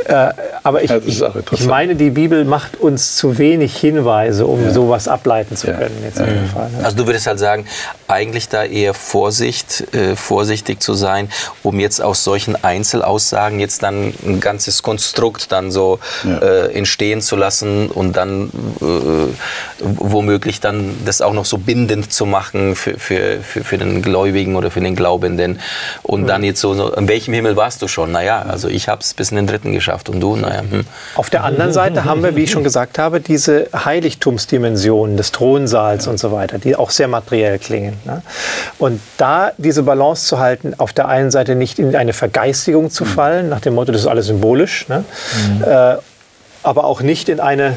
Äh, 0.06 0.32
aber 0.62 0.82
ich, 0.82 0.90
ich, 0.90 1.66
meine, 1.66 1.96
die 1.96 2.10
Bibel 2.10 2.44
macht 2.44 2.76
uns 2.76 3.16
zu 3.16 3.38
wenig 3.38 3.76
Hinweise, 3.76 4.46
um 4.46 4.70
sowas 4.70 5.08
ableiten 5.08 5.56
zu 5.56 5.68
Ja. 5.68 5.74
können. 5.74 5.96
Jetzt 6.04 6.18
Fall, 6.18 6.70
ne? 6.70 6.84
Also 6.84 6.96
du 6.96 7.06
würdest 7.06 7.26
halt 7.26 7.38
sagen, 7.38 7.66
eigentlich 8.08 8.48
da 8.48 8.64
eher 8.64 8.94
Vorsicht, 8.94 9.84
äh, 9.94 10.14
vorsichtig 10.16 10.80
zu 10.80 10.94
sein, 10.94 11.28
um 11.62 11.80
jetzt 11.82 12.00
aus 12.00 12.24
solchen 12.24 12.56
Einzelaussagen 12.64 13.60
jetzt 13.60 13.82
dann 13.82 14.14
ein 14.24 14.40
ganzes 14.40 14.82
Konstrukt 14.82 15.52
dann 15.52 15.70
so 15.70 15.98
Ja. 16.24 16.38
äh, 16.38 16.72
entstehen 16.72 17.20
zu 17.20 17.36
lassen 17.36 17.88
und 17.88 18.16
dann 18.16 18.50
äh, 18.80 19.34
womöglich 19.80 20.60
dann 20.60 20.96
das 21.04 21.20
auch 21.20 21.32
noch 21.34 21.44
so 21.44 21.58
bindend 21.58 22.12
zu 22.12 22.24
machen 22.24 22.74
für, 22.76 22.98
für, 22.98 23.40
für, 23.42 23.64
für 23.64 23.78
den 23.78 24.00
Gläubigen 24.02 24.56
oder 24.56 24.70
für 24.70 24.80
den 24.80 24.96
Glaubenden. 24.96 25.60
Und 26.02 26.26
dann 26.26 26.44
jetzt 26.44 26.60
so, 26.60 26.74
so, 26.74 26.92
in 26.94 27.08
welchem 27.08 27.34
Himmel 27.34 27.56
warst 27.56 27.82
du 27.82 27.88
schon? 27.88 28.12
Naja, 28.12 28.42
also 28.48 28.68
ich 28.68 28.88
habe 28.88 29.02
es 29.02 29.12
bis 29.14 29.30
in 29.30 29.36
den 29.36 29.46
dritten 29.46 29.72
geschafft 29.72 30.08
und 30.08 30.20
du, 30.20 30.36
naja. 30.36 30.60
Hm. 30.60 30.84
Auf 31.16 31.30
der 31.30 31.44
anderen 31.44 31.72
Seite 31.72 32.04
haben 32.04 32.22
wir, 32.22 32.36
wie 32.36 32.44
ich 32.44 32.50
schon 32.50 32.64
gesagt 32.64 32.98
habe, 32.98 33.20
diese 33.20 33.68
Heiligtumsdimensionen 33.74 35.16
des 35.16 35.32
Thronsaals 35.32 36.06
und 36.06 36.18
so 36.18 36.32
weiter, 36.32 36.58
die 36.58 36.76
auch 36.76 36.90
sehr 36.90 37.08
materiell 37.08 37.58
klingen. 37.58 37.98
Ne? 38.04 38.22
Und 38.78 39.00
da 39.16 39.52
diese 39.58 39.82
Balance 39.82 40.26
zu 40.26 40.38
halten, 40.38 40.74
auf 40.78 40.92
der 40.92 41.08
einen 41.08 41.30
Seite 41.30 41.54
nicht 41.54 41.71
in 41.78 41.94
eine 41.96 42.12
Vergeistigung 42.12 42.90
zu 42.90 43.04
fallen, 43.04 43.48
nach 43.48 43.60
dem 43.60 43.74
Motto, 43.74 43.92
das 43.92 44.02
ist 44.02 44.06
alles 44.06 44.26
symbolisch, 44.26 44.86
ne? 44.88 45.04
äh, 45.64 45.96
aber 46.62 46.84
auch 46.84 47.02
nicht 47.02 47.28
in 47.28 47.40
eine 47.40 47.74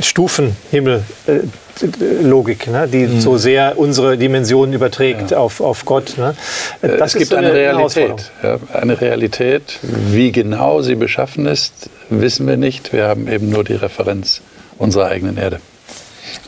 Stufenhimmel-Logik, 0.00 2.68
ne? 2.68 2.88
die 2.88 3.20
so 3.20 3.36
sehr 3.36 3.78
unsere 3.78 4.16
Dimensionen 4.16 4.72
überträgt 4.74 5.34
auf, 5.34 5.60
auf 5.60 5.84
Gott. 5.84 6.16
Ne? 6.16 6.34
Das 6.80 7.14
es 7.14 7.18
gibt 7.18 7.24
ist 7.24 7.30
so 7.30 7.36
eine 7.36 7.52
Herausforderung. 7.52 8.20
Realität. 8.42 8.70
Ja, 8.72 8.80
eine 8.80 8.98
Realität. 9.00 9.78
Wie 9.82 10.30
genau 10.32 10.80
sie 10.82 10.94
beschaffen 10.94 11.46
ist, 11.46 11.90
wissen 12.08 12.46
wir 12.46 12.56
nicht. 12.56 12.92
Wir 12.92 13.08
haben 13.08 13.26
eben 13.28 13.50
nur 13.50 13.64
die 13.64 13.74
Referenz 13.74 14.40
unserer 14.78 15.06
eigenen 15.06 15.36
Erde. 15.36 15.60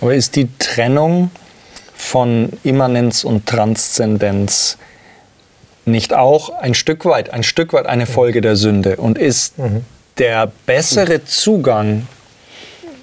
Aber 0.00 0.14
ist 0.14 0.36
die 0.36 0.48
Trennung 0.58 1.30
von 1.94 2.50
Immanenz 2.62 3.24
und 3.24 3.46
Transzendenz 3.46 4.78
nicht 5.86 6.14
auch 6.14 6.58
ein 6.60 6.74
Stück 6.74 7.04
weit, 7.04 7.30
ein 7.30 7.42
Stück 7.42 7.72
weit 7.72 7.86
eine 7.86 8.06
Folge 8.06 8.40
der 8.40 8.56
Sünde 8.56 8.96
und 8.96 9.18
ist 9.18 9.54
der 10.18 10.50
bessere 10.66 11.24
Zugang, 11.24 12.06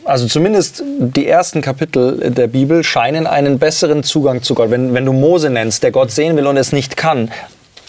also 0.04 0.28
zumindest 0.28 0.84
die 1.00 1.28
ersten 1.28 1.62
Kapitel 1.62 2.32
der 2.32 2.48
Bibel 2.48 2.84
scheinen 2.84 3.28
einen 3.28 3.60
besseren 3.60 4.04
Zugang 4.04 4.42
zu 4.42 4.56
Gott. 4.56 4.72
Wenn, 4.72 4.94
wenn 4.94 5.06
du 5.06 5.14
Mose 5.14 5.50
nennst, 5.50 5.84
der 5.84 5.92
Gott 5.92 6.12
sehen 6.12 6.36
will 6.38 6.48
und 6.48 6.58
es 6.58 6.72
nicht 6.72 6.98
kann, 6.98 7.32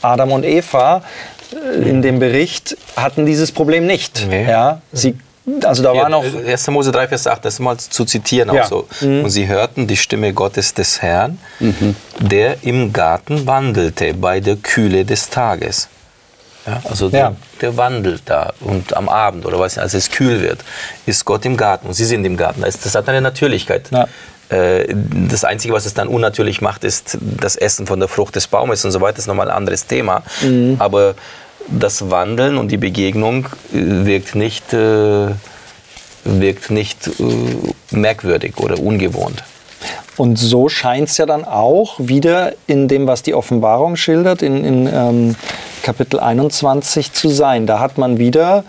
Adam 0.03 0.33
und 0.33 0.45
Eva 0.45 1.03
äh, 1.53 1.89
in 1.89 2.03
dem 2.03 2.19
Bericht 2.19 2.77
hatten 2.97 3.25
dieses 3.25 3.53
Problem 3.53 3.87
nicht. 3.87 4.27
Nee. 4.29 4.49
Ja, 4.49 4.83
sie, 4.93 5.15
also 5.65 5.83
da 5.83 5.95
war 5.95 6.09
noch 6.09 6.25
1. 6.25 6.69
Mose 6.69 6.93
3, 6.93 7.09
Vers 7.09 7.27
8, 7.27 7.45
das 7.45 7.59
mal 7.59 7.77
zu 7.77 8.05
zitieren 8.05 8.51
auch 8.51 8.55
Ja. 8.55 8.67
so. 8.67 8.87
Und 9.01 9.31
sie 9.31 9.47
hörten 9.49 9.87
die 9.87 9.97
Stimme 9.97 10.33
Gottes 10.33 10.75
des 10.75 11.03
Herrn, 11.03 11.39
der 12.21 12.63
im 12.63 12.93
Garten 12.93 13.47
wandelte 13.47 14.15
bei 14.15 14.41
der 14.41 14.57
Kühle 14.57 15.05
des 15.05 15.31
Tages. 15.31 15.89
Ja, 16.67 16.81
also 16.89 17.09
der, 17.09 17.21
Ja. 17.21 17.35
der 17.61 17.77
wandelt 17.77 18.23
da 18.27 18.53
und 18.61 18.97
am 18.97 19.09
Abend 19.09 19.45
oder 19.47 19.59
was, 19.59 19.79
als 19.79 19.95
es 19.95 20.09
kühl 20.11 20.41
wird, 20.43 20.61
ist 21.07 21.25
Gott 21.25 21.45
im 21.45 21.57
Garten 21.57 21.89
und 21.89 21.95
sie 21.95 22.05
sind 22.05 22.25
im 22.25 22.37
Garten. 22.37 22.61
Das, 22.63 22.79
das 22.79 22.95
hat 22.95 23.09
eine 23.09 23.21
Natürlichkeit. 23.21 23.91
Ja. 23.91 24.07
Äh, 24.49 24.95
Das 25.29 25.43
Einzige, 25.45 25.75
was 25.75 25.87
es 25.87 25.95
dann 25.95 26.07
unnatürlich 26.07 26.61
macht, 26.61 26.85
ist 26.85 27.19
das 27.21 27.57
Essen 27.57 27.89
von 27.89 27.99
der 27.99 28.09
Frucht 28.09 28.37
des 28.37 28.47
Baumes 28.47 28.85
und 28.85 28.93
so 28.93 29.01
weiter. 29.01 29.15
Das 29.15 29.25
ist 29.25 29.27
nochmal 29.27 29.49
ein 29.51 29.57
anderes 29.57 29.87
Thema. 29.89 30.23
Aber 30.79 31.15
das 31.69 32.11
Wandeln 32.11 32.59
und 32.59 32.71
die 32.71 32.77
Begegnung 32.77 33.47
äh, 33.73 34.07
wirkt 34.07 34.35
nicht, 34.35 34.73
äh, 34.73 35.29
wirkt 36.25 36.71
nicht 36.71 37.09
äh, 37.09 37.95
merkwürdig 37.97 38.59
oder 38.59 38.79
ungewohnt. 38.79 39.43
Und 40.17 40.37
so 40.37 40.69
scheint 40.69 41.09
es 41.09 41.17
ja 41.17 41.27
dann 41.27 41.45
auch 41.45 41.95
wieder 41.99 42.53
in 42.67 42.87
dem, 42.87 43.07
was 43.07 43.23
die 43.23 43.35
Offenbarung 43.35 43.97
schildert, 43.97 44.43
in, 44.43 44.65
in 44.65 44.87
ähm, 44.87 45.37
Kapitel 45.83 46.21
21 46.21 47.13
zu 47.13 47.29
sein. 47.29 47.67
Da 47.67 47.81
hat 47.81 47.97
man 47.99 48.19
wieder, 48.19 48.65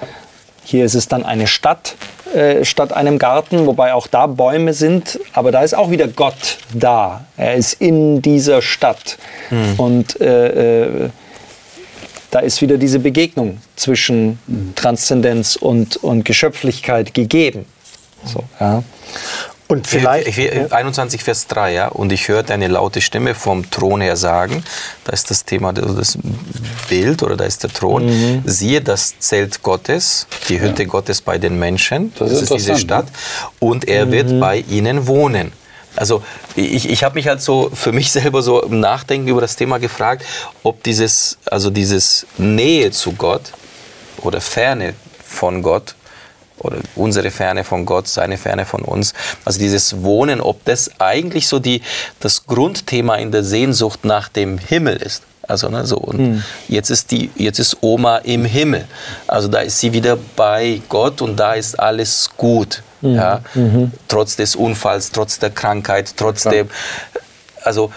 hier 0.64 0.86
ist 0.86 0.96
es 0.96 1.08
dann 1.08 1.26
eine 1.26 1.48
Stadt 1.48 1.96
äh, 2.34 2.66
statt 2.66 2.94
einem 2.94 3.20
Garten, 3.20 3.68
wobei 3.68 3.94
auch 3.94 4.08
da 4.08 4.26
Bäume 4.26 4.74
sind, 4.74 5.20
aber 5.34 5.52
da 5.52 5.62
ist 5.62 5.76
auch 5.76 5.92
wieder 5.92 6.08
Gott 6.08 6.58
da. 6.74 7.26
Er 7.38 7.54
ist 7.56 7.74
in 7.74 8.24
dieser 8.24 8.64
Stadt. 8.64 9.18
Und 9.78 10.20
äh, 10.20 11.04
äh, 11.04 11.10
da 12.34 12.40
ist 12.40 12.62
wieder 12.64 12.78
diese 12.80 12.98
Begegnung 12.98 13.60
zwischen 13.76 14.40
Transzendenz 14.74 15.56
und, 15.56 15.98
und 15.98 16.26
Geschöpflichkeit 16.26 17.14
gegeben. 17.14 17.66
So, 18.26 18.44
ja. 18.60 18.82
Und 19.68 19.86
vielleicht, 19.86 20.28
Ich, 20.28 20.38
ich, 20.40 20.74
21 20.74 21.24
Vers 21.24 21.46
3, 21.48 21.74
ja. 21.74 21.88
Und 21.90 22.12
ich 22.12 22.28
hörte 22.30 22.52
eine 22.54 22.68
laute 22.68 23.02
Stimme 23.02 23.36
vom 23.36 23.70
Thron 23.70 24.02
her 24.02 24.18
sagen, 24.18 24.64
da 25.04 25.14
ist 25.14 25.30
das 25.30 25.46
Thema, 25.46 25.70
also 25.76 25.94
das 25.94 26.18
Bild 26.90 27.22
oder 27.22 27.38
da 27.38 27.46
ist 27.46 27.62
der 27.62 27.70
Thron. 27.72 28.06
Mhm. 28.06 28.42
Siehe 28.46 28.82
das 28.82 29.20
Zelt 29.20 29.62
Gottes, 29.62 30.26
die 30.50 30.60
Hütte 30.60 30.88
Gottes 30.88 31.22
bei 31.22 31.38
den 31.38 31.60
Menschen. 31.60 32.14
Das 32.18 32.32
ist 32.32 32.42
diese 32.52 32.72
interessant, 32.72 32.80
Stadt. 32.80 33.06
Und 33.60 33.88
er 33.88 34.08
Mhm. 34.08 34.12
wird 34.12 34.40
bei 34.40 34.58
ihnen 34.70 35.06
wohnen. 35.06 35.52
Also 35.96 36.24
ich, 36.56 36.90
ich 36.90 37.04
habe 37.04 37.16
mich 37.16 37.28
halt 37.28 37.42
so 37.42 37.70
für 37.74 37.92
mich 37.92 38.12
selber 38.12 38.42
so 38.42 38.62
im 38.64 38.80
Nachdenken 38.80 39.28
über 39.28 39.42
das 39.42 39.56
Thema 39.56 39.80
gefragt, 39.80 40.26
ob 40.64 40.84
dieses, 40.84 41.38
also 41.46 41.70
dieses 41.70 42.26
Nähe 42.38 42.92
zu 42.92 43.14
Gott 43.14 43.52
oder 44.22 44.42
Ferne 44.42 44.94
von 45.26 45.62
Gott 45.62 45.96
oder 46.60 46.78
unsere 46.96 47.32
Ferne 47.32 47.64
von 47.64 47.86
Gott, 47.86 48.08
seine 48.08 48.38
Ferne 48.38 48.66
von 48.66 48.82
uns. 48.82 49.14
Also 49.44 49.60
dieses 49.60 50.02
Wohnen, 50.04 50.40
ob 50.42 50.64
das 50.66 50.92
eigentlich 51.00 51.48
so 51.48 51.60
die, 51.60 51.82
das 52.20 52.46
Grundthema 52.46 53.16
in 53.16 53.32
der 53.32 53.44
Sehnsucht 53.44 54.06
nach 54.06 54.30
dem 54.30 54.58
Himmel 54.58 54.98
ist. 54.98 55.24
Also 55.46 55.70
ne, 55.70 55.86
so 55.86 55.98
und 55.98 56.44
jetzt 56.70 56.90
ist 56.90 57.12
die 57.12 57.30
jetzt 57.36 57.60
ist 57.60 57.78
Oma 57.82 58.18
im 58.18 58.46
Himmel. 58.46 58.86
Also 59.28 59.48
da 59.50 59.60
ist 59.60 59.80
sie 59.80 59.92
wieder 59.92 60.18
bei 60.36 60.82
Gott 60.88 61.22
und 61.22 61.38
da 61.38 61.54
ist 61.54 61.78
alles 61.80 62.30
gut. 62.38 62.82
Ja? 63.02 63.42
Trotz 64.08 64.38
des 64.38 64.56
Unfalls, 64.56 65.12
trotz 65.12 65.40
der 65.40 65.50
Krankheit, 65.50 66.16
trotzdem. 66.16 66.70
Also 67.62 67.92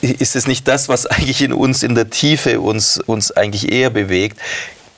ist 0.00 0.36
es 0.36 0.46
nicht 0.46 0.66
das, 0.68 0.88
was 0.88 1.06
eigentlich 1.06 1.42
in 1.42 1.52
uns 1.52 1.82
in 1.82 1.94
der 1.94 2.10
Tiefe 2.10 2.60
uns 2.60 2.98
uns 2.98 3.30
eigentlich 3.30 3.70
eher 3.70 3.90
bewegt? 3.90 4.38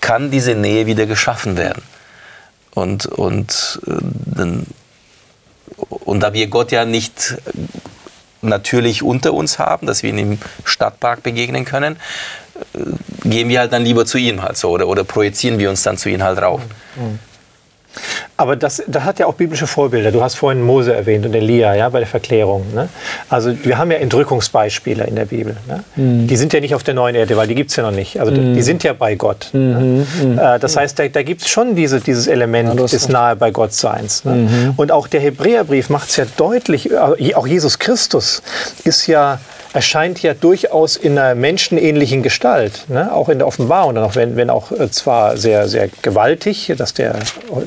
Kann 0.01 0.31
diese 0.31 0.55
Nähe 0.55 0.87
wieder 0.87 1.07
geschaffen 1.07 1.57
werden? 1.57 1.83
Und, 2.75 3.07
und, 3.07 3.81
äh, 3.89 3.93
dann, 4.37 4.67
und 5.89 6.21
da 6.21 6.33
wir 6.33 6.47
Gott 6.47 6.71
ja 6.71 6.85
nicht 6.85 7.35
natürlich 8.43 9.03
unter 9.03 9.35
uns 9.35 9.59
haben, 9.59 9.87
dass 9.87 10.03
wir 10.03 10.11
ihn 10.11 10.19
im 10.19 10.39
Stadtpark 10.65 11.23
begegnen 11.23 11.65
können, 11.65 11.97
äh, 12.75 13.29
gehen 13.29 13.49
wir 13.49 13.61
halt 13.61 13.73
dann 13.73 13.85
lieber 13.85 14.07
zu 14.07 14.19
ihm 14.19 14.43
halt 14.43 14.57
so 14.57 14.71
oder, 14.71 14.89
oder 14.89 15.05
projizieren 15.05 15.59
wir 15.59 15.71
uns 15.71 15.83
dann 15.83 15.97
zu 15.99 16.09
ihm 16.09 16.23
halt 16.23 16.41
rauf. 16.41 16.63
Aber 18.37 18.55
das, 18.55 18.83
das 18.87 19.03
hat 19.03 19.19
ja 19.19 19.27
auch 19.27 19.35
biblische 19.35 19.67
Vorbilder. 19.67 20.13
Du 20.13 20.23
hast 20.23 20.37
vorhin 20.37 20.63
Mose 20.63 20.95
erwähnt 20.95 21.27
und 21.27 21.35
Elia 21.35 21.75
ja, 21.75 21.89
bei 21.89 21.99
der 21.99 22.07
Verklärung. 22.07 22.67
Ne? 22.73 22.89
Also 23.29 23.53
wir 23.65 23.79
haben 23.79 23.91
ja 23.91 23.99
Entrückungsbeispiele 23.99 25.05
in 25.05 25.17
der 25.17 25.25
Bibel. 25.25 25.57
Ne? 25.67 25.83
Die 25.97 26.37
sind 26.37 26.53
ja 26.53 26.61
nicht 26.61 26.75
auf 26.75 26.85
der 26.85 26.95
neuen 26.95 27.17
Erde, 27.17 27.37
weil 27.37 27.49
die 27.49 27.57
gibt 27.57 27.71
es 27.71 27.77
ja 27.77 27.83
noch 27.83 27.91
nicht. 27.91 28.21
Also 28.21 28.33
die 28.33 28.63
sind 28.63 28.85
ja 28.85 28.93
bei 28.93 29.17
Gott. 29.17 29.51
Ne? 29.53 30.07
Äh, 30.23 30.59
das 30.61 30.77
heißt, 30.77 30.99
da, 30.99 31.09
da 31.09 31.23
gibt 31.23 31.43
es 31.43 31.49
schon 31.49 31.75
diese, 31.75 32.01
dieses 32.01 32.29
Element 32.29 32.79
des 32.79 33.09
nahe 33.09 33.35
bei 33.35 33.51
Gott 33.51 33.73
Seins. 33.73 34.25
Ne? 34.25 34.75
Und 34.77 34.93
auch 34.93 35.09
der 35.09 35.21
Hebräerbrief 35.21 35.91
macht 35.91 36.11
es 36.11 36.17
ja 36.17 36.25
deutlich, 36.37 36.91
äh, 36.93 37.35
auch 37.35 37.47
Jesus 37.47 37.79
Christus 37.81 38.43
ist 38.85 39.07
ja 39.09 39.41
erscheint 39.73 40.23
ja 40.23 40.35
durchaus 40.35 40.97
in 40.97 41.19
einer 41.19 41.35
menschenähnlichen 41.35 42.23
Gestalt, 42.23 42.85
ne? 42.89 43.13
auch 43.13 43.29
in 43.29 43.39
der 43.39 43.47
Offenbarung, 43.47 43.95
dann 43.95 44.05
auch 44.05 44.17
wenn, 44.17 44.37
wenn 44.37 44.51
auch 44.51 44.73
äh, 44.73 44.91
zwar 44.91 45.37
sehr, 45.37 45.69
sehr 45.69 45.89
gewaltig, 46.03 46.73
dass 46.77 46.95
der 46.95 47.17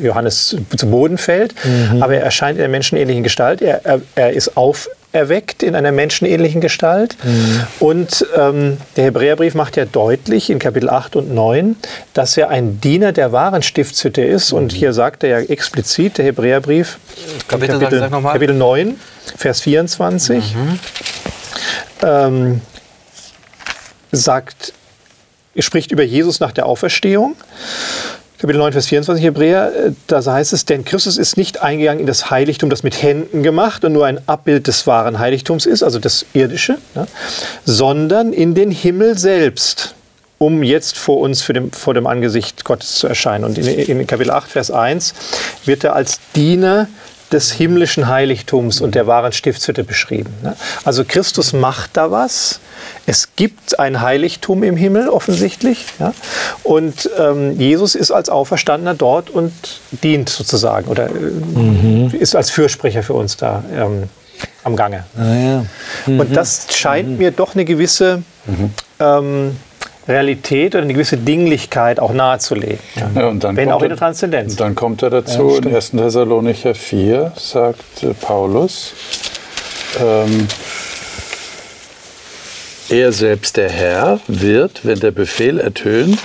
Johannes 0.01 0.55
zu, 0.77 0.87
Boden 0.87 1.17
fällt, 1.17 1.53
aber 1.99 2.15
er 2.15 2.23
erscheint 2.23 2.57
in 2.57 2.61
der 2.61 2.69
menschenähnlichen 2.69 3.23
Gestalt, 3.23 3.61
er, 3.61 3.85
er, 3.85 4.01
er 4.15 4.33
ist 4.33 4.57
auferweckt 4.57 5.63
in 5.63 5.75
einer 5.75 5.91
menschenähnlichen 5.91 6.59
Gestalt. 6.59 7.15
Und 7.79 8.25
ähm, 8.37 8.77
der 8.97 9.05
Hebräerbrief 9.05 9.55
macht 9.55 9.77
ja 9.77 9.85
deutlich 9.85 10.49
in 10.49 10.59
Kapitel 10.59 10.89
8 10.89 11.15
und 11.15 11.33
9, 11.33 11.77
dass 12.13 12.35
er 12.35 12.49
ein 12.49 12.81
Diener 12.81 13.13
der 13.13 13.31
wahren 13.31 13.61
Stiftshütte 13.61 14.21
ist. 14.21 14.51
Und 14.51 14.73
hier 14.73 14.91
sagt 14.91 15.23
er 15.23 15.39
ja 15.39 15.47
explizit, 15.47 16.17
der 16.17 16.25
Hebräerbrief, 16.25 16.97
Kapitel, 17.47 17.79
Kapitel. 17.79 18.09
Kapitel 18.09 18.55
9, 18.55 18.95
Vers 19.37 19.61
24. 19.61 20.55
Ähm, 22.01 22.61
sagt, 24.11 24.73
spricht 25.57 25.91
über 25.91 26.03
Jesus 26.03 26.39
nach 26.39 26.51
der 26.51 26.65
Auferstehung. 26.65 27.35
Kapitel 28.41 28.57
9, 28.57 28.73
Vers 28.73 28.87
24 28.87 29.23
Hebräer, 29.23 29.71
äh, 29.71 29.91
da 30.07 30.23
heißt 30.25 30.51
es, 30.53 30.65
denn 30.65 30.83
Christus 30.83 31.17
ist 31.17 31.37
nicht 31.37 31.61
eingegangen 31.61 31.99
in 31.99 32.07
das 32.07 32.31
Heiligtum, 32.31 32.71
das 32.71 32.81
mit 32.81 32.99
Händen 33.03 33.43
gemacht 33.43 33.85
und 33.85 33.93
nur 33.93 34.07
ein 34.07 34.27
Abbild 34.27 34.65
des 34.65 34.87
wahren 34.87 35.19
Heiligtums 35.19 35.67
ist, 35.67 35.83
also 35.83 35.99
das 35.99 36.25
irdische, 36.33 36.79
ne, 36.95 37.05
sondern 37.65 38.33
in 38.33 38.55
den 38.55 38.71
Himmel 38.71 39.15
selbst, 39.15 39.93
um 40.39 40.63
jetzt 40.63 40.97
vor 40.97 41.19
uns, 41.19 41.45
dem, 41.45 41.71
vor 41.71 41.93
dem 41.93 42.07
Angesicht 42.07 42.65
Gottes 42.65 42.95
zu 42.95 43.05
erscheinen. 43.05 43.43
Und 43.43 43.59
in, 43.59 43.67
in 43.67 44.07
Kapitel 44.07 44.31
8, 44.31 44.49
Vers 44.49 44.71
1 44.71 45.13
wird 45.65 45.83
er 45.83 45.95
als 45.95 46.19
Diener 46.35 46.87
des 47.31 47.51
himmlischen 47.51 48.07
Heiligtums 48.07 48.81
und 48.81 48.95
der 48.95 49.07
wahren 49.07 49.31
Stiftshütte 49.31 49.83
beschrieben. 49.83 50.33
Ne? 50.43 50.55
Also 50.83 51.03
Christus 51.05 51.53
macht 51.53 51.91
da 51.97 52.11
was. 52.11 52.59
Es 53.05 53.35
gibt 53.35 53.79
ein 53.79 54.01
Heiligtum 54.01 54.63
im 54.63 54.75
Himmel 54.75 55.07
offensichtlich. 55.09 55.85
Und 56.63 57.09
ähm, 57.17 57.59
Jesus 57.59 57.95
ist 57.95 58.11
als 58.11 58.29
Auferstandener 58.29 58.93
dort 58.93 59.29
und 59.29 59.53
dient 60.03 60.29
sozusagen 60.29 60.87
oder 60.87 61.07
äh, 61.07 61.11
mhm. 61.13 62.11
ist 62.17 62.35
als 62.35 62.49
Fürsprecher 62.49 63.03
für 63.03 63.13
uns 63.13 63.37
da 63.37 63.63
ähm, 63.73 64.03
am 64.63 64.75
Gange. 64.75 65.05
Ah, 65.17 65.33
ja. 65.33 65.65
mhm. 66.05 66.19
Und 66.19 66.35
das 66.35 66.67
scheint 66.71 67.09
mhm. 67.09 67.17
mir 67.17 67.31
doch 67.31 67.55
eine 67.55 67.65
gewisse 67.65 68.23
mhm. 68.45 68.71
ähm, 68.99 69.57
Realität 70.11 70.75
oder 70.75 70.83
eine 70.83 70.93
gewisse 70.93 71.17
Dinglichkeit 71.17 71.99
auch 71.99 72.13
nahezulegen. 72.13 72.79
Ja, 73.15 73.27
und 73.27 73.43
dann 73.43 73.55
Wenn 73.55 73.71
auch 73.71 73.81
in 73.81 73.89
der 73.89 73.97
Transzendenz. 73.97 74.51
Und 74.53 74.59
dann 74.59 74.75
kommt 74.75 75.01
er 75.01 75.09
dazu, 75.09 75.59
ja, 75.61 75.69
in 75.69 75.75
1. 75.75 75.91
Thessalonicher 75.91 76.75
4 76.75 77.33
sagt 77.35 78.03
äh, 78.03 78.13
Paulus, 78.13 78.93
ähm, 79.99 80.47
er 82.89 83.11
selbst, 83.13 83.57
der 83.57 83.69
Herr, 83.69 84.19
wird, 84.27 84.85
wenn 84.85 84.99
der 84.99 85.11
Befehl 85.11 85.59
ertönt, 85.59 86.19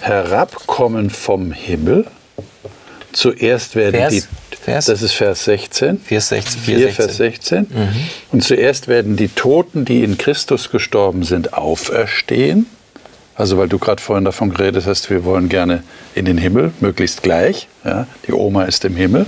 herabkommen 0.00 1.10
vom 1.10 1.50
Himmel. 1.52 2.06
Zuerst 3.12 3.74
werden 3.74 3.96
Vers, 3.96 4.12
die 4.12 4.22
Vers? 4.66 4.86
Das 4.86 5.00
ist 5.00 5.12
Vers 5.12 5.44
16. 5.44 6.00
Vers 6.00 6.30
16. 6.30 6.60
4, 6.60 6.78
4 6.78 6.88
Vers 6.88 7.16
16. 7.18 7.66
Mhm. 7.70 7.88
Und 8.32 8.42
zuerst 8.42 8.88
werden 8.88 9.16
die 9.16 9.28
Toten, 9.28 9.84
die 9.84 10.02
in 10.02 10.18
Christus 10.18 10.72
gestorben 10.72 11.22
sind, 11.22 11.54
auferstehen. 11.54 12.66
Also 13.36 13.58
weil 13.58 13.68
du 13.68 13.78
gerade 13.78 14.02
vorhin 14.02 14.24
davon 14.24 14.50
geredet 14.50 14.84
hast, 14.86 15.08
wir 15.08 15.24
wollen 15.24 15.48
gerne 15.48 15.84
in 16.16 16.24
den 16.24 16.36
Himmel, 16.36 16.72
möglichst 16.80 17.22
gleich. 17.22 17.68
Ja, 17.84 18.08
die 18.26 18.32
Oma 18.32 18.64
ist 18.64 18.84
im 18.84 18.96
Himmel. 18.96 19.26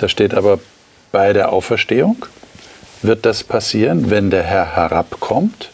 Da 0.00 0.08
steht 0.08 0.32
aber 0.32 0.58
bei 1.10 1.34
der 1.34 1.52
Auferstehung 1.52 2.24
wird 3.02 3.26
das 3.26 3.44
passieren, 3.44 4.08
wenn 4.08 4.30
der 4.30 4.42
Herr 4.42 4.74
herabkommt. 4.74 5.68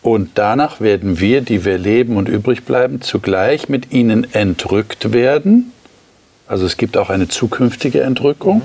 Und 0.00 0.30
danach 0.36 0.80
werden 0.80 1.20
wir, 1.20 1.42
die 1.42 1.66
wir 1.66 1.76
leben 1.76 2.16
und 2.16 2.26
übrig 2.26 2.64
bleiben, 2.64 3.02
zugleich 3.02 3.68
mit 3.68 3.92
ihnen 3.92 4.32
entrückt 4.32 5.12
werden 5.12 5.73
also 6.46 6.66
es 6.66 6.76
gibt 6.76 6.96
auch 6.96 7.10
eine 7.10 7.28
zukünftige 7.28 8.02
Entrückung, 8.02 8.62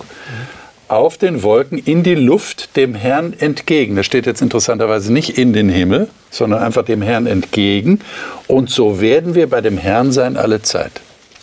auf 0.90 1.18
den 1.18 1.44
Wolken 1.44 1.78
in 1.78 2.02
die 2.02 2.16
Luft 2.16 2.76
dem 2.76 2.96
Herrn 2.96 3.34
entgegen. 3.38 3.96
Das 3.96 4.08
steht 4.08 4.26
jetzt 4.26 4.42
interessanterweise 4.42 5.14
nicht 5.14 5.38
in 5.38 5.54
den 5.54 5.70
Himmel, 5.70 6.10
sondern 6.32 6.64
einfach 6.64 6.84
dem 6.84 7.04
Herrn 7.04 7.28
entgegen. 7.28 8.00
Und 8.48 8.72
so 8.72 9.00
werden 9.00 9.36
wir 9.36 9.48
bei 9.50 9.62
dem 9.62 9.78
Herrn 9.78 10.12
sein 10.12 10.36
alle 10.36 10.64
Zeit. 10.64 10.92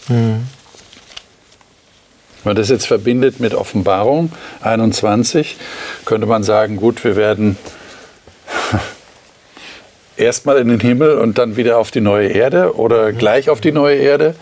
Mhm. 0.08 0.48
Wenn 2.42 2.50
man 2.50 2.56
das 2.56 2.68
jetzt 2.68 2.86
verbindet 2.86 3.38
mit 3.38 3.54
Offenbarung 3.54 4.32
21, 4.62 5.56
könnte 6.04 6.26
man 6.26 6.42
sagen, 6.42 6.76
gut, 6.76 7.02
wir 7.04 7.14
werden 7.14 7.56
erstmal 10.16 10.58
in 10.58 10.68
den 10.68 10.80
Himmel 10.80 11.18
und 11.18 11.38
dann 11.38 11.56
wieder 11.56 11.78
auf 11.78 11.92
die 11.92 12.00
neue 12.00 12.28
Erde 12.28 12.76
oder 12.76 13.12
gleich 13.12 13.48
auf 13.48 13.60
die 13.60 13.72
neue 13.72 13.96
Erde. 13.96 14.34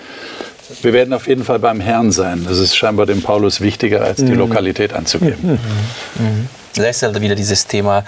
Wir 0.83 0.93
werden 0.93 1.13
auf 1.13 1.29
jeden 1.29 1.45
Fall 1.45 1.59
beim 1.59 1.81
Herrn 1.81 2.11
sein. 2.11 2.45
Das 2.49 2.59
ist 2.59 2.77
scheinbar 2.77 3.07
dem 3.07 3.23
Paulus 3.23 3.61
wichtiger, 3.61 4.03
als 4.03 4.19
die 4.19 4.33
mhm. 4.33 4.39
Lokalität 4.39 4.93
anzugeben. 4.93 5.37
Mhm. 5.43 6.25
Mhm. 6.25 6.49
Da 6.77 6.85
ist 6.85 7.03
halt 7.03 7.21
wieder 7.21 7.35
dieses 7.35 7.67
Thema 7.67 8.05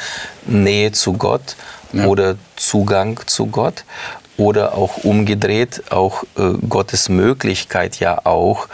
Nähe 0.47 0.93
zu 0.93 1.13
Gott 1.13 1.57
ja. 1.93 2.07
oder 2.07 2.37
Zugang 2.57 3.21
zu 3.27 3.47
Gott 3.47 3.85
oder 4.37 4.75
auch 4.75 4.99
umgedreht, 4.99 5.85
auch 5.91 6.25
äh, 6.37 6.53
Gottes 6.69 7.09
Möglichkeit 7.09 8.01
ja 8.01 8.21
auch, 8.25 8.69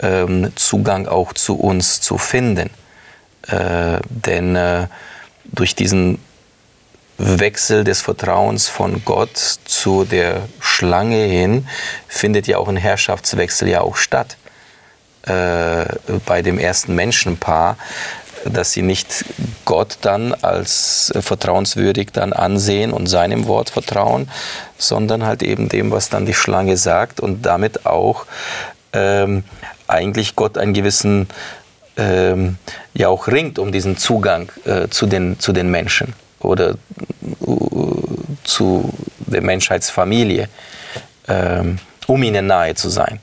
ähm, 0.00 0.52
Zugang 0.56 1.06
auch 1.06 1.32
zu 1.32 1.56
uns 1.56 2.00
zu 2.00 2.18
finden. 2.18 2.70
Äh, 3.48 3.98
denn 4.08 4.56
äh, 4.56 4.88
durch 5.44 5.74
diesen 5.74 6.18
Wechsel 7.18 7.84
des 7.84 8.02
Vertrauens 8.02 8.68
von 8.68 9.02
Gott 9.04 9.36
zu 9.36 10.04
der 10.04 10.42
Schlange 10.60 11.24
hin 11.24 11.66
findet 12.08 12.46
ja 12.46 12.58
auch 12.58 12.68
ein 12.68 12.76
Herrschaftswechsel 12.76 13.68
ja 13.68 13.80
auch 13.80 13.96
statt. 13.96 14.36
Äh, 15.22 15.86
bei 16.24 16.42
dem 16.42 16.58
ersten 16.58 16.94
Menschenpaar, 16.94 17.78
dass 18.44 18.72
sie 18.72 18.82
nicht 18.82 19.24
Gott 19.64 19.98
dann 20.02 20.34
als 20.34 21.12
vertrauenswürdig 21.18 22.12
dann 22.12 22.32
ansehen 22.32 22.92
und 22.92 23.08
seinem 23.08 23.46
Wort 23.46 23.70
vertrauen, 23.70 24.30
sondern 24.78 25.24
halt 25.24 25.42
eben 25.42 25.68
dem, 25.68 25.90
was 25.90 26.10
dann 26.10 26.26
die 26.26 26.34
Schlange 26.34 26.76
sagt 26.76 27.18
und 27.18 27.44
damit 27.44 27.86
auch 27.86 28.26
ähm, 28.92 29.42
eigentlich 29.88 30.36
Gott 30.36 30.58
einen 30.58 30.74
gewissen 30.74 31.28
ähm, 31.96 32.58
ja 32.94 33.08
auch 33.08 33.26
ringt 33.26 33.58
um 33.58 33.72
diesen 33.72 33.96
Zugang 33.96 34.52
äh, 34.64 34.88
zu, 34.88 35.06
den, 35.06 35.40
zu 35.40 35.52
den 35.52 35.70
Menschen 35.70 36.14
oder 36.46 36.70
äh, 36.70 36.76
zu 38.44 38.92
der 39.18 39.42
Menschheitsfamilie, 39.42 40.48
ähm, 41.28 41.78
um 42.06 42.22
ihnen 42.22 42.46
nahe 42.46 42.74
zu 42.74 42.88
sein. 42.88 43.20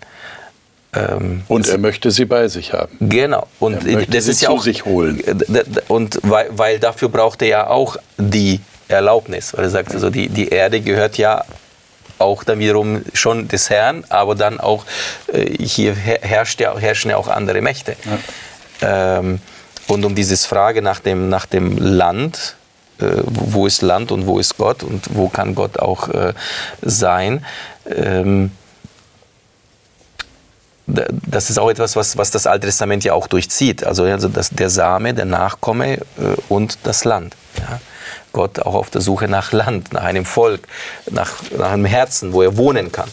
Ähm, 0.95 1.43
und 1.47 1.67
er 1.67 1.77
möchte 1.77 2.11
sie 2.11 2.25
bei 2.25 2.47
sich 2.47 2.73
haben. 2.73 2.95
Genau. 2.99 3.47
Und 3.59 3.87
er 3.87 4.05
das 4.05 4.27
ist 4.27 4.41
ja 4.41 4.49
auch 4.49 4.61
sich 4.61 4.85
holen. 4.85 5.23
Und 5.87 6.19
weil, 6.21 6.49
weil, 6.51 6.79
dafür 6.79 7.09
braucht 7.09 7.41
er 7.41 7.47
ja 7.47 7.67
auch 7.67 7.97
die 8.17 8.59
Erlaubnis, 8.87 9.53
weil 9.55 9.65
er 9.65 9.69
sagt, 9.71 9.93
also 9.93 10.09
die, 10.09 10.29
die 10.29 10.49
Erde 10.49 10.81
gehört 10.81 11.17
ja 11.17 11.43
auch 12.19 12.43
dann 12.43 12.59
wiederum 12.59 13.03
schon 13.13 13.47
des 13.47 13.69
Herrn, 13.69 14.03
aber 14.09 14.35
dann 14.35 14.59
auch 14.59 14.85
äh, 15.31 15.45
hier 15.65 15.95
herrscht 15.95 16.61
ja, 16.61 16.77
herrschen 16.77 17.09
ja 17.09 17.17
auch 17.17 17.27
andere 17.27 17.61
Mächte. 17.61 17.95
Ja. 18.81 19.17
Ähm, 19.17 19.39
und 19.87 20.05
um 20.05 20.15
diese 20.15 20.37
Frage 20.37 20.81
nach 20.81 20.99
dem, 20.99 21.29
nach 21.29 21.45
dem 21.45 21.77
Land, 21.77 22.55
äh, 22.59 22.62
wo 23.25 23.67
ist 23.67 23.81
Land 23.81 24.11
und 24.11 24.27
wo 24.27 24.39
ist 24.39 24.57
Gott 24.57 24.83
und 24.83 25.15
wo 25.15 25.29
kann 25.29 25.55
Gott 25.55 25.79
auch 25.79 26.09
äh, 26.09 26.33
sein. 26.81 27.45
Ähm, 27.89 28.51
das 30.85 31.49
ist 31.49 31.57
auch 31.57 31.69
etwas, 31.69 31.95
was, 31.95 32.17
was 32.17 32.31
das 32.31 32.45
Alte 32.45 32.67
Testament 32.67 33.03
ja 33.03 33.13
auch 33.13 33.27
durchzieht. 33.27 33.85
Also, 33.85 34.03
also 34.03 34.27
das, 34.27 34.49
der 34.49 34.69
Same, 34.69 35.13
der 35.13 35.25
Nachkomme 35.25 35.93
äh, 35.93 36.01
und 36.49 36.79
das 36.83 37.05
Land. 37.05 37.35
Ja. 37.57 37.79
Gott 38.33 38.59
auch 38.59 38.73
auf 38.73 38.89
der 38.89 39.01
Suche 39.01 39.27
nach 39.27 39.51
Land, 39.51 39.93
nach 39.93 40.03
einem 40.03 40.25
Volk, 40.25 40.67
nach, 41.09 41.31
nach 41.57 41.71
einem 41.71 41.85
Herzen, 41.85 42.33
wo 42.33 42.41
er 42.41 42.57
wohnen 42.57 42.91
kann 42.91 43.09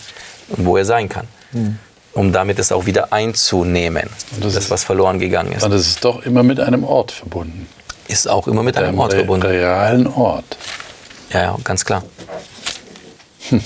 und 0.48 0.64
wo 0.64 0.76
er 0.76 0.84
sein 0.84 1.08
kann. 1.08 1.28
Mhm. 1.52 1.78
Um 2.12 2.32
damit 2.32 2.58
es 2.58 2.72
auch 2.72 2.86
wieder 2.86 3.12
einzunehmen, 3.12 4.10
das, 4.40 4.54
das, 4.54 4.70
was 4.70 4.82
verloren 4.82 5.20
gegangen 5.20 5.52
ist. 5.52 5.62
Und 5.62 5.70
das 5.70 5.86
ist 5.86 6.04
doch 6.04 6.26
immer 6.26 6.42
mit 6.42 6.58
einem 6.58 6.82
Ort 6.82 7.12
verbunden 7.12 7.68
ist 8.10 8.28
auch 8.28 8.48
immer 8.48 8.62
mit 8.62 8.76
einem 8.76 8.98
Ort 8.98 9.14
verbunden. 9.14 9.46
realen 9.46 10.06
Ort. 10.06 10.56
Ja, 11.32 11.42
ja, 11.42 11.56
ganz 11.64 11.84
klar. 11.84 12.02
Hm. 13.48 13.62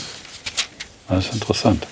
Das 1.08 1.26
ist 1.26 1.34
interessant. 1.34 1.86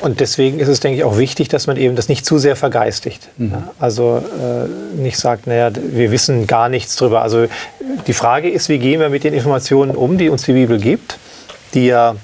Und 0.00 0.20
deswegen 0.20 0.58
ist 0.58 0.68
es, 0.68 0.80
denke 0.80 0.98
ich, 0.98 1.04
auch 1.04 1.16
wichtig, 1.16 1.48
dass 1.48 1.66
man 1.66 1.78
eben 1.78 1.96
das 1.96 2.10
nicht 2.10 2.26
zu 2.26 2.38
sehr 2.38 2.56
vergeistigt. 2.56 3.28
Mhm. 3.38 3.64
Also 3.78 4.18
äh, 4.18 5.00
nicht 5.00 5.16
sagt, 5.16 5.46
naja, 5.46 5.70
wir 5.74 6.10
wissen 6.10 6.46
gar 6.46 6.68
nichts 6.68 6.96
drüber. 6.96 7.22
Also 7.22 7.46
die 8.06 8.12
Frage 8.12 8.50
ist, 8.50 8.68
wie 8.68 8.78
gehen 8.78 9.00
wir 9.00 9.08
mit 9.08 9.24
den 9.24 9.32
Informationen 9.32 9.92
um, 9.96 10.18
die 10.18 10.28
uns 10.28 10.42
die 10.42 10.52
Bibel 10.52 10.78
gibt, 10.78 11.18
die 11.72 11.86
ja 11.86 12.16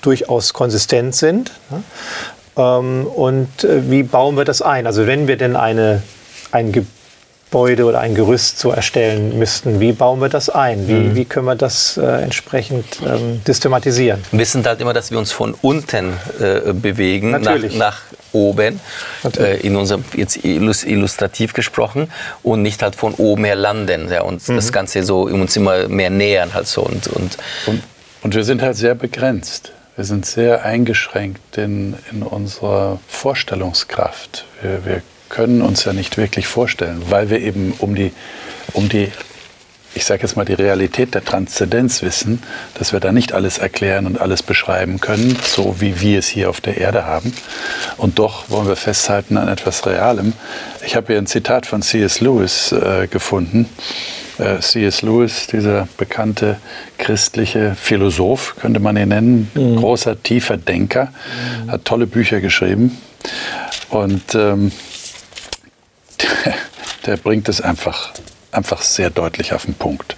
durchaus 0.00 0.52
konsistent 0.52 1.16
sind. 1.16 1.50
Ähm, 2.56 3.06
und 3.06 3.64
äh, 3.64 3.90
wie 3.90 4.04
bauen 4.04 4.36
wir 4.36 4.44
das 4.44 4.62
ein? 4.62 4.86
Also 4.86 5.08
wenn 5.08 5.26
wir 5.26 5.36
denn 5.36 5.56
eine 5.56 6.02
ein 6.54 6.72
Gebäude 6.72 7.84
oder 7.84 8.00
ein 8.00 8.14
Gerüst 8.14 8.58
so 8.58 8.70
erstellen 8.70 9.38
müssten. 9.38 9.80
Wie 9.80 9.92
bauen 9.92 10.20
wir 10.20 10.28
das 10.28 10.48
ein? 10.48 10.88
Wie, 10.88 10.94
mhm. 10.94 11.16
wie 11.16 11.24
können 11.24 11.46
wir 11.46 11.56
das 11.56 11.96
äh, 11.96 12.22
entsprechend 12.22 12.84
ähm, 13.06 13.40
systematisieren? 13.44 14.22
Wir 14.32 14.46
sind 14.46 14.66
halt 14.66 14.80
immer, 14.80 14.92
dass 14.92 15.10
wir 15.10 15.18
uns 15.18 15.32
von 15.32 15.54
unten 15.62 16.14
äh, 16.40 16.72
bewegen 16.72 17.32
nach, 17.32 17.58
nach, 17.76 18.00
oben, 18.32 18.80
äh, 19.38 19.60
in 19.60 19.76
unserem, 19.76 20.04
jetzt 20.16 20.44
illustrativ 20.44 21.52
gesprochen, 21.52 22.10
und 22.42 22.62
nicht 22.62 22.82
halt 22.82 22.96
von 22.96 23.14
oben 23.14 23.44
her 23.44 23.54
landen 23.54 24.10
ja, 24.10 24.22
und 24.22 24.46
mhm. 24.48 24.56
das 24.56 24.72
Ganze 24.72 25.04
so 25.04 25.22
uns 25.22 25.56
immer 25.56 25.88
mehr 25.88 26.10
nähern 26.10 26.54
halt 26.54 26.66
so. 26.66 26.82
Und, 26.82 27.06
und, 27.08 27.36
und, 27.66 27.82
und 28.22 28.34
wir 28.34 28.44
sind 28.44 28.62
halt 28.62 28.76
sehr 28.76 28.94
begrenzt. 28.94 29.72
Wir 29.96 30.04
sind 30.04 30.26
sehr 30.26 30.64
eingeschränkt 30.64 31.56
in, 31.56 31.94
in 32.10 32.24
unserer 32.24 32.98
Vorstellungskraft. 33.06 34.44
Wir, 34.60 34.84
wir 34.84 35.02
können 35.34 35.62
uns 35.62 35.84
ja 35.84 35.92
nicht 35.92 36.16
wirklich 36.16 36.46
vorstellen, 36.46 37.02
weil 37.08 37.28
wir 37.28 37.40
eben 37.40 37.74
um 37.78 37.96
die, 37.96 38.12
um 38.72 38.88
die 38.88 39.10
ich 39.96 40.04
sage 40.04 40.22
jetzt 40.22 40.36
mal, 40.36 40.44
die 40.44 40.54
Realität 40.54 41.14
der 41.14 41.24
Transzendenz 41.24 42.02
wissen, 42.02 42.42
dass 42.74 42.92
wir 42.92 43.00
da 43.00 43.12
nicht 43.12 43.32
alles 43.32 43.58
erklären 43.58 44.06
und 44.06 44.20
alles 44.20 44.42
beschreiben 44.42 45.00
können, 45.00 45.36
so 45.42 45.76
wie 45.80 46.00
wir 46.00 46.18
es 46.18 46.26
hier 46.26 46.50
auf 46.50 46.60
der 46.60 46.78
Erde 46.78 47.04
haben. 47.04 47.32
Und 47.96 48.18
doch 48.18 48.50
wollen 48.50 48.66
wir 48.66 48.76
festhalten 48.76 49.36
an 49.36 49.48
etwas 49.48 49.86
Realem. 49.86 50.32
Ich 50.84 50.96
habe 50.96 51.08
hier 51.08 51.18
ein 51.18 51.26
Zitat 51.26 51.66
von 51.66 51.80
C.S. 51.80 52.20
Lewis 52.20 52.72
äh, 52.72 53.06
gefunden. 53.06 53.68
Äh, 54.38 54.58
C.S. 54.58 55.02
Lewis, 55.02 55.46
dieser 55.46 55.86
bekannte 55.96 56.56
christliche 56.98 57.76
Philosoph, 57.80 58.56
könnte 58.60 58.80
man 58.80 58.96
ihn 58.96 59.08
nennen, 59.08 59.50
mhm. 59.54 59.76
großer, 59.76 60.20
tiefer 60.20 60.56
Denker, 60.56 61.12
mhm. 61.66 61.70
hat 61.70 61.84
tolle 61.84 62.08
Bücher 62.08 62.40
geschrieben. 62.40 62.98
Und 63.90 64.34
ähm, 64.34 64.72
der, 67.06 67.16
bringt 67.16 67.48
es 67.48 67.60
einfach 67.60 68.12
einfach 68.54 68.82
sehr 68.82 69.10
deutlich 69.10 69.52
auf 69.52 69.64
den 69.64 69.74
Punkt. 69.74 70.16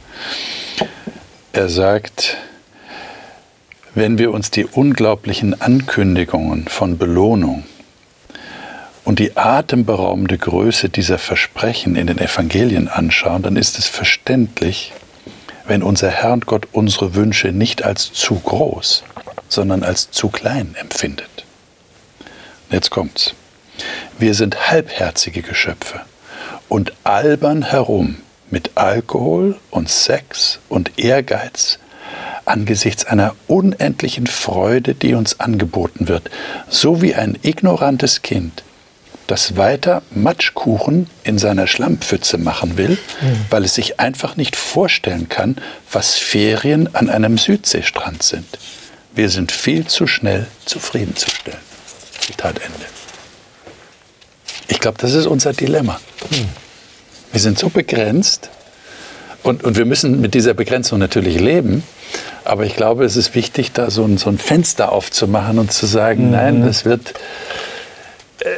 Er 1.52 1.68
sagt, 1.68 2.36
wenn 3.94 4.18
wir 4.18 4.30
uns 4.30 4.50
die 4.50 4.66
unglaublichen 4.66 5.60
Ankündigungen 5.60 6.68
von 6.68 6.98
Belohnung 6.98 7.64
und 9.04 9.18
die 9.18 9.36
atemberaubende 9.36 10.36
Größe 10.36 10.90
dieser 10.90 11.18
Versprechen 11.18 11.96
in 11.96 12.06
den 12.06 12.18
Evangelien 12.18 12.88
anschauen, 12.88 13.42
dann 13.42 13.56
ist 13.56 13.78
es 13.78 13.86
verständlich, 13.86 14.92
wenn 15.66 15.82
unser 15.82 16.10
Herr 16.10 16.34
und 16.34 16.46
Gott 16.46 16.68
unsere 16.72 17.14
Wünsche 17.14 17.48
nicht 17.52 17.82
als 17.82 18.12
zu 18.12 18.34
groß, 18.34 19.02
sondern 19.48 19.82
als 19.82 20.10
zu 20.10 20.28
klein 20.28 20.76
empfindet. 20.78 21.44
jetzt 22.70 22.90
kommt's. 22.90 23.34
Wir 24.18 24.34
sind 24.34 24.70
halbherzige 24.70 25.42
Geschöpfe 25.42 26.00
und 26.68 26.92
albern 27.04 27.62
herum 27.62 28.16
mit 28.50 28.72
Alkohol 28.76 29.56
und 29.70 29.88
Sex 29.88 30.58
und 30.68 30.98
Ehrgeiz 30.98 31.78
angesichts 32.44 33.04
einer 33.04 33.34
unendlichen 33.48 34.26
Freude, 34.26 34.94
die 34.94 35.14
uns 35.14 35.40
angeboten 35.40 36.08
wird, 36.08 36.30
so 36.68 37.02
wie 37.02 37.14
ein 37.14 37.36
ignorantes 37.42 38.22
Kind, 38.22 38.62
das 39.26 39.56
weiter 39.56 40.02
Matschkuchen 40.10 41.10
in 41.24 41.38
seiner 41.38 41.66
Schlammpfütze 41.66 42.38
machen 42.38 42.76
will, 42.76 42.90
mhm. 43.20 43.46
weil 43.50 43.64
es 43.64 43.74
sich 43.74 43.98
einfach 43.98 44.36
nicht 44.36 44.56
vorstellen 44.56 45.28
kann, 45.28 45.56
was 45.90 46.14
Ferien 46.14 46.94
an 46.94 47.10
einem 47.10 47.36
Südseestrand 47.36 48.22
sind. 48.22 48.58
Wir 49.14 49.28
sind 49.28 49.50
viel 49.50 49.86
zu 49.86 50.06
schnell 50.06 50.46
zufriedenzustellen. 50.64 51.58
Zitat 52.20 52.60
Ende. 52.60 52.86
Ich 54.68 54.80
glaube, 54.80 54.98
das 55.00 55.14
ist 55.14 55.26
unser 55.26 55.52
Dilemma. 55.52 56.00
Wir 57.32 57.40
sind 57.40 57.58
so 57.58 57.68
begrenzt 57.68 58.50
und, 59.42 59.62
und 59.62 59.76
wir 59.76 59.84
müssen 59.84 60.20
mit 60.20 60.34
dieser 60.34 60.54
Begrenzung 60.54 60.98
natürlich 60.98 61.38
leben. 61.38 61.84
Aber 62.44 62.64
ich 62.64 62.76
glaube, 62.76 63.04
es 63.04 63.16
ist 63.16 63.34
wichtig, 63.34 63.72
da 63.72 63.90
so 63.90 64.04
ein, 64.04 64.18
so 64.18 64.30
ein 64.30 64.38
Fenster 64.38 64.92
aufzumachen 64.92 65.58
und 65.58 65.72
zu 65.72 65.86
sagen, 65.86 66.26
mhm. 66.26 66.30
nein, 66.32 66.66
das 66.66 66.84
wird, 66.84 67.14
äh, 68.40 68.48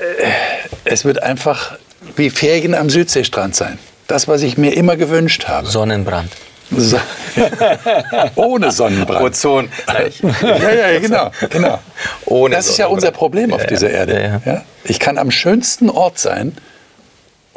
es 0.85 1.05
wird 1.05 1.23
einfach 1.23 1.77
wie 2.17 2.31
Ferien 2.31 2.75
am 2.75 2.91
Südseestrand 2.91 3.55
sein. 3.55 3.79
Das, 4.07 4.29
was 4.29 4.43
ich 4.43 4.57
mir 4.57 4.75
immer 4.77 4.97
gewünscht 4.97 5.47
habe. 5.49 5.67
Sonnenbrand. 5.67 6.31
So. 6.77 6.99
Ohne 8.35 8.71
Sonnenbrand. 8.71 9.23
Ozon. 9.25 9.69
ja, 10.43 10.73
ja, 10.73 10.99
genau. 10.99 11.31
genau. 11.51 11.79
Ohne 12.27 12.57
das 12.57 12.69
ist 12.69 12.79
ja 12.79 12.87
unser 12.87 13.11
Problem 13.11 13.53
auf 13.53 13.67
dieser 13.67 13.91
Erde. 13.91 14.41
Ja, 14.45 14.65
Ich 14.85 14.99
kann 14.99 15.19
am 15.19 15.31
schönsten 15.31 15.89
Ort 15.89 16.19
sein, 16.19 16.57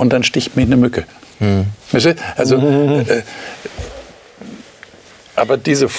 und 0.01 0.11
dann 0.11 0.23
sticht 0.23 0.55
mich 0.55 0.65
eine 0.65 0.77
Mücke. 0.77 1.05
Hm. 1.37 1.67
Also, 2.35 2.55
äh, 2.57 3.21
aber 5.35 5.57
diese 5.57 5.89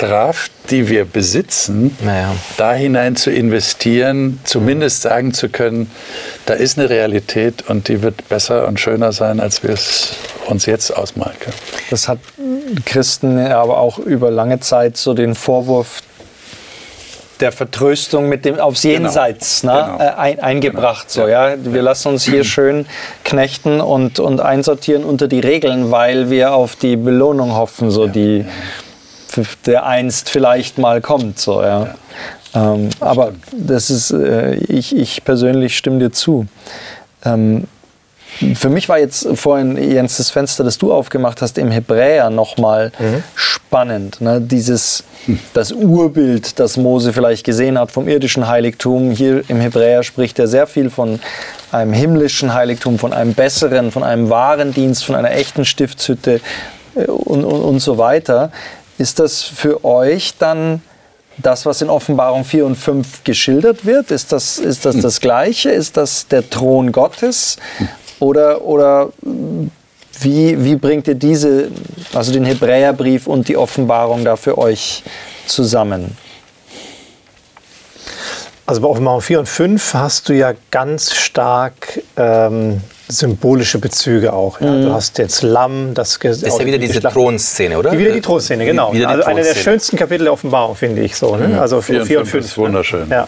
Vorstellungskraft, 0.00 0.52
die 0.70 0.88
wir 0.88 1.04
besitzen, 1.04 1.96
naja. 2.00 2.34
da 2.56 2.72
hinein 2.72 3.16
zu 3.16 3.30
investieren, 3.30 4.40
zumindest 4.44 5.02
sagen 5.02 5.34
zu 5.34 5.48
können, 5.48 5.90
da 6.46 6.54
ist 6.54 6.78
eine 6.78 6.88
Realität 6.88 7.68
und 7.68 7.88
die 7.88 8.02
wird 8.02 8.28
besser 8.28 8.66
und 8.66 8.80
schöner 8.80 9.12
sein, 9.12 9.40
als 9.40 9.62
wir 9.62 9.70
es 9.70 10.14
uns 10.46 10.66
jetzt 10.66 10.96
ausmalen 10.96 11.38
können. 11.38 11.56
Das 11.90 12.08
hat 12.08 12.18
Christen 12.84 13.38
aber 13.38 13.78
auch 13.78 13.98
über 13.98 14.30
lange 14.30 14.60
Zeit 14.60 14.96
so 14.96 15.14
den 15.14 15.34
Vorwurf 15.34 16.02
der 17.40 17.52
Vertröstung 17.52 18.28
mit 18.28 18.44
dem 18.44 18.58
aufs 18.60 18.82
genau. 18.82 18.94
Jenseits 18.94 19.62
genau. 19.62 19.74
Ne, 19.74 19.96
genau. 19.98 20.16
ein, 20.16 20.40
eingebracht. 20.40 21.06
Genau. 21.12 21.26
So, 21.26 21.30
ja? 21.30 21.54
Wir 21.58 21.80
lassen 21.80 22.08
uns 22.08 22.24
hier 22.24 22.44
schön 22.44 22.84
knechten 23.24 23.80
und, 23.80 24.20
und 24.20 24.40
einsortieren 24.40 25.04
unter 25.04 25.26
die 25.26 25.40
Regeln, 25.40 25.90
weil 25.90 26.28
wir 26.28 26.52
auf 26.52 26.76
die 26.76 26.96
Belohnung 26.96 27.54
hoffen, 27.54 27.90
so 27.90 28.06
die 28.06 28.44
der 29.66 29.86
einst 29.86 30.30
vielleicht 30.30 30.78
mal 30.78 31.00
kommt. 31.00 31.38
So, 31.38 31.62
ja. 31.62 31.94
Ähm, 32.54 32.90
aber 33.00 33.32
das 33.52 33.90
ist, 33.90 34.10
äh, 34.10 34.54
ich, 34.54 34.96
ich 34.96 35.24
persönlich 35.24 35.76
stimme 35.76 35.98
dir 35.98 36.12
zu. 36.12 36.46
Ähm, 37.24 37.66
für 38.54 38.70
mich 38.70 38.88
war 38.88 38.98
jetzt 38.98 39.26
vorhin, 39.34 39.76
Jens, 39.76 40.16
das 40.16 40.30
Fenster, 40.30 40.64
das 40.64 40.78
du 40.78 40.92
aufgemacht 40.92 41.42
hast, 41.42 41.58
im 41.58 41.70
Hebräer 41.70 42.30
nochmal 42.30 42.92
mhm. 42.98 43.22
spannend. 43.34 44.20
Ne? 44.20 44.40
Dieses, 44.40 45.04
das 45.52 45.72
Urbild, 45.72 46.58
das 46.58 46.76
Mose 46.76 47.12
vielleicht 47.12 47.44
gesehen 47.44 47.78
hat 47.78 47.90
vom 47.90 48.08
irdischen 48.08 48.48
Heiligtum. 48.48 49.10
Hier 49.10 49.42
im 49.48 49.60
Hebräer 49.60 50.02
spricht 50.02 50.38
er 50.38 50.46
sehr 50.46 50.66
viel 50.66 50.90
von 50.90 51.20
einem 51.70 51.92
himmlischen 51.92 52.54
Heiligtum, 52.54 52.98
von 52.98 53.12
einem 53.12 53.34
besseren, 53.34 53.90
von 53.90 54.02
einem 54.02 54.30
wahren 54.30 54.72
Dienst, 54.72 55.04
von 55.04 55.16
einer 55.16 55.32
echten 55.32 55.64
Stiftshütte 55.64 56.40
äh, 56.94 57.04
und, 57.04 57.44
und, 57.44 57.60
und 57.60 57.80
so 57.80 57.98
weiter. 57.98 58.52
Ist 59.00 59.18
das 59.18 59.42
für 59.42 59.82
euch 59.82 60.34
dann 60.38 60.82
das, 61.38 61.64
was 61.64 61.80
in 61.80 61.88
Offenbarung 61.88 62.44
4 62.44 62.66
und 62.66 62.76
5 62.76 63.24
geschildert 63.24 63.86
wird? 63.86 64.10
Ist 64.10 64.30
das 64.30 64.58
ist 64.58 64.84
das, 64.84 64.98
das 64.98 65.20
Gleiche? 65.20 65.70
Ist 65.70 65.96
das 65.96 66.28
der 66.28 66.50
Thron 66.50 66.92
Gottes? 66.92 67.56
Oder, 68.18 68.62
oder 68.62 69.08
wie, 70.20 70.62
wie 70.62 70.76
bringt 70.76 71.08
ihr 71.08 71.14
diese, 71.14 71.70
also 72.12 72.30
den 72.30 72.44
Hebräerbrief 72.44 73.26
und 73.26 73.48
die 73.48 73.56
Offenbarung 73.56 74.22
da 74.22 74.36
für 74.36 74.58
euch 74.58 75.02
zusammen? 75.46 76.18
Also 78.70 78.82
bei 78.82 78.88
Offenbarung 78.88 79.20
4 79.20 79.40
und 79.40 79.48
5 79.48 79.94
hast 79.94 80.28
du 80.28 80.32
ja 80.32 80.52
ganz 80.70 81.12
stark 81.12 82.00
ähm, 82.16 82.80
symbolische 83.08 83.80
Bezüge 83.80 84.32
auch. 84.32 84.60
Ja. 84.60 84.70
Mhm. 84.70 84.84
Du 84.84 84.92
hast 84.92 85.18
jetzt 85.18 85.42
Lamm, 85.42 85.92
das 85.92 86.20
Das 86.20 86.40
ist 86.40 86.56
ja 86.56 86.64
wieder 86.64 86.78
diese 86.78 87.00
Thronszene, 87.00 87.76
oder? 87.76 87.90
Wieder 87.98 88.12
die 88.12 88.20
Thronszene, 88.20 88.64
genau. 88.64 88.92
Die 88.92 89.04
also 89.04 89.24
eine 89.24 89.42
der 89.42 89.56
schönsten 89.56 89.96
Kapitel 89.96 90.22
der 90.22 90.32
Offenbarung, 90.34 90.76
finde 90.76 91.02
ich 91.02 91.16
so. 91.16 91.34
Ne? 91.34 91.48
Mhm. 91.48 91.58
Also 91.58 91.80
4 91.80 92.02
und 92.02 92.06
5 92.06 92.34
ist 92.34 92.56
ne? 92.56 92.62
wunderschön. 92.62 93.10
Ja. 93.10 93.26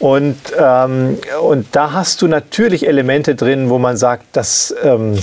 Und, 0.00 0.38
ähm, 0.58 1.18
und 1.40 1.68
da 1.70 1.92
hast 1.92 2.20
du 2.20 2.26
natürlich 2.26 2.88
Elemente 2.88 3.36
drin, 3.36 3.70
wo 3.70 3.78
man 3.78 3.96
sagt, 3.96 4.24
dass 4.32 4.74
ähm, 4.82 5.16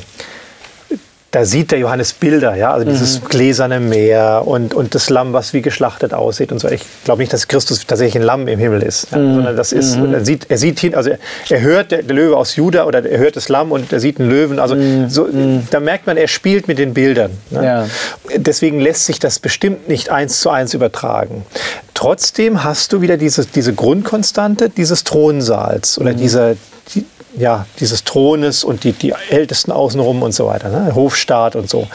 da 1.32 1.46
sieht 1.46 1.72
der 1.72 1.78
Johannes 1.78 2.14
Bilder, 2.14 2.56
ja, 2.56 2.74
also 2.74 2.90
dieses 2.90 3.22
mhm. 3.22 3.28
gläserne 3.28 3.80
Meer 3.80 4.44
und, 4.46 4.74
und 4.74 4.96
das 4.96 5.12
Lamm, 5.12 5.32
was 5.32 5.54
wie 5.54 5.62
geschlachtet 5.62 6.12
aussieht 6.12 6.52
und 6.52 6.58
so. 6.58 6.68
Ich 6.68 6.82
glaube 7.04 7.22
nicht, 7.22 7.32
dass 7.32 7.48
Christus 7.48 7.86
tatsächlich 7.86 8.16
ein 8.16 8.26
Lamm 8.26 8.48
im 8.48 8.58
Himmel 8.58 8.82
ist, 8.82 9.12
ja, 9.12 9.20
mhm. 9.20 9.36
sondern 9.36 9.56
das 9.56 9.72
ist, 9.72 9.98
mhm. 9.98 10.14
er 10.14 10.26
sieht, 10.26 10.48
er 10.50 10.58
sieht 10.58 10.80
hin, 10.80 10.96
also 10.96 11.12
er 11.50 11.62
hört 11.62 11.92
der, 11.92 12.02
der, 12.02 12.16
Löwe 12.16 12.36
aus 12.36 12.56
Juda 12.56 12.86
oder 12.86 13.06
er 13.06 13.20
hört 13.20 13.36
das 13.36 13.48
Lamm 13.48 13.72
und 13.72 13.94
er 13.94 14.00
sieht 14.00 14.20
einen 14.20 14.30
Löwen. 14.30 14.58
Also 14.58 14.76
mhm. 14.76 15.10
so, 15.10 15.26
mhm. 15.26 15.68
da 15.70 15.80
merkt 15.80 16.08
man, 16.08 16.18
er 16.18 16.28
spielt 16.28 16.68
mit 16.68 16.80
den 16.80 16.96
Bildern. 16.96 17.32
Ne? 17.52 17.64
Ja. 17.64 17.88
Deswegen 18.36 18.80
lässt 18.80 19.06
sich 19.06 19.20
das 19.20 19.38
bestimmt 19.38 19.88
nicht 19.88 20.10
eins 20.10 20.42
zu 20.42 20.50
eins 20.50 20.74
übertragen. 20.74 21.46
Trotzdem 21.94 22.64
hast 22.64 22.92
du 22.92 23.02
wieder 23.02 23.18
diese, 23.18 23.46
diese 23.46 23.74
Grundkonstante 23.74 24.70
dieses 24.70 25.04
Thronsaals 25.04 26.00
oder 26.00 26.14
mhm. 26.14 26.18
dieser 26.18 26.56
die, 26.96 27.06
ja, 27.38 27.66
dieses 27.80 28.04
Thrones 28.04 28.64
und 28.64 28.84
die, 28.84 28.94
die 28.94 29.14
Ältesten 29.30 29.72
außenrum 29.72 30.24
und 30.24 30.34
so 30.34 30.48
weiter, 30.48 30.70
ne? 30.70 30.94
Hofstaat 30.96 31.56
und 31.56 31.70
so. 31.70 31.88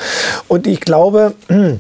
Und 0.48 0.66
ich 0.66 0.80
glaube, 0.80 1.34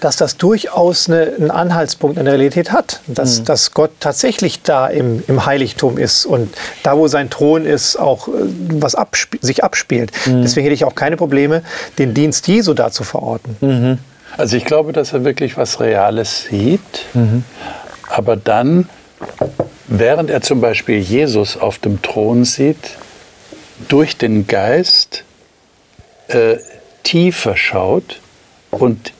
dass 0.00 0.16
das 0.16 0.36
durchaus 0.36 1.08
eine, 1.08 1.32
einen 1.38 1.50
Anhaltspunkt 1.50 2.18
in 2.18 2.24
der 2.24 2.34
Realität 2.34 2.72
hat, 2.72 3.00
dass, 3.06 3.40
mhm. 3.40 3.44
dass 3.44 3.72
Gott 3.72 3.90
tatsächlich 4.00 4.62
da 4.62 4.86
im, 4.86 5.22
im 5.26 5.44
Heiligtum 5.44 5.98
ist 5.98 6.24
und 6.26 6.54
da, 6.82 6.96
wo 6.96 7.08
sein 7.08 7.30
Thron 7.30 7.66
ist, 7.66 7.96
auch 7.96 8.28
äh, 8.28 8.32
was 8.70 8.94
absp 8.94 9.38
sich 9.40 9.64
abspielt. 9.64 10.12
Mhm. 10.26 10.42
Deswegen 10.42 10.64
hätte 10.64 10.74
ich 10.74 10.84
auch 10.84 10.94
keine 10.94 11.16
Probleme, 11.16 11.62
den 11.98 12.14
Dienst 12.14 12.48
Jesu 12.48 12.74
da 12.74 12.90
zu 12.90 13.04
verorten. 13.04 13.56
Mhm. 13.60 13.98
Also 14.36 14.56
ich 14.56 14.64
glaube, 14.64 14.92
dass 14.92 15.12
er 15.12 15.24
wirklich 15.24 15.56
was 15.56 15.78
Reales 15.78 16.44
sieht, 16.44 16.80
mhm. 17.12 17.44
aber 18.08 18.36
dann 18.36 18.88
während 19.86 20.30
er 20.30 20.42
zum 20.42 20.60
Beispiel 20.60 20.98
Jesus 20.98 21.56
auf 21.56 21.78
dem 21.78 22.02
Thron 22.02 22.44
sieht, 22.44 22.96
durch 23.88 24.16
den 24.16 24.46
Geist 24.46 25.24
äh, 26.28 26.56
tiefer 27.02 27.56
schaut 27.56 28.20
und 28.70 29.12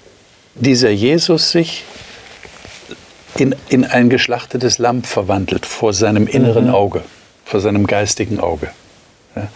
dieser 0.54 0.90
Jesus 0.90 1.50
sich 1.50 1.84
in, 3.36 3.54
in 3.68 3.84
ein 3.84 4.10
geschlachtetes 4.10 4.78
Lamm 4.78 5.02
verwandelt 5.02 5.66
vor 5.66 5.92
seinem 5.92 6.26
inneren 6.26 6.68
mhm. 6.68 6.74
Auge, 6.74 7.02
vor 7.44 7.60
seinem 7.60 7.86
geistigen 7.86 8.38
Auge. 8.38 8.68
Ja, 9.34 9.48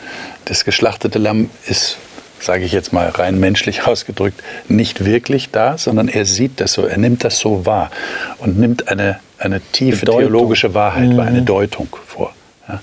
das 0.46 0.64
geschlachtete 0.64 1.18
Lamm 1.18 1.50
ist 1.66 1.98
sage 2.40 2.64
ich 2.64 2.72
jetzt 2.72 2.92
mal 2.92 3.08
rein 3.08 3.38
menschlich 3.38 3.82
ausgedrückt, 3.86 4.42
nicht 4.68 5.04
wirklich 5.04 5.50
da, 5.50 5.78
sondern 5.78 6.08
er 6.08 6.24
sieht 6.24 6.60
das 6.60 6.72
so, 6.72 6.86
er 6.86 6.98
nimmt 6.98 7.24
das 7.24 7.38
so 7.38 7.66
wahr 7.66 7.90
und 8.38 8.58
nimmt 8.58 8.88
eine, 8.88 9.20
eine 9.38 9.60
tiefe 9.60 10.00
Bedeutung. 10.00 10.20
theologische 10.20 10.74
Wahrheit, 10.74 11.10
mhm. 11.10 11.20
eine 11.20 11.42
Deutung 11.42 11.88
vor. 12.06 12.34
Ja. 12.68 12.80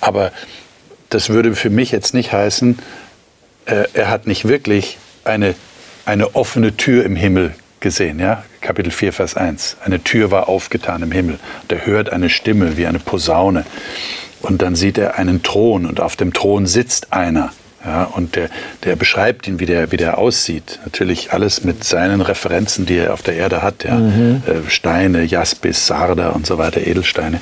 Aber 0.00 0.32
das 1.10 1.28
würde 1.28 1.54
für 1.54 1.70
mich 1.70 1.90
jetzt 1.90 2.14
nicht 2.14 2.32
heißen, 2.32 2.78
äh, 3.66 3.84
er 3.94 4.10
hat 4.10 4.26
nicht 4.26 4.46
wirklich 4.46 4.98
eine, 5.24 5.54
eine 6.04 6.34
offene 6.34 6.76
Tür 6.76 7.04
im 7.04 7.16
Himmel 7.16 7.54
gesehen, 7.80 8.18
ja? 8.18 8.44
Kapitel 8.60 8.90
4, 8.90 9.12
Vers 9.12 9.36
1. 9.36 9.76
Eine 9.84 10.02
Tür 10.02 10.30
war 10.30 10.48
aufgetan 10.48 11.02
im 11.02 11.12
Himmel. 11.12 11.38
Und 11.62 11.72
er 11.72 11.84
hört 11.84 12.10
eine 12.10 12.30
Stimme 12.30 12.78
wie 12.78 12.86
eine 12.86 12.98
Posaune. 12.98 13.66
Und 14.40 14.62
dann 14.62 14.74
sieht 14.74 14.98
er 14.98 15.18
einen 15.18 15.42
Thron 15.42 15.86
und 15.86 16.00
auf 16.00 16.16
dem 16.16 16.32
Thron 16.32 16.66
sitzt 16.66 17.12
einer. 17.12 17.52
Ja, 17.84 18.04
und 18.04 18.34
der, 18.34 18.48
der 18.84 18.96
beschreibt 18.96 19.46
ihn, 19.46 19.60
wie 19.60 19.66
der, 19.66 19.92
wie 19.92 19.98
der 19.98 20.16
aussieht. 20.16 20.80
Natürlich 20.84 21.32
alles 21.32 21.64
mit 21.64 21.84
seinen 21.84 22.22
Referenzen, 22.22 22.86
die 22.86 22.96
er 22.96 23.12
auf 23.12 23.22
der 23.22 23.34
Erde 23.34 23.62
hat. 23.62 23.84
Ja. 23.84 23.96
Mhm. 23.96 24.42
Äh, 24.46 24.70
Steine, 24.70 25.22
Jaspis, 25.22 25.86
Sarder 25.86 26.34
und 26.34 26.46
so 26.46 26.56
weiter, 26.56 26.80
Edelsteine. 26.80 27.40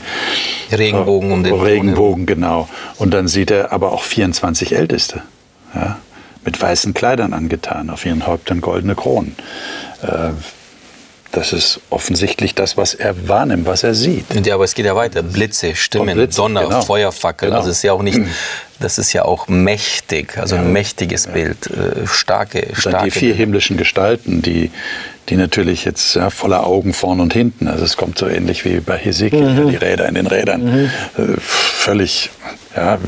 Regenbogen 0.72 1.30
um 1.30 1.44
den 1.44 1.54
Regenbogen, 1.54 2.26
genau. 2.26 2.68
Und 2.98 3.14
dann 3.14 3.28
sieht 3.28 3.50
er 3.52 3.72
aber 3.72 3.92
auch 3.92 4.02
24 4.02 4.74
Älteste. 4.74 5.22
Ja, 5.74 5.98
mit 6.44 6.60
weißen 6.60 6.92
Kleidern 6.92 7.32
angetan, 7.32 7.88
auf 7.88 8.04
ihren 8.04 8.26
Häuptern 8.26 8.60
goldene 8.60 8.94
Kronen. 8.96 9.36
Äh, 10.02 10.30
das 11.32 11.52
ist 11.54 11.80
offensichtlich 11.88 12.54
das, 12.54 12.76
was 12.76 12.94
er 12.94 13.28
wahrnimmt, 13.28 13.66
was 13.66 13.82
er 13.82 13.94
sieht. 13.94 14.26
Ja, 14.46 14.54
aber 14.54 14.64
es 14.64 14.74
geht 14.74 14.84
ja 14.84 14.94
weiter. 14.94 15.22
Blitze, 15.22 15.74
Stimmen, 15.74 16.14
Blitze, 16.14 16.36
Donner, 16.36 16.64
genau. 16.64 16.82
Feuerfackel. 16.82 17.48
Genau. 17.48 17.58
Also 17.58 17.70
ist 17.70 17.82
ja 17.82 17.92
auch 17.94 18.02
nicht, 18.02 18.20
das 18.80 18.98
ist 18.98 19.14
ja 19.14 19.24
auch 19.24 19.48
mächtig, 19.48 20.36
also 20.36 20.56
ein 20.56 20.72
mächtiges 20.72 21.24
Ja. 21.24 21.32
Bild, 21.32 21.66
äh, 21.68 22.06
starke, 22.06 22.60
Dann 22.66 22.76
starke. 22.76 23.04
die 23.04 23.10
vier 23.10 23.34
himmlischen 23.34 23.78
Gestalten, 23.78 24.42
die, 24.42 24.70
die 25.30 25.36
natürlich 25.36 25.86
jetzt 25.86 26.16
ja, 26.16 26.28
voller 26.28 26.66
Augen 26.66 26.92
vorn 26.92 27.20
und 27.20 27.32
hinten, 27.32 27.66
also 27.66 27.82
es 27.84 27.96
kommt 27.96 28.18
so 28.18 28.26
ähnlich 28.28 28.66
wie 28.66 28.80
bei 28.80 28.98
Hesekiel, 28.98 29.56
ja, 29.56 29.64
die 29.64 29.76
Räder 29.76 30.08
in 30.08 30.14
den 30.16 30.26
Rädern, 30.26 30.90
äh, 31.16 31.22
völlig, 31.40 32.28
ja, 32.76 32.98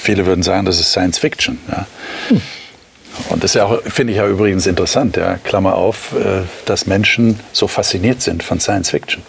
viele 0.00 0.24
würden 0.24 0.42
sagen, 0.42 0.64
das 0.64 0.80
ist 0.80 0.92
Science 0.92 1.18
Fiction. 1.18 1.58
Ja. 1.70 1.86
Und 3.30 3.42
das 3.42 3.52
ist 3.52 3.54
ja 3.54 3.64
auch, 3.64 3.82
finde 3.82 4.12
ich 4.12 4.18
ja 4.18 4.26
übrigens 4.26 4.66
interessant, 4.66 5.16
ja, 5.16 5.36
Klammer 5.36 5.74
auf, 5.74 6.12
äh, 6.12 6.42
dass 6.64 6.86
Menschen 6.86 7.40
so 7.52 7.66
fasziniert 7.66 8.22
sind 8.22 8.42
von 8.42 8.60
Science 8.60 8.90
Fiction. 8.90 9.22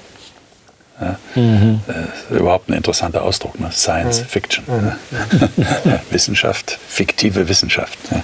Ja, 1.00 1.20
äh, 1.36 2.36
überhaupt 2.36 2.70
ein 2.70 2.74
interessanter 2.74 3.22
Ausdruck, 3.22 3.60
ne? 3.60 3.70
Science 3.72 4.20
Fiction. 4.28 4.64
Ja. 4.68 6.00
Wissenschaft, 6.10 6.80
fiktive 6.88 7.48
Wissenschaft. 7.50 8.00
Ja. 8.10 8.24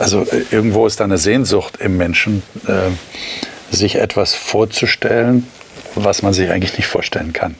Also 0.00 0.22
äh, 0.22 0.42
irgendwo 0.50 0.86
ist 0.86 0.98
da 0.98 1.04
eine 1.04 1.18
Sehnsucht 1.18 1.76
im 1.78 1.96
Menschen, 1.96 2.42
äh, 2.66 2.90
sich 3.70 3.96
etwas 3.96 4.34
vorzustellen, 4.34 5.46
was 5.94 6.22
man 6.22 6.32
sich 6.32 6.50
eigentlich 6.50 6.76
nicht 6.76 6.88
vorstellen 6.88 7.32
kann. 7.32 7.54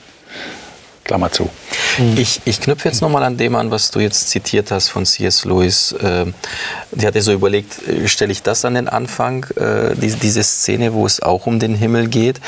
Klammer 1.09 1.31
zu. 1.31 1.49
Ich, 2.17 2.39
ich 2.45 2.61
knüpfe 2.61 2.87
jetzt 2.87 3.01
nochmal 3.01 3.23
an 3.23 3.35
dem 3.35 3.55
an, 3.55 3.71
was 3.71 3.89
du 3.89 3.99
jetzt 3.99 4.29
zitiert 4.29 4.69
hast 4.69 4.89
von 4.89 5.07
C.S. 5.07 5.43
Lewis. 5.43 5.95
Ähm, 6.03 6.35
Die 6.91 7.07
hatte 7.07 7.19
so 7.23 7.33
überlegt, 7.33 7.81
äh, 7.87 8.07
stelle 8.07 8.31
ich 8.31 8.43
das 8.43 8.63
an 8.63 8.75
den 8.75 8.87
Anfang, 8.87 9.43
äh, 9.55 9.95
diese, 9.95 10.43
Szene, 10.43 10.93
wo 10.93 11.07
es 11.07 11.19
auch 11.19 11.47
um 11.47 11.57
den 11.59 11.73
Himmel 11.73 12.09
geht, 12.09 12.39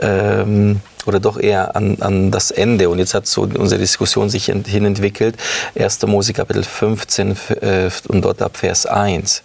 ähm, 0.00 0.80
oder 1.06 1.18
doch 1.18 1.40
eher 1.40 1.74
an, 1.74 1.96
an 2.00 2.30
das 2.30 2.52
Ende. 2.52 2.88
Und 2.88 3.00
jetzt 3.00 3.14
hat 3.14 3.26
so 3.26 3.42
unsere 3.42 3.80
Diskussion 3.80 4.30
sich 4.30 4.48
ent- 4.48 4.68
hin 4.68 4.84
entwickelt. 4.84 5.34
1. 5.76 6.02
Mose 6.06 6.32
Kapitel 6.32 6.62
15 6.62 7.32
f- 7.32 7.50
äh, 7.50 7.90
und 8.06 8.22
dort 8.24 8.40
ab 8.42 8.56
Vers 8.56 8.86
1. 8.86 9.42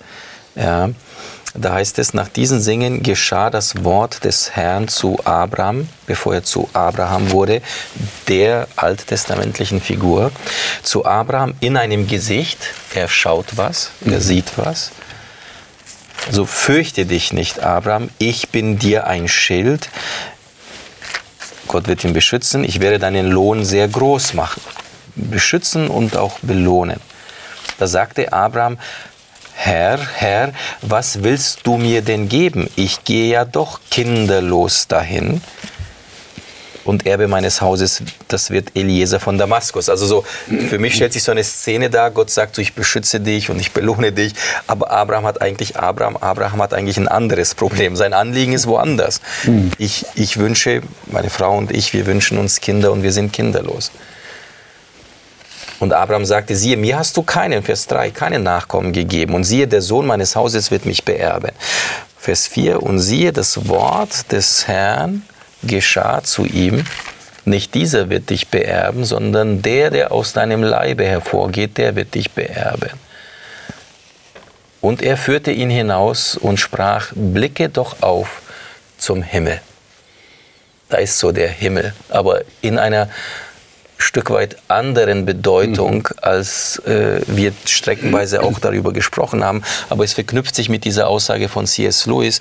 Ja. 0.55 0.89
Da 1.55 1.73
heißt 1.73 1.97
es, 1.97 2.13
nach 2.13 2.27
diesen 2.27 2.61
Singen 2.61 3.01
geschah 3.01 3.49
das 3.49 3.83
Wort 3.83 4.23
des 4.23 4.51
Herrn 4.55 4.87
zu 4.87 5.19
Abraham, 5.25 5.89
bevor 6.05 6.35
er 6.35 6.43
zu 6.43 6.69
Abraham 6.73 7.31
wurde, 7.31 7.61
der 8.27 8.67
alttestamentlichen 8.75 9.81
Figur, 9.81 10.31
zu 10.83 11.05
Abraham 11.05 11.55
in 11.59 11.75
einem 11.75 12.07
Gesicht, 12.07 12.59
er 12.93 13.07
schaut 13.07 13.57
was, 13.57 13.89
er 14.05 14.21
sieht 14.21 14.57
was. 14.57 14.91
So 16.29 16.45
fürchte 16.45 17.05
dich 17.05 17.33
nicht, 17.33 17.61
Abraham, 17.61 18.09
ich 18.19 18.49
bin 18.49 18.77
dir 18.77 19.07
ein 19.07 19.27
Schild. 19.27 19.89
Gott 21.67 21.87
wird 21.87 22.03
ihn 22.03 22.13
beschützen, 22.13 22.63
ich 22.63 22.79
werde 22.79 22.99
deinen 22.99 23.27
Lohn 23.27 23.65
sehr 23.65 23.87
groß 23.87 24.35
machen. 24.35 24.61
Beschützen 25.15 25.87
und 25.87 26.15
auch 26.15 26.37
belohnen. 26.41 26.99
Da 27.79 27.87
sagte 27.87 28.33
Abraham, 28.33 28.77
Herr, 29.61 29.99
Herr, 30.15 30.53
was 30.81 31.21
willst 31.21 31.59
du 31.63 31.75
mir 31.75 32.01
denn 32.01 32.29
geben? 32.29 32.69
Ich 32.77 33.03
gehe 33.03 33.29
ja 33.29 33.43
doch 33.43 33.81
kinderlos 33.91 34.87
dahin. 34.87 35.41
Und 36.85 37.05
Erbe 37.05 37.27
meines 37.27 37.59
Hauses, 37.59 38.01
das 38.29 38.51
wird 38.51 38.69
Eliezer 38.73 39.19
von 39.19 39.37
Damaskus. 39.37 39.89
Also 39.89 40.05
so, 40.05 40.25
für 40.69 40.79
mich 40.79 40.95
stellt 40.95 41.11
sich 41.11 41.23
so 41.23 41.31
eine 41.33 41.43
Szene 41.43 41.89
dar, 41.89 42.09
Gott 42.09 42.31
sagt 42.31 42.55
so, 42.55 42.61
ich 42.61 42.73
beschütze 42.73 43.19
dich 43.19 43.49
und 43.49 43.59
ich 43.59 43.73
belohne 43.73 44.13
dich. 44.13 44.33
Aber 44.65 44.91
Abraham 44.91 45.25
hat 45.25 45.41
eigentlich, 45.41 45.75
Abraham, 45.75 46.15
Abraham 46.15 46.61
hat 46.61 46.73
eigentlich 46.73 46.95
ein 46.95 47.09
anderes 47.09 47.53
Problem. 47.53 47.97
Sein 47.97 48.13
Anliegen 48.13 48.53
ist 48.53 48.65
woanders. 48.65 49.19
Ich, 49.77 50.05
ich 50.15 50.37
wünsche, 50.37 50.83
meine 51.07 51.29
Frau 51.29 51.57
und 51.57 51.71
ich, 51.71 51.91
wir 51.93 52.05
wünschen 52.05 52.37
uns 52.37 52.61
Kinder 52.61 52.93
und 52.93 53.03
wir 53.03 53.11
sind 53.11 53.33
kinderlos. 53.33 53.91
Und 55.79 55.93
Abraham 55.93 56.25
sagte, 56.25 56.55
siehe, 56.55 56.75
mir 56.77 56.99
hast 56.99 57.15
du 57.15 57.23
keinen, 57.23 57.63
Vers 57.63 57.87
3, 57.87 58.11
keinen 58.11 58.43
Nachkommen 58.43 58.91
gegeben. 58.91 59.33
Und 59.33 59.45
siehe, 59.45 59.67
der 59.67 59.81
Sohn 59.81 60.05
meines 60.05 60.35
Hauses 60.35 60.71
wird 60.71 60.85
mich 60.85 61.05
beerben. 61.05 61.51
Vers 62.17 62.47
4, 62.47 62.83
und 62.83 62.99
siehe, 62.99 63.31
das 63.31 63.67
Wort 63.69 64.31
des 64.31 64.67
Herrn 64.67 65.23
geschah 65.63 66.21
zu 66.23 66.45
ihm. 66.45 66.83
Nicht 67.45 67.73
dieser 67.73 68.09
wird 68.09 68.29
dich 68.29 68.49
beerben, 68.49 69.05
sondern 69.05 69.61
der, 69.61 69.89
der 69.89 70.11
aus 70.11 70.33
deinem 70.33 70.63
Leibe 70.63 71.05
hervorgeht, 71.05 71.77
der 71.77 71.95
wird 71.95 72.13
dich 72.13 72.31
beerben. 72.31 72.91
Und 74.81 75.01
er 75.01 75.17
führte 75.17 75.51
ihn 75.51 75.69
hinaus 75.69 76.35
und 76.35 76.59
sprach, 76.59 77.11
blicke 77.15 77.69
doch 77.69 78.01
auf 78.01 78.41
zum 78.97 79.23
Himmel. 79.23 79.61
Da 80.89 80.97
ist 80.97 81.19
so 81.19 81.31
der 81.31 81.49
Himmel, 81.49 81.93
aber 82.09 82.41
in 82.61 82.79
einer 82.79 83.09
Stück 84.01 84.31
weit 84.31 84.55
anderen 84.69 85.25
Bedeutung, 85.25 86.07
als 86.21 86.79
äh, 86.85 87.21
wir 87.27 87.51
streckenweise 87.65 88.41
auch 88.41 88.57
darüber 88.59 88.93
gesprochen 88.93 89.43
haben. 89.43 89.61
Aber 89.89 90.03
es 90.03 90.13
verknüpft 90.13 90.55
sich 90.55 90.69
mit 90.69 90.85
dieser 90.85 91.07
Aussage 91.07 91.49
von 91.49 91.67
C.S. 91.67 92.05
Lewis. 92.05 92.39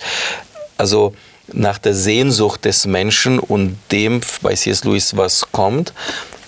Also 0.78 1.14
nach 1.52 1.78
der 1.78 1.94
Sehnsucht 1.94 2.64
des 2.64 2.86
Menschen 2.86 3.38
und 3.38 3.76
dem 3.90 4.20
bei 4.40 4.54
C.S. 4.54 4.84
Lewis, 4.84 5.16
was 5.16 5.50
kommt, 5.50 5.92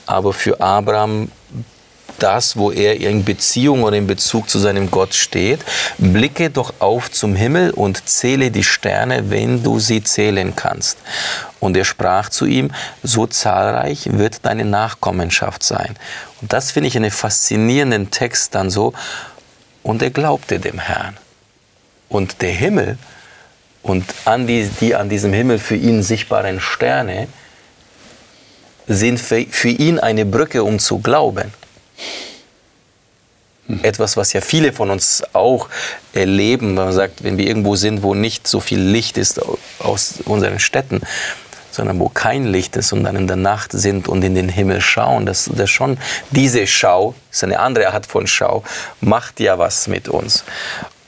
aber 0.06 0.32
für 0.32 0.60
Abraham 0.60 1.30
das, 2.22 2.56
wo 2.56 2.70
er 2.70 2.96
in 3.00 3.24
Beziehung 3.24 3.82
oder 3.82 3.96
in 3.96 4.06
Bezug 4.06 4.48
zu 4.48 4.58
seinem 4.58 4.90
Gott 4.90 5.14
steht. 5.14 5.60
Blicke 5.98 6.50
doch 6.50 6.74
auf 6.78 7.10
zum 7.10 7.34
Himmel 7.34 7.70
und 7.70 8.08
zähle 8.08 8.50
die 8.50 8.64
Sterne, 8.64 9.30
wenn 9.30 9.62
du 9.62 9.78
sie 9.78 10.02
zählen 10.02 10.54
kannst. 10.54 10.98
Und 11.58 11.76
er 11.76 11.84
sprach 11.84 12.28
zu 12.28 12.46
ihm, 12.46 12.70
so 13.02 13.26
zahlreich 13.26 14.08
wird 14.12 14.44
deine 14.46 14.64
Nachkommenschaft 14.64 15.62
sein. 15.62 15.96
Und 16.40 16.52
das 16.52 16.70
finde 16.70 16.88
ich 16.88 16.96
einen 16.96 17.10
faszinierenden 17.10 18.10
Text 18.10 18.54
dann 18.54 18.70
so. 18.70 18.92
Und 19.82 20.02
er 20.02 20.10
glaubte 20.10 20.58
dem 20.58 20.78
Herrn. 20.78 21.16
Und 22.08 22.42
der 22.42 22.52
Himmel 22.52 22.98
und 23.82 24.04
an 24.24 24.46
die, 24.46 24.68
die 24.80 24.94
an 24.94 25.08
diesem 25.08 25.32
Himmel 25.32 25.58
für 25.58 25.76
ihn 25.76 26.02
sichtbaren 26.02 26.60
Sterne 26.60 27.28
sind 28.86 29.20
für, 29.20 29.46
für 29.48 29.68
ihn 29.68 29.98
eine 29.98 30.26
Brücke, 30.26 30.64
um 30.64 30.78
zu 30.78 30.98
glauben. 30.98 31.52
Etwas, 33.82 34.16
was 34.16 34.32
ja 34.32 34.40
viele 34.40 34.72
von 34.72 34.90
uns 34.90 35.22
auch 35.32 35.68
erleben, 36.12 36.76
wenn 36.76 36.86
man 36.86 36.92
sagt, 36.92 37.22
wenn 37.22 37.38
wir 37.38 37.46
irgendwo 37.46 37.76
sind, 37.76 38.02
wo 38.02 38.14
nicht 38.14 38.48
so 38.48 38.58
viel 38.58 38.80
Licht 38.80 39.16
ist 39.16 39.40
aus 39.78 40.14
unseren 40.24 40.58
Städten, 40.58 41.02
sondern 41.70 42.00
wo 42.00 42.08
kein 42.08 42.46
Licht 42.46 42.76
ist 42.76 42.92
und 42.92 43.04
dann 43.04 43.16
in 43.16 43.26
der 43.26 43.36
Nacht 43.36 43.72
sind 43.72 44.08
und 44.08 44.22
in 44.24 44.34
den 44.34 44.48
Himmel 44.48 44.80
schauen, 44.80 45.24
dass 45.24 45.48
das 45.52 45.70
schon 45.70 45.98
diese 46.30 46.66
Schau, 46.66 47.14
ist 47.30 47.44
eine 47.44 47.60
andere 47.60 47.92
Art 47.92 48.06
von 48.06 48.26
Schau, 48.26 48.64
macht 49.00 49.40
ja 49.40 49.58
was 49.58 49.86
mit 49.86 50.08
uns. 50.08 50.44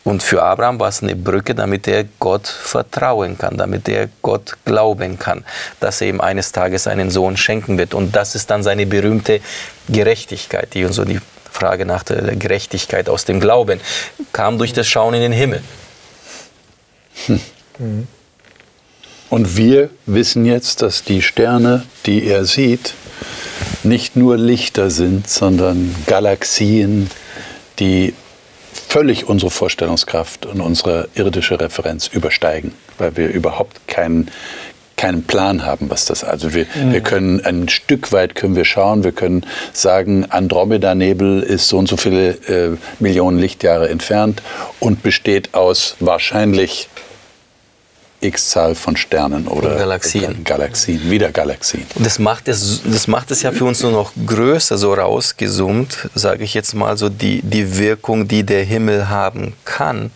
Und 0.04 0.22
für 0.22 0.42
Abraham 0.42 0.80
war 0.80 0.88
es 0.88 1.02
eine 1.02 1.14
Brücke, 1.14 1.54
damit 1.54 1.86
er 1.86 2.04
Gott 2.18 2.48
vertrauen 2.48 3.38
kann, 3.38 3.56
damit 3.56 3.88
er 3.88 4.08
Gott 4.20 4.56
glauben 4.64 5.18
kann, 5.18 5.44
dass 5.78 6.00
er 6.00 6.08
ihm 6.08 6.20
eines 6.20 6.50
Tages 6.50 6.88
einen 6.88 7.10
Sohn 7.10 7.36
schenken 7.36 7.78
wird. 7.78 7.94
Und 7.94 8.16
das 8.16 8.34
ist 8.34 8.50
dann 8.50 8.64
seine 8.64 8.86
berühmte 8.86 9.40
Gerechtigkeit, 9.88 10.74
die 10.74 10.84
uns 10.84 10.96
so 10.96 11.04
die 11.04 11.20
Frage 11.50 11.86
nach 11.86 12.02
der 12.02 12.34
Gerechtigkeit 12.34 13.08
aus 13.08 13.24
dem 13.24 13.38
Glauben 13.38 13.80
kam 14.32 14.58
durch 14.58 14.72
das 14.72 14.88
Schauen 14.88 15.14
in 15.14 15.20
den 15.20 15.32
Himmel. 15.32 15.62
Und 19.30 19.56
wir 19.56 19.90
wissen 20.06 20.44
jetzt, 20.44 20.82
dass 20.82 21.04
die 21.04 21.22
Sterne, 21.22 21.84
die 22.06 22.26
er 22.26 22.44
sieht, 22.44 22.94
nicht 23.84 24.16
nur 24.16 24.36
Lichter 24.36 24.90
sind, 24.90 25.28
sondern 25.28 25.94
Galaxien, 26.06 27.10
die 27.78 28.14
völlig 28.92 29.26
unsere 29.26 29.50
Vorstellungskraft 29.50 30.44
und 30.44 30.60
unsere 30.60 31.08
irdische 31.14 31.58
Referenz 31.58 32.08
übersteigen, 32.08 32.74
weil 32.98 33.16
wir 33.16 33.28
überhaupt 33.28 33.88
keinen 33.88 34.30
keinen 34.98 35.24
Plan 35.24 35.64
haben, 35.64 35.88
was 35.88 36.04
das 36.04 36.22
also 36.22 36.52
wir, 36.52 36.66
mhm. 36.74 36.92
wir 36.92 37.00
können 37.00 37.42
ein 37.42 37.70
Stück 37.70 38.12
weit 38.12 38.34
können 38.34 38.54
wir 38.54 38.66
schauen, 38.66 39.02
wir 39.02 39.12
können 39.12 39.46
sagen 39.72 40.26
Andromeda-Nebel 40.26 41.42
ist 41.42 41.68
so 41.68 41.78
und 41.78 41.88
so 41.88 41.96
viele 41.96 42.32
äh, 42.48 42.76
Millionen 43.00 43.38
Lichtjahre 43.38 43.88
entfernt 43.88 44.42
und 44.78 45.02
besteht 45.02 45.54
aus 45.54 45.96
wahrscheinlich 45.98 46.88
X-Zahl 48.22 48.74
von 48.74 48.96
Sternen 48.96 49.48
oder 49.48 49.76
Galaxien. 49.76 50.44
Galaxien, 50.44 51.10
wieder 51.10 51.30
Galaxien. 51.30 51.86
Das 51.96 52.18
macht 52.18 52.48
es, 52.48 52.82
das 52.84 53.08
macht 53.08 53.30
es 53.30 53.42
ja 53.42 53.52
für 53.52 53.64
uns 53.64 53.82
nur 53.82 53.92
noch 53.92 54.12
größer, 54.26 54.78
so 54.78 54.94
rausgezoomt, 54.94 56.08
sage 56.14 56.44
ich 56.44 56.54
jetzt 56.54 56.74
mal 56.74 56.96
so, 56.96 57.08
die, 57.08 57.42
die 57.42 57.76
Wirkung, 57.78 58.28
die 58.28 58.44
der 58.44 58.64
Himmel 58.64 59.08
haben 59.08 59.54
kann, 59.64 60.10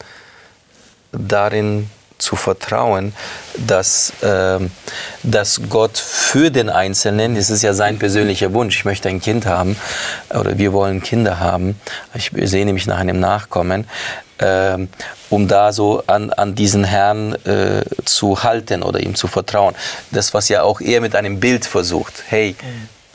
darin 1.12 1.90
zu 2.18 2.36
vertrauen, 2.36 3.12
dass, 3.56 4.12
äh, 4.22 4.58
dass 5.22 5.60
Gott 5.68 5.98
für 5.98 6.50
den 6.50 6.70
Einzelnen, 6.70 7.34
das 7.34 7.50
ist 7.50 7.62
ja 7.62 7.74
sein 7.74 7.98
persönlicher 7.98 8.52
Wunsch, 8.52 8.78
ich 8.78 8.84
möchte 8.84 9.08
ein 9.08 9.20
Kind 9.20 9.46
haben 9.46 9.76
oder 10.30 10.58
wir 10.58 10.72
wollen 10.72 11.02
Kinder 11.02 11.40
haben, 11.40 11.78
ich 12.14 12.30
sehne 12.34 12.72
mich 12.72 12.86
nach 12.86 12.98
einem 12.98 13.20
Nachkommen, 13.20 13.86
äh, 14.38 14.78
um 15.30 15.48
da 15.48 15.72
so 15.72 16.02
an, 16.06 16.30
an 16.32 16.54
diesen 16.54 16.84
Herrn 16.84 17.34
äh, 17.44 17.82
zu 18.04 18.42
halten 18.42 18.82
oder 18.82 19.00
ihm 19.00 19.14
zu 19.14 19.26
vertrauen. 19.28 19.74
Das, 20.10 20.34
was 20.34 20.48
ja 20.48 20.62
auch 20.62 20.80
er 20.80 21.00
mit 21.00 21.14
einem 21.14 21.40
Bild 21.40 21.66
versucht. 21.66 22.24
Hey, 22.28 22.56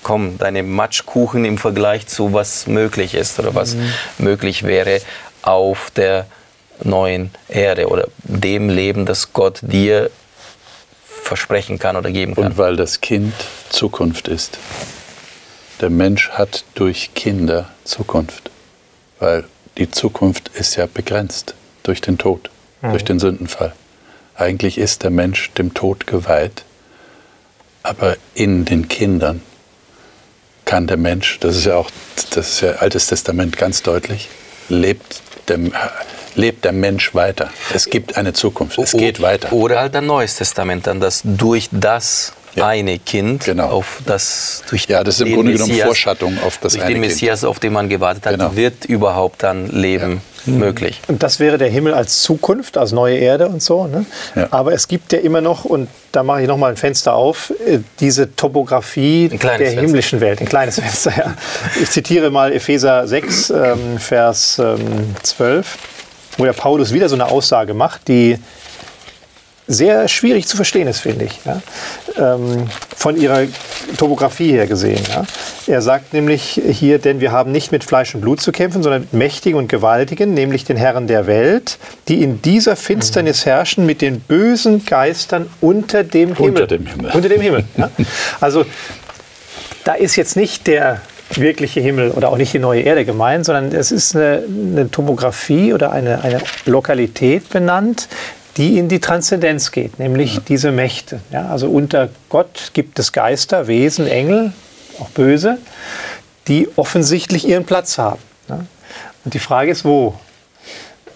komm, 0.03 0.37
deine 0.37 0.63
Matschkuchen 0.63 1.45
im 1.45 1.57
Vergleich 1.57 2.07
zu 2.07 2.33
was 2.33 2.67
möglich 2.67 3.13
ist 3.13 3.39
oder 3.39 3.55
was 3.55 3.75
mhm. 3.75 3.93
möglich 4.17 4.63
wäre 4.63 5.01
auf 5.41 5.91
der 5.95 6.25
neuen 6.83 7.31
Erde 7.47 7.87
oder 7.87 8.07
dem 8.23 8.69
Leben, 8.69 9.05
das 9.05 9.33
Gott 9.33 9.59
dir 9.61 10.09
versprechen 11.23 11.79
kann 11.79 11.95
oder 11.95 12.11
geben 12.11 12.35
kann. 12.35 12.45
Und 12.45 12.57
weil 12.57 12.75
das 12.75 13.01
Kind 13.01 13.33
Zukunft 13.69 14.27
ist. 14.27 14.57
Der 15.79 15.89
Mensch 15.89 16.29
hat 16.29 16.65
durch 16.75 17.13
Kinder 17.15 17.69
Zukunft, 17.85 18.51
weil 19.19 19.45
die 19.77 19.89
Zukunft 19.89 20.49
ist 20.49 20.75
ja 20.75 20.85
begrenzt 20.85 21.55
durch 21.83 22.01
den 22.01 22.17
Tod, 22.17 22.49
mhm. 22.81 22.91
durch 22.91 23.03
den 23.03 23.19
Sündenfall. 23.19 23.73
Eigentlich 24.35 24.77
ist 24.77 25.03
der 25.03 25.09
Mensch 25.09 25.51
dem 25.53 25.73
Tod 25.73 26.05
geweiht, 26.05 26.63
aber 27.83 28.17
in 28.33 28.65
den 28.65 28.87
Kindern 28.87 29.41
kann 30.65 30.87
der 30.87 30.97
Mensch, 30.97 31.39
das 31.39 31.57
ist 31.57 31.65
ja 31.65 31.75
auch 31.75 31.89
das 32.31 32.49
ist 32.49 32.61
ja 32.61 32.71
Altes 32.73 33.07
Testament 33.07 33.57
ganz 33.57 33.81
deutlich, 33.81 34.29
lebt 34.69 35.21
der, 35.47 35.59
lebt 36.35 36.65
der 36.65 36.71
Mensch 36.71 37.13
weiter. 37.15 37.49
Es 37.73 37.85
gibt 37.85 38.17
eine 38.17 38.33
Zukunft. 38.33 38.77
Es 38.77 38.93
geht 38.93 39.21
weiter. 39.21 39.51
Oder 39.53 39.79
halt 39.79 39.95
ein 39.95 40.05
Neues 40.05 40.35
Testament, 40.35 40.87
dann 40.87 40.99
das 40.99 41.21
durch 41.23 41.69
das 41.71 42.33
ja. 42.55 42.67
eine 42.67 42.99
Kind, 42.99 43.45
genau. 43.45 43.67
auf 43.67 43.99
das 44.05 44.63
durch 44.69 44.85
ja, 44.85 45.03
das 45.03 45.15
ist 45.15 45.27
im 45.27 45.35
Grunde 45.35 45.53
genommen 45.53 45.73
Vorschattung 45.73 46.37
auf 46.45 46.57
das 46.57 46.73
durch 46.73 46.83
eine 46.83 46.95
den 46.95 47.01
Messias, 47.01 47.41
kind. 47.41 47.49
auf 47.49 47.59
den 47.59 47.73
man 47.73 47.89
gewartet 47.89 48.25
hat, 48.25 48.33
genau. 48.33 48.55
wird 48.55 48.85
überhaupt 48.85 49.43
dann 49.43 49.69
Leben 49.69 50.21
ja. 50.45 50.53
möglich. 50.53 50.99
Und 51.07 51.23
das 51.23 51.39
wäre 51.39 51.57
der 51.57 51.69
Himmel 51.69 51.93
als 51.93 52.21
Zukunft, 52.23 52.77
als 52.77 52.91
neue 52.91 53.17
Erde 53.17 53.47
und 53.47 53.61
so. 53.61 53.87
Ne? 53.87 54.05
Ja. 54.35 54.47
Aber 54.51 54.73
es 54.73 54.87
gibt 54.87 55.13
ja 55.13 55.19
immer 55.19 55.41
noch, 55.41 55.65
und 55.65 55.89
da 56.11 56.23
mache 56.23 56.41
ich 56.41 56.47
noch 56.47 56.57
mal 56.57 56.69
ein 56.69 56.77
Fenster 56.77 57.13
auf, 57.13 57.53
äh, 57.65 57.79
diese 57.99 58.35
Topografie 58.35 59.29
der 59.29 59.39
Fenster. 59.39 59.81
himmlischen 59.81 60.21
Welt, 60.21 60.41
ein 60.41 60.47
kleines 60.47 60.79
Fenster. 60.79 61.13
Ja. 61.15 61.35
Ich 61.81 61.89
zitiere 61.89 62.31
mal 62.31 62.51
Epheser 62.51 63.07
6, 63.07 63.49
ähm, 63.49 63.99
Vers 63.99 64.59
ähm, 64.59 65.15
12 65.23 65.77
wo 66.37 66.45
der 66.45 66.53
Paulus 66.53 66.93
wieder 66.93 67.09
so 67.09 67.15
eine 67.15 67.25
Aussage 67.25 67.73
macht, 67.73 68.07
die 68.07 68.37
sehr 69.67 70.07
schwierig 70.07 70.47
zu 70.47 70.55
verstehen 70.55 70.87
ist, 70.87 70.99
finde 70.99 71.25
ich. 71.25 71.39
Ja? 71.45 71.61
Ähm, 72.17 72.67
von 72.95 73.15
ihrer 73.15 73.43
Topografie 73.97 74.51
her 74.51 74.67
gesehen. 74.67 75.01
Ja? 75.09 75.25
Er 75.67 75.81
sagt 75.81 76.13
nämlich 76.13 76.61
hier, 76.71 76.99
denn 76.99 77.21
wir 77.21 77.31
haben 77.31 77.51
nicht 77.51 77.71
mit 77.71 77.83
Fleisch 77.83 78.13
und 78.13 78.21
Blut 78.21 78.41
zu 78.41 78.51
kämpfen, 78.51 78.83
sondern 78.83 79.01
mit 79.01 79.13
Mächtigen 79.13 79.57
und 79.57 79.69
Gewaltigen, 79.69 80.33
nämlich 80.33 80.65
den 80.65 80.77
Herren 80.77 81.07
der 81.07 81.25
Welt, 81.25 81.77
die 82.07 82.21
in 82.21 82.41
dieser 82.41 82.75
Finsternis 82.75 83.45
herrschen 83.45 83.85
mit 83.85 84.01
den 84.01 84.19
bösen 84.19 84.85
Geistern 84.85 85.49
unter 85.61 86.03
dem 86.03 86.35
Himmel. 86.35 86.49
Unter 86.49 86.67
dem 86.67 86.85
Himmel. 86.85 87.11
Unter 87.11 87.29
dem 87.29 87.41
Himmel. 87.41 87.63
Ja? 87.77 87.89
Also 88.41 88.65
da 89.83 89.93
ist 89.93 90.15
jetzt 90.15 90.35
nicht 90.35 90.67
der 90.67 91.01
wirkliche 91.37 91.79
Himmel 91.79 92.11
oder 92.11 92.29
auch 92.29 92.37
nicht 92.37 92.53
die 92.53 92.59
neue 92.59 92.81
Erde 92.81 93.05
gemeint, 93.05 93.45
sondern 93.45 93.71
es 93.73 93.91
ist 93.91 94.15
eine, 94.15 94.43
eine 94.47 94.91
Tomographie 94.91 95.73
oder 95.73 95.91
eine, 95.91 96.21
eine 96.23 96.41
Lokalität 96.65 97.49
benannt, 97.49 98.07
die 98.57 98.77
in 98.77 98.89
die 98.89 98.99
Transzendenz 98.99 99.71
geht, 99.71 99.99
nämlich 99.99 100.35
ja. 100.35 100.41
diese 100.47 100.71
Mächte. 100.71 101.21
Ja, 101.31 101.47
also 101.47 101.69
unter 101.69 102.09
Gott 102.29 102.71
gibt 102.73 102.99
es 102.99 103.11
Geister, 103.11 103.67
Wesen, 103.67 104.07
Engel, 104.07 104.53
auch 104.99 105.09
böse, 105.09 105.57
die 106.47 106.67
offensichtlich 106.75 107.47
ihren 107.47 107.65
Platz 107.65 107.97
haben. 107.97 108.21
Ja. 108.49 108.65
Und 109.23 109.33
die 109.33 109.39
Frage 109.39 109.71
ist, 109.71 109.85
wo? 109.85 110.15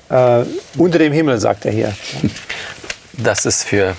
Äh, 0.09 0.43
unter 0.78 0.99
dem 0.99 1.11
Himmel, 1.11 1.39
sagt 1.39 1.66
er 1.66 1.72
hier. 1.72 1.93
Das 3.18 3.45
ist 3.45 3.63
für 3.63 3.95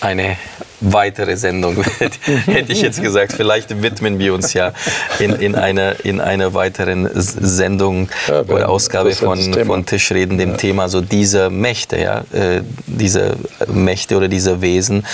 eine 0.00 0.36
weitere 0.80 1.36
Sendung, 1.36 1.82
hätte 2.46 2.72
ich 2.72 2.82
jetzt 2.82 3.02
gesagt. 3.02 3.32
Vielleicht 3.32 3.82
widmen 3.82 4.18
wir 4.18 4.34
uns 4.34 4.52
ja 4.52 4.72
in, 5.18 5.34
in, 5.34 5.54
einer, 5.54 6.04
in 6.04 6.20
einer 6.20 6.54
weiteren 6.54 7.08
Sendung 7.14 8.08
ja, 8.28 8.42
oder 8.42 8.68
Ausgabe 8.68 9.12
von, 9.12 9.54
von 9.64 9.86
Tischreden 9.86 10.38
dem 10.38 10.50
ja. 10.50 10.56
Thema 10.56 10.88
so 10.88 11.00
diese 11.00 11.50
Mächte, 11.50 11.98
ja, 11.98 12.18
äh, 12.32 12.62
diese 12.86 13.36
Mächte 13.66 14.16
oder 14.16 14.28
diese 14.28 14.60
Wesen, 14.60 15.04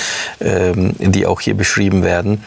ähm, 0.40 0.94
die 0.98 1.26
auch 1.26 1.40
hier 1.40 1.54
beschrieben 1.54 2.04
werden 2.04 2.44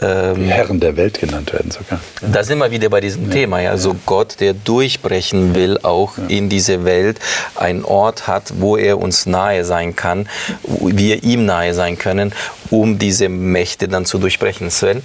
ähm, 0.00 0.44
Herren 0.44 0.80
der 0.80 0.96
Welt 0.96 1.20
genannt 1.20 1.52
werden 1.52 1.70
sogar. 1.70 2.00
Da 2.20 2.42
sind 2.42 2.58
wir 2.58 2.70
wieder 2.70 2.88
bei 2.88 3.00
diesem 3.00 3.26
ja. 3.26 3.30
Thema. 3.30 3.60
Ja. 3.60 3.70
Also 3.70 3.96
Gott, 4.06 4.40
der 4.40 4.54
durchbrechen 4.54 5.54
will, 5.54 5.78
auch 5.82 6.16
ja. 6.16 6.24
in 6.28 6.48
diese 6.48 6.84
Welt, 6.84 7.18
einen 7.54 7.84
Ort 7.84 8.26
hat, 8.26 8.54
wo 8.58 8.76
er 8.76 8.98
uns 8.98 9.26
nahe 9.26 9.64
sein 9.64 9.96
kann, 9.96 10.28
wir 10.62 11.22
ihm 11.22 11.44
nahe 11.44 11.74
sein 11.74 11.98
können, 11.98 12.32
um 12.70 12.98
diese 12.98 13.28
Mächte 13.28 13.88
dann 13.88 14.06
zu 14.06 14.18
durchbrechen. 14.18 14.70
Sven, 14.70 15.02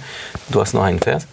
du 0.48 0.60
hast 0.60 0.74
noch 0.74 0.84
einen 0.84 1.00
Vers? 1.00 1.26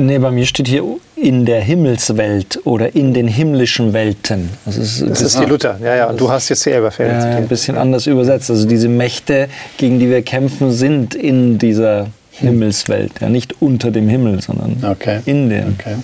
Nee, 0.00 0.18
bei 0.18 0.30
mir 0.30 0.46
steht 0.46 0.68
hier 0.68 0.84
in 1.16 1.44
der 1.44 1.60
Himmelswelt 1.60 2.60
oder 2.64 2.94
in 2.94 3.14
den 3.14 3.26
himmlischen 3.26 3.92
Welten. 3.92 4.50
Das 4.64 4.76
ist, 4.76 5.02
das 5.02 5.20
ist 5.22 5.40
die 5.40 5.44
Luther, 5.44 5.76
ja, 5.82 5.96
ja. 5.96 6.06
Und 6.06 6.20
du 6.20 6.30
hast 6.30 6.48
jetzt 6.50 6.64
die 6.66 6.70
Elberfeld. 6.70 7.10
Ja, 7.10 7.36
ein 7.36 7.48
bisschen 7.48 7.76
anders 7.76 8.06
übersetzt. 8.06 8.48
Also 8.48 8.68
diese 8.68 8.88
Mächte, 8.88 9.48
gegen 9.76 9.98
die 9.98 10.08
wir 10.08 10.22
kämpfen, 10.22 10.70
sind 10.70 11.16
in 11.16 11.58
dieser 11.58 12.06
Himmelswelt. 12.40 13.12
Ja, 13.20 13.28
nicht 13.28 13.60
unter 13.60 13.90
dem 13.90 14.08
Himmel, 14.08 14.40
sondern 14.40 14.82
okay. 14.90 15.20
in 15.24 15.48
der. 15.48 15.66
Okay. 15.78 15.96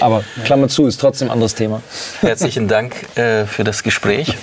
Aber 0.00 0.24
Klammer 0.44 0.68
zu, 0.68 0.86
ist 0.86 0.98
trotzdem 0.98 1.28
ein 1.28 1.32
anderes 1.32 1.54
Thema. 1.54 1.82
Herzlichen 2.20 2.68
Dank 2.68 2.94
äh, 3.18 3.44
für 3.44 3.64
das 3.64 3.82
Gespräch, 3.82 4.34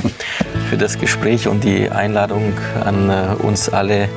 für 0.70 0.78
das 0.78 1.00
Gespräch 1.00 1.48
und 1.48 1.64
die 1.64 1.90
Einladung 1.90 2.54
an 2.84 3.10
äh, 3.10 3.44
uns 3.44 3.70
alle, 3.70 4.08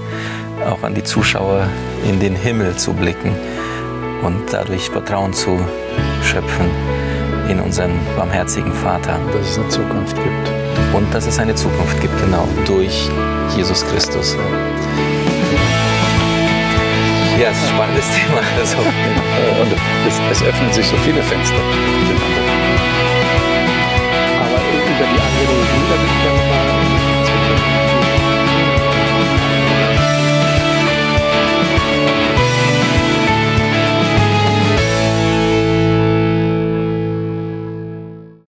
auch 0.68 0.82
an 0.82 0.94
die 0.94 1.02
Zuschauer, 1.02 1.66
in 2.06 2.20
den 2.20 2.36
Himmel 2.36 2.76
zu 2.76 2.92
blicken 2.92 3.32
und 4.22 4.52
dadurch 4.52 4.90
Vertrauen 4.90 5.32
zu 5.32 5.58
schöpfen 6.22 6.66
in 7.48 7.58
unseren 7.58 7.92
barmherzigen 8.16 8.72
Vater. 8.72 9.18
Dass 9.32 9.50
es 9.50 9.58
eine 9.58 9.68
Zukunft 9.68 10.16
gibt. 10.16 10.94
Und 10.94 11.12
dass 11.14 11.26
es 11.26 11.38
eine 11.38 11.54
Zukunft 11.54 12.00
gibt, 12.00 12.16
genau, 12.20 12.46
durch 12.66 13.08
Jesus 13.56 13.84
Christus. 13.86 14.36
Ja, 17.40 17.48
es 17.48 17.56
ist 17.56 17.70
ein 17.70 17.74
spannendes 17.74 18.04
Thema. 18.16 18.42
Also, 18.58 18.76
und 18.76 19.72
es, 20.06 20.20
es 20.30 20.42
öffnen 20.46 20.70
sich 20.74 20.86
so 20.86 20.96
viele 20.98 21.22
Fenster. 21.22 21.56
Aber 24.44 24.60
über 24.76 25.06
die 25.08 25.20
Analogie, 25.24 25.84
da 25.88 26.49